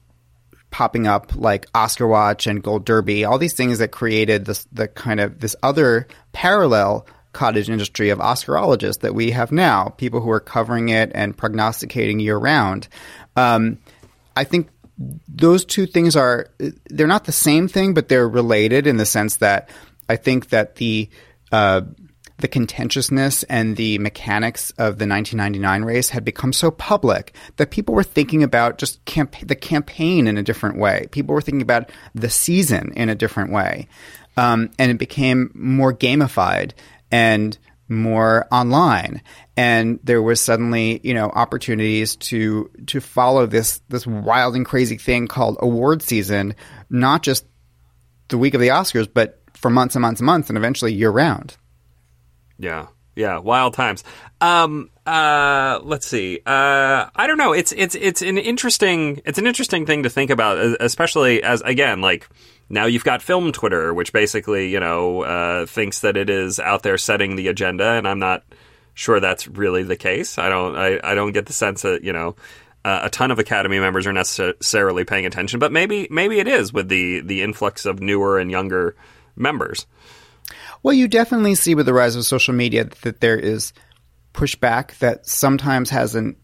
popping 0.71 1.07
up 1.07 1.35
like 1.35 1.67
Oscar 1.75 2.07
Watch 2.07 2.47
and 2.47 2.63
Gold 2.63 2.85
Derby, 2.85 3.25
all 3.25 3.39
these 3.39 3.55
things 3.55 3.79
that 3.79 3.89
created 3.89 4.45
this 4.45 4.67
the 4.73 4.89
kind 4.89 5.21
of 5.21 5.41
this 5.41 5.57
other 5.63 6.07
parallel 6.33 7.07
cottage 7.33 7.71
industry 7.71 8.11
of 8.11 8.19
Oscarologists 8.19 9.01
that 9.01 9.15
we 9.15 9.31
have 9.31 9.53
now, 9.53 9.89
people 9.91 10.21
who 10.21 10.31
are 10.31 10.41
covering 10.41 10.89
it 10.89 11.13
and 11.15 11.37
prognosticating 11.37 12.21
year 12.21 12.37
round. 12.37 12.89
Um, 13.37 13.79
I 14.35 14.45
think 14.45 14.69
those 15.29 15.65
two 15.65 15.87
things 15.87 16.17
are 16.17 16.49
they're 16.87 17.07
not 17.07 17.25
the 17.25 17.33
same 17.33 17.69
thing, 17.69 17.95
but 17.95 18.09
they're 18.09 18.29
related 18.29 18.87
in 18.87 18.97
the 18.97 19.07
sense 19.07 19.37
that 19.37 19.69
I 20.09 20.17
think 20.17 20.49
that 20.49 20.77
the 20.77 21.09
uh, 21.53 21.83
the 22.39 22.49
contentiousness 22.49 23.43
and 23.45 23.77
the 23.77 23.99
mechanics 23.99 24.71
of 24.73 24.99
the 24.99 25.07
1999 25.07 25.85
race 25.85 26.09
had 26.09 26.25
become 26.25 26.53
so 26.53 26.71
public 26.71 27.35
that 27.57 27.71
people 27.71 27.95
were 27.95 28.05
thinking 28.05 28.43
about 28.43 28.79
just 28.79 29.05
camp- 29.05 29.37
the 29.43 29.57
campaign 29.57 30.27
in 30.27 30.39
a 30.39 30.43
different 30.43 30.79
way. 30.79 31.07
People 31.11 31.35
were 31.35 31.41
thinking 31.41 31.63
about 31.63 31.91
the 32.15 32.31
season 32.31 32.93
in 32.95 33.09
a 33.09 33.15
different 33.15 33.53
way. 33.53 33.89
Um, 34.37 34.71
and 34.79 34.91
it 34.91 34.99
became 34.99 35.51
more 35.55 35.93
gamified 35.93 36.73
and 37.11 37.59
more 37.89 38.47
online 38.53 39.23
and 39.57 39.99
there 40.05 40.21
was 40.21 40.41
suddenly 40.41 41.01
you 41.03 41.15
know 41.15 41.31
opportunities 41.31 42.17
to 42.17 42.71
to 42.87 43.01
follow 43.01 43.47
this 43.47 43.81
this 43.89 44.07
wild 44.07 44.55
and 44.55 44.67
crazy 44.67 44.99
thing 44.99 45.27
called 45.27 45.57
award 45.61 46.03
season 46.03 46.55
not 46.91 47.23
just 47.23 47.47
the 48.29 48.37
week 48.37 48.53
of 48.53 48.61
the 48.61 48.69
oscars 48.69 49.09
but 49.13 49.41
for 49.55 49.71
months 49.71 49.95
and 49.95 50.03
months 50.03 50.21
and 50.21 50.27
months 50.27 50.51
and 50.51 50.59
eventually 50.59 50.93
year 50.93 51.11
round 51.11 51.57
yeah. 52.59 52.87
Yeah, 53.19 53.39
wild 53.39 53.75
times. 53.75 54.05
Um, 54.41 54.91
uh, 55.05 55.81
let's 55.83 56.07
see. 56.07 56.39
Uh, 56.47 57.07
I 57.17 57.27
don't 57.27 57.37
know. 57.37 57.53
It's 57.53 57.73
it's 57.73 57.97
it's 57.97 58.23
an 58.23 58.39
interesting 58.39 59.21
it's 59.25 59.41
an 59.41 59.47
interesting 59.49 59.87
thing 59.87 60.05
to 60.05 60.09
think 60.09 60.31
about, 60.31 60.59
especially 60.81 61.43
as 61.43 61.61
again, 61.63 62.01
like 62.01 62.29
now 62.69 62.87
you've 62.87 63.03
got 63.03 63.21
film 63.21 63.51
Twitter, 63.51 63.93
which 63.93 64.13
basically 64.13 64.71
you 64.71 64.79
know 64.79 65.23
uh, 65.23 65.67
thinks 65.67 66.03
that 66.03 66.17
it 66.17 66.31
is 66.31 66.61
out 66.61 66.85
there 66.85 66.97
setting 66.97 67.35
the 67.35 67.49
agenda, 67.49 67.91
and 67.91 68.07
I'm 68.07 68.21
not 68.21 68.45
sure 68.95 69.19
that's 69.19 69.49
really 69.49 69.83
the 69.83 69.97
case. 69.97 70.39
I 70.39 70.49
don't 70.49 70.77
I, 70.77 71.01
I 71.03 71.17
don't 71.17 71.33
get 71.33 71.47
the 71.47 71.53
sense 71.53 71.83
that 71.83 72.05
you 72.05 72.13
know. 72.13 72.37
Uh, 72.85 73.01
a 73.03 73.11
ton 73.11 73.33
of 73.33 73.41
Academy 73.41 73.81
members 73.81 74.07
are 74.07 74.13
necessarily 74.13 75.05
paying 75.05 75.27
attention, 75.27 75.59
but 75.59 75.73
maybe 75.73 76.07
maybe 76.09 76.39
it 76.39 76.47
is 76.47 76.73
with 76.73 76.89
the 76.89 77.21
the 77.21 77.43
influx 77.43 77.85
of 77.85 78.01
newer 78.01 78.39
and 78.39 78.53
younger 78.53 78.95
members. 79.35 79.87
Well, 80.83 80.95
you 80.95 81.09
definitely 81.09 81.55
see 81.55 81.75
with 81.75 81.87
the 81.87 81.95
rise 81.95 82.17
of 82.17 82.25
social 82.25 82.55
media 82.55 82.85
that 83.03 83.21
there 83.21 83.39
is 83.39 83.73
pushback 84.33 84.99
that 84.99 85.27
sometimes 85.27 85.91
has 85.91 86.15
an 86.15 86.37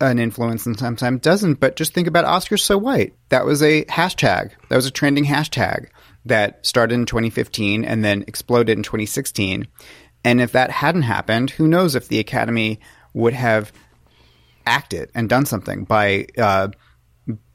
an 0.00 0.18
influence 0.18 0.64
and 0.64 0.78
sometimes 0.78 1.20
doesn't. 1.20 1.54
But 1.54 1.76
just 1.76 1.92
think 1.92 2.06
about 2.06 2.24
Oscars 2.24 2.60
So 2.60 2.78
White. 2.78 3.14
That 3.30 3.44
was 3.44 3.62
a 3.62 3.84
hashtag. 3.86 4.52
That 4.68 4.76
was 4.76 4.86
a 4.86 4.92
trending 4.92 5.24
hashtag 5.24 5.88
that 6.24 6.64
started 6.64 6.94
in 6.94 7.06
2015 7.06 7.84
and 7.84 8.04
then 8.04 8.22
exploded 8.26 8.76
in 8.76 8.82
2016. 8.82 9.66
And 10.24 10.40
if 10.40 10.52
that 10.52 10.70
hadn't 10.70 11.02
happened, 11.02 11.50
who 11.50 11.66
knows 11.66 11.94
if 11.94 12.08
the 12.08 12.18
Academy 12.18 12.80
would 13.14 13.32
have 13.32 13.72
acted 14.66 15.10
and 15.14 15.28
done 15.28 15.46
something 15.46 15.84
by 15.84 16.26
uh, 16.36 16.68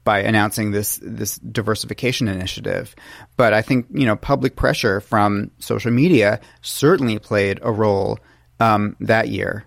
by 0.04 0.20
announcing 0.20 0.70
this 0.70 1.00
this 1.02 1.38
diversification 1.38 2.28
initiative. 2.28 2.94
But 3.36 3.54
I 3.54 3.62
think 3.62 3.86
you 3.90 4.06
know 4.06 4.16
public 4.16 4.54
pressure 4.54 5.00
from 5.00 5.50
social 5.58 5.90
media 5.90 6.40
certainly 6.60 7.18
played 7.18 7.58
a 7.62 7.72
role 7.72 8.18
um, 8.60 8.96
that 9.00 9.28
year. 9.28 9.64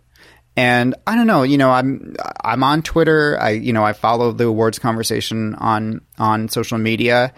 And 0.56 0.96
I 1.06 1.16
don't 1.16 1.28
know, 1.28 1.44
you 1.44 1.58
know, 1.58 1.70
I'm 1.70 2.16
I'm 2.44 2.64
on 2.64 2.82
Twitter. 2.82 3.38
I 3.40 3.52
you 3.52 3.74
know 3.74 3.84
I 3.84 3.94
follow 3.94 4.32
the 4.32 4.46
awards 4.46 4.80
conversation 4.80 5.54
on 5.56 6.02
on 6.18 6.50
social 6.50 6.80
media, 6.80 7.34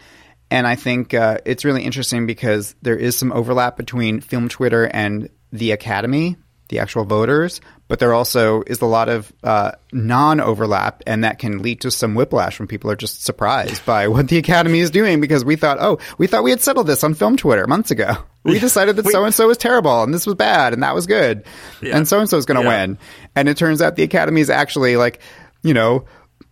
and 0.51 0.65
I 0.65 0.75
think 0.75 1.13
uh, 1.13 1.39
it's 1.45 1.65
really 1.65 1.83
interesting 1.83 2.25
because 2.25 2.75
there 2.81 2.95
is 2.95 3.17
some 3.17 3.31
overlap 3.31 3.75
between 3.75 4.21
film 4.21 4.47
Twitter 4.47 4.85
and 4.85 5.29
the 5.51 5.71
Academy, 5.71 6.37
the 6.69 6.79
actual 6.79 7.03
voters, 7.03 7.61
but 7.87 7.99
there 7.99 8.13
also 8.13 8.61
is 8.61 8.81
a 8.81 8.85
lot 8.85 9.09
of 9.09 9.33
uh, 9.43 9.71
non 9.91 10.39
overlap, 10.39 11.03
and 11.05 11.23
that 11.23 11.39
can 11.39 11.61
lead 11.61 11.81
to 11.81 11.91
some 11.91 12.15
whiplash 12.15 12.59
when 12.59 12.67
people 12.67 12.89
are 12.89 12.95
just 12.95 13.25
surprised 13.25 13.85
by 13.85 14.07
what 14.07 14.27
the 14.27 14.37
Academy 14.37 14.79
is 14.79 14.91
doing 14.91 15.19
because 15.19 15.43
we 15.43 15.55
thought, 15.55 15.77
oh, 15.81 15.97
we 16.17 16.27
thought 16.27 16.43
we 16.43 16.51
had 16.51 16.61
settled 16.61 16.87
this 16.87 17.03
on 17.03 17.15
film 17.15 17.35
Twitter 17.35 17.67
months 17.67 17.91
ago. 17.91 18.15
We 18.43 18.57
decided 18.57 18.95
that 18.95 19.05
so 19.07 19.25
and 19.25 19.35
so 19.35 19.47
was 19.47 19.57
terrible 19.57 20.01
and 20.01 20.13
this 20.13 20.25
was 20.25 20.35
bad 20.35 20.71
and 20.71 20.81
that 20.81 20.95
was 20.95 21.07
good, 21.07 21.43
yeah. 21.81 21.97
and 21.97 22.07
so 22.07 22.19
and 22.19 22.29
so 22.29 22.37
is 22.37 22.45
going 22.45 22.59
to 22.59 22.63
yeah. 22.63 22.85
win. 22.85 22.97
And 23.35 23.49
it 23.49 23.57
turns 23.57 23.81
out 23.81 23.97
the 23.97 24.03
Academy 24.03 24.39
is 24.39 24.49
actually 24.49 24.95
like, 24.95 25.19
you 25.61 25.73
know, 25.73 26.05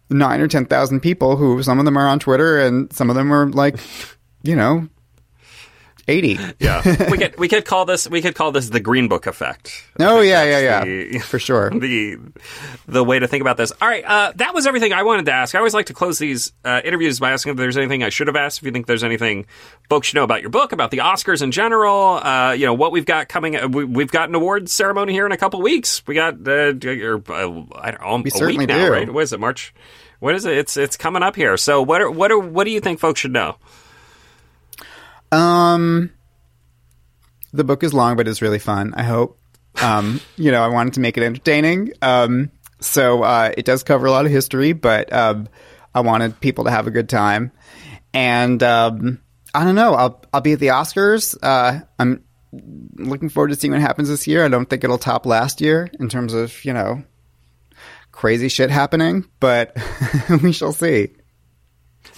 nine 0.09 0.41
or 0.41 0.47
10,000 0.47 0.99
people 0.99 1.37
who 1.37 1.63
some 1.63 1.79
of 1.79 1.85
them 1.85 1.97
are 1.97 2.07
on 2.07 2.19
Twitter 2.19 2.59
and 2.59 2.91
some 2.91 3.09
of 3.09 3.15
them 3.15 3.31
are 3.31 3.49
like, 3.49 3.77
you 4.43 4.55
know, 4.55 4.87
80. 6.07 6.39
yeah. 6.59 6.81
We 7.11 7.17
could 7.17 7.37
we 7.37 7.47
could 7.47 7.65
call 7.65 7.85
this 7.85 8.09
we 8.09 8.21
could 8.21 8.35
call 8.35 8.51
this 8.51 8.69
the 8.69 8.79
Green 8.79 9.07
Book 9.07 9.27
effect. 9.27 9.83
Oh 9.99 10.21
yeah, 10.21 10.43
yeah, 10.43 10.59
yeah. 10.59 10.83
The, 10.83 11.19
For 11.25 11.39
sure. 11.39 11.69
The 11.69 12.17
the 12.87 13.03
way 13.03 13.19
to 13.19 13.27
think 13.27 13.41
about 13.41 13.57
this. 13.57 13.71
All 13.81 13.87
right, 13.87 14.03
uh, 14.03 14.33
that 14.35 14.53
was 14.53 14.67
everything 14.67 14.93
I 14.93 15.03
wanted 15.03 15.25
to 15.25 15.33
ask. 15.33 15.55
I 15.55 15.57
always 15.59 15.73
like 15.73 15.87
to 15.87 15.93
close 15.93 16.17
these 16.17 16.53
uh, 16.63 16.81
interviews 16.83 17.19
by 17.19 17.31
asking 17.31 17.51
if 17.51 17.57
there's 17.57 17.77
anything 17.77 18.03
I 18.03 18.09
should 18.09 18.27
have 18.27 18.35
asked. 18.35 18.59
If 18.59 18.65
you 18.65 18.71
think 18.71 18.87
there's 18.87 19.03
anything 19.03 19.45
folks 19.89 20.07
should 20.07 20.15
know 20.15 20.23
about 20.23 20.41
your 20.41 20.49
book, 20.49 20.71
about 20.71 20.91
the 20.91 20.99
Oscars 20.99 21.41
in 21.41 21.51
general, 21.51 22.15
uh, 22.15 22.51
you 22.51 22.65
know 22.65 22.73
what 22.73 22.91
we've 22.91 23.05
got 23.05 23.29
coming. 23.29 23.55
Uh, 23.55 23.67
we, 23.67 24.03
have 24.03 24.11
got 24.11 24.29
an 24.29 24.35
awards 24.35 24.71
ceremony 24.71 25.13
here 25.13 25.25
in 25.25 25.31
a 25.31 25.37
couple 25.37 25.61
weeks. 25.61 26.05
We 26.07 26.15
got 26.15 26.35
uh, 26.47 26.73
or, 26.85 27.23
uh, 27.29 27.63
I 27.75 27.91
don't 27.91 28.01
know, 28.01 28.21
we 28.23 28.31
a 28.33 28.45
week 28.45 28.67
now, 28.67 28.85
do. 28.85 28.91
right? 28.91 29.11
What 29.11 29.23
is 29.23 29.33
it, 29.33 29.39
March? 29.39 29.73
What 30.19 30.35
is 30.35 30.45
it? 30.45 30.57
It's 30.57 30.77
it's 30.77 30.97
coming 30.97 31.23
up 31.23 31.35
here. 31.35 31.57
So 31.57 31.81
what 31.81 32.01
are, 32.01 32.09
what 32.09 32.31
are, 32.31 32.39
what 32.39 32.63
do 32.63 32.71
you 32.71 32.79
think 32.79 32.99
folks 32.99 33.19
should 33.19 33.33
know? 33.33 33.57
Um 35.31 36.11
the 37.53 37.63
book 37.63 37.83
is 37.83 37.93
long, 37.93 38.15
but 38.15 38.27
it's 38.27 38.41
really 38.41 38.59
fun. 38.59 38.93
I 38.95 39.03
hope. 39.03 39.39
Um, 39.81 40.21
you 40.37 40.51
know, 40.51 40.63
I 40.63 40.67
wanted 40.67 40.93
to 40.93 40.99
make 40.99 41.17
it 41.17 41.23
entertaining. 41.23 41.93
Um, 42.01 42.51
so 42.79 43.23
uh, 43.23 43.51
it 43.57 43.65
does 43.65 43.83
cover 43.83 44.05
a 44.05 44.11
lot 44.11 44.25
of 44.25 44.31
history, 44.31 44.73
but 44.73 45.11
um, 45.11 45.47
I 45.93 46.01
wanted 46.01 46.39
people 46.39 46.65
to 46.65 46.71
have 46.71 46.87
a 46.87 46.91
good 46.91 47.09
time. 47.09 47.51
And 48.13 48.61
um, 48.63 49.19
I 49.53 49.63
don't 49.63 49.75
know. 49.75 49.93
I'll 49.93 50.23
I'll 50.33 50.41
be 50.41 50.53
at 50.53 50.59
the 50.59 50.67
Oscars. 50.67 51.35
Uh, 51.41 51.81
I'm 51.99 52.23
looking 52.95 53.29
forward 53.29 53.49
to 53.49 53.55
seeing 53.55 53.73
what 53.73 53.81
happens 53.81 54.09
this 54.09 54.27
year. 54.27 54.45
I 54.45 54.47
don't 54.47 54.69
think 54.69 54.83
it'll 54.83 54.97
top 54.97 55.25
last 55.25 55.61
year 55.61 55.89
in 55.99 56.09
terms 56.09 56.33
of 56.33 56.63
you 56.63 56.73
know 56.73 57.03
crazy 58.11 58.47
shit 58.47 58.69
happening, 58.69 59.25
but 59.39 59.75
we 60.43 60.51
shall 60.51 60.73
see. 60.73 61.09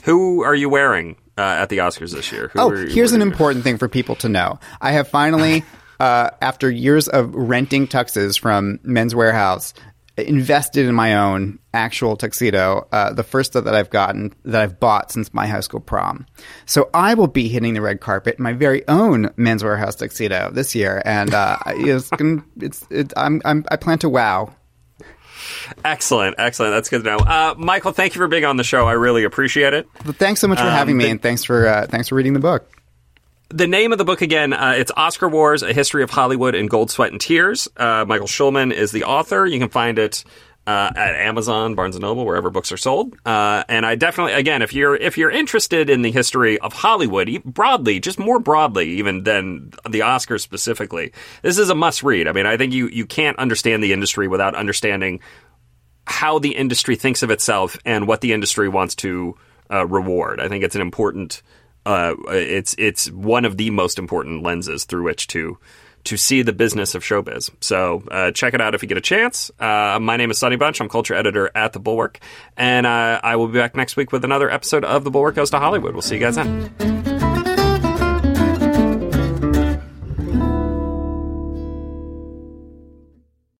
Who 0.03 0.43
are 0.43 0.55
you 0.55 0.69
wearing 0.69 1.17
uh, 1.39 1.61
at 1.61 1.69
the 1.69 1.77
Oscars 1.77 2.13
this 2.13 2.31
year? 2.31 2.49
Who 2.49 2.59
oh, 2.59 2.69
here's 2.69 3.13
an 3.13 3.21
important 3.21 3.63
thing 3.63 3.77
for 3.77 3.87
people 3.87 4.15
to 4.17 4.29
know. 4.29 4.59
I 4.81 4.91
have 4.91 5.07
finally, 5.07 5.63
uh, 5.99 6.31
after 6.41 6.69
years 6.69 7.07
of 7.07 7.33
renting 7.33 7.87
tuxes 7.87 8.39
from 8.39 8.79
Men's 8.83 9.13
Wearhouse, 9.13 9.73
invested 10.17 10.85
in 10.85 10.93
my 10.93 11.15
own 11.15 11.59
actual 11.73 12.17
tuxedo, 12.17 12.87
uh, 12.91 13.13
the 13.13 13.23
first 13.23 13.53
that 13.53 13.67
I've 13.67 13.89
gotten, 13.89 14.33
that 14.43 14.61
I've 14.61 14.79
bought 14.79 15.11
since 15.11 15.33
my 15.33 15.47
high 15.47 15.61
school 15.61 15.79
prom. 15.79 16.25
So 16.65 16.89
I 16.93 17.13
will 17.13 17.27
be 17.27 17.47
hitting 17.47 17.73
the 17.73 17.81
red 17.81 18.01
carpet 18.01 18.35
in 18.37 18.43
my 18.43 18.53
very 18.53 18.85
own 18.89 19.31
Men's 19.37 19.63
Wearhouse 19.63 19.97
tuxedo 19.97 20.51
this 20.51 20.75
year, 20.75 21.01
and 21.05 21.33
uh, 21.33 21.57
it's, 21.67 22.09
it's 22.59 22.85
it, 22.89 23.13
I'm, 23.15 23.41
I'm, 23.45 23.65
I 23.71 23.77
plan 23.77 23.99
to 23.99 24.09
wow 24.09 24.53
Excellent, 25.83 26.35
excellent. 26.37 26.73
That's 26.73 26.89
good 26.89 27.03
to 27.03 27.09
know. 27.09 27.17
Uh, 27.17 27.55
Michael, 27.57 27.91
thank 27.91 28.15
you 28.15 28.19
for 28.19 28.27
being 28.27 28.45
on 28.45 28.57
the 28.57 28.63
show. 28.63 28.87
I 28.87 28.93
really 28.93 29.23
appreciate 29.23 29.73
it. 29.73 29.87
Well, 30.05 30.13
thanks 30.13 30.41
so 30.41 30.47
much 30.47 30.59
for 30.59 30.65
um, 30.65 30.71
having 30.71 30.97
me, 30.97 31.05
the, 31.05 31.11
and 31.11 31.21
thanks 31.21 31.43
for 31.43 31.67
uh, 31.67 31.87
thanks 31.87 32.09
for 32.09 32.15
reading 32.15 32.33
the 32.33 32.39
book. 32.39 32.69
The 33.51 33.65
name 33.65 33.91
of 33.91 33.97
the 33.97 34.05
book 34.05 34.21
again, 34.21 34.53
uh, 34.53 34.73
it's 34.77 34.91
Oscar 34.95 35.27
Wars: 35.27 35.63
A 35.63 35.73
History 35.73 36.03
of 36.03 36.11
Hollywood 36.11 36.53
in 36.53 36.67
Gold, 36.67 36.91
Sweat, 36.91 37.11
and 37.11 37.19
Tears. 37.19 37.67
Uh, 37.75 38.05
Michael 38.07 38.27
Schulman 38.27 38.71
is 38.71 38.91
the 38.91 39.05
author. 39.05 39.45
You 39.45 39.59
can 39.59 39.69
find 39.69 39.97
it 39.97 40.23
uh, 40.67 40.91
at 40.95 41.15
Amazon, 41.15 41.73
Barnes 41.73 41.95
and 41.95 42.03
Noble, 42.03 42.25
wherever 42.25 42.49
books 42.49 42.71
are 42.71 42.77
sold. 42.77 43.15
Uh, 43.25 43.63
and 43.67 43.85
I 43.85 43.95
definitely, 43.95 44.33
again, 44.33 44.61
if 44.61 44.73
you're 44.73 44.95
if 44.95 45.17
you're 45.17 45.31
interested 45.31 45.89
in 45.89 46.03
the 46.03 46.11
history 46.11 46.59
of 46.59 46.73
Hollywood 46.73 47.43
broadly, 47.43 47.99
just 47.99 48.19
more 48.19 48.39
broadly 48.39 48.89
even 48.91 49.23
than 49.23 49.71
the 49.89 50.01
Oscars 50.01 50.41
specifically, 50.41 51.11
this 51.41 51.57
is 51.57 51.69
a 51.69 51.75
must 51.75 52.03
read. 52.03 52.27
I 52.27 52.33
mean, 52.33 52.45
I 52.45 52.55
think 52.57 52.73
you 52.73 52.87
you 52.87 53.05
can't 53.05 53.39
understand 53.39 53.83
the 53.83 53.93
industry 53.93 54.27
without 54.27 54.53
understanding 54.53 55.21
how 56.05 56.39
the 56.39 56.55
industry 56.55 56.95
thinks 56.95 57.23
of 57.23 57.31
itself 57.31 57.77
and 57.85 58.07
what 58.07 58.21
the 58.21 58.33
industry 58.33 58.67
wants 58.67 58.95
to 58.95 59.35
uh, 59.71 59.85
reward. 59.85 60.39
I 60.39 60.49
think 60.49 60.63
it's 60.63 60.75
an 60.75 60.81
important. 60.81 61.41
Uh, 61.85 62.15
it's 62.27 62.75
it's 62.77 63.09
one 63.09 63.45
of 63.45 63.57
the 63.57 63.69
most 63.69 63.97
important 63.97 64.43
lenses 64.43 64.85
through 64.85 65.03
which 65.03 65.27
to 65.27 65.57
to 66.09 66.17
see 66.17 66.41
the 66.41 66.53
business 66.53 66.95
of 66.95 67.03
showbiz. 67.03 67.51
So 67.61 68.03
uh, 68.09 68.31
check 68.31 68.55
it 68.55 68.61
out 68.61 68.73
if 68.73 68.81
you 68.81 68.87
get 68.87 68.97
a 68.97 69.01
chance. 69.01 69.51
Uh, 69.59 69.99
my 70.01 70.17
name 70.17 70.31
is 70.31 70.39
Sonny 70.39 70.55
Bunch. 70.55 70.81
I'm 70.81 70.89
culture 70.89 71.13
editor 71.13 71.51
at 71.53 71.73
The 71.73 71.79
Bulwark, 71.79 72.19
and 72.57 72.87
uh, 72.87 73.21
I 73.23 73.35
will 73.35 73.47
be 73.47 73.59
back 73.59 73.75
next 73.75 73.95
week 73.95 74.11
with 74.11 74.25
another 74.25 74.49
episode 74.49 74.83
of 74.83 75.03
The 75.03 75.11
Bulwark 75.11 75.35
Goes 75.35 75.51
to 75.51 75.59
Hollywood. 75.59 75.93
We'll 75.93 76.01
see 76.01 76.15
you 76.15 76.21
guys 76.21 76.35
then. 76.35 77.08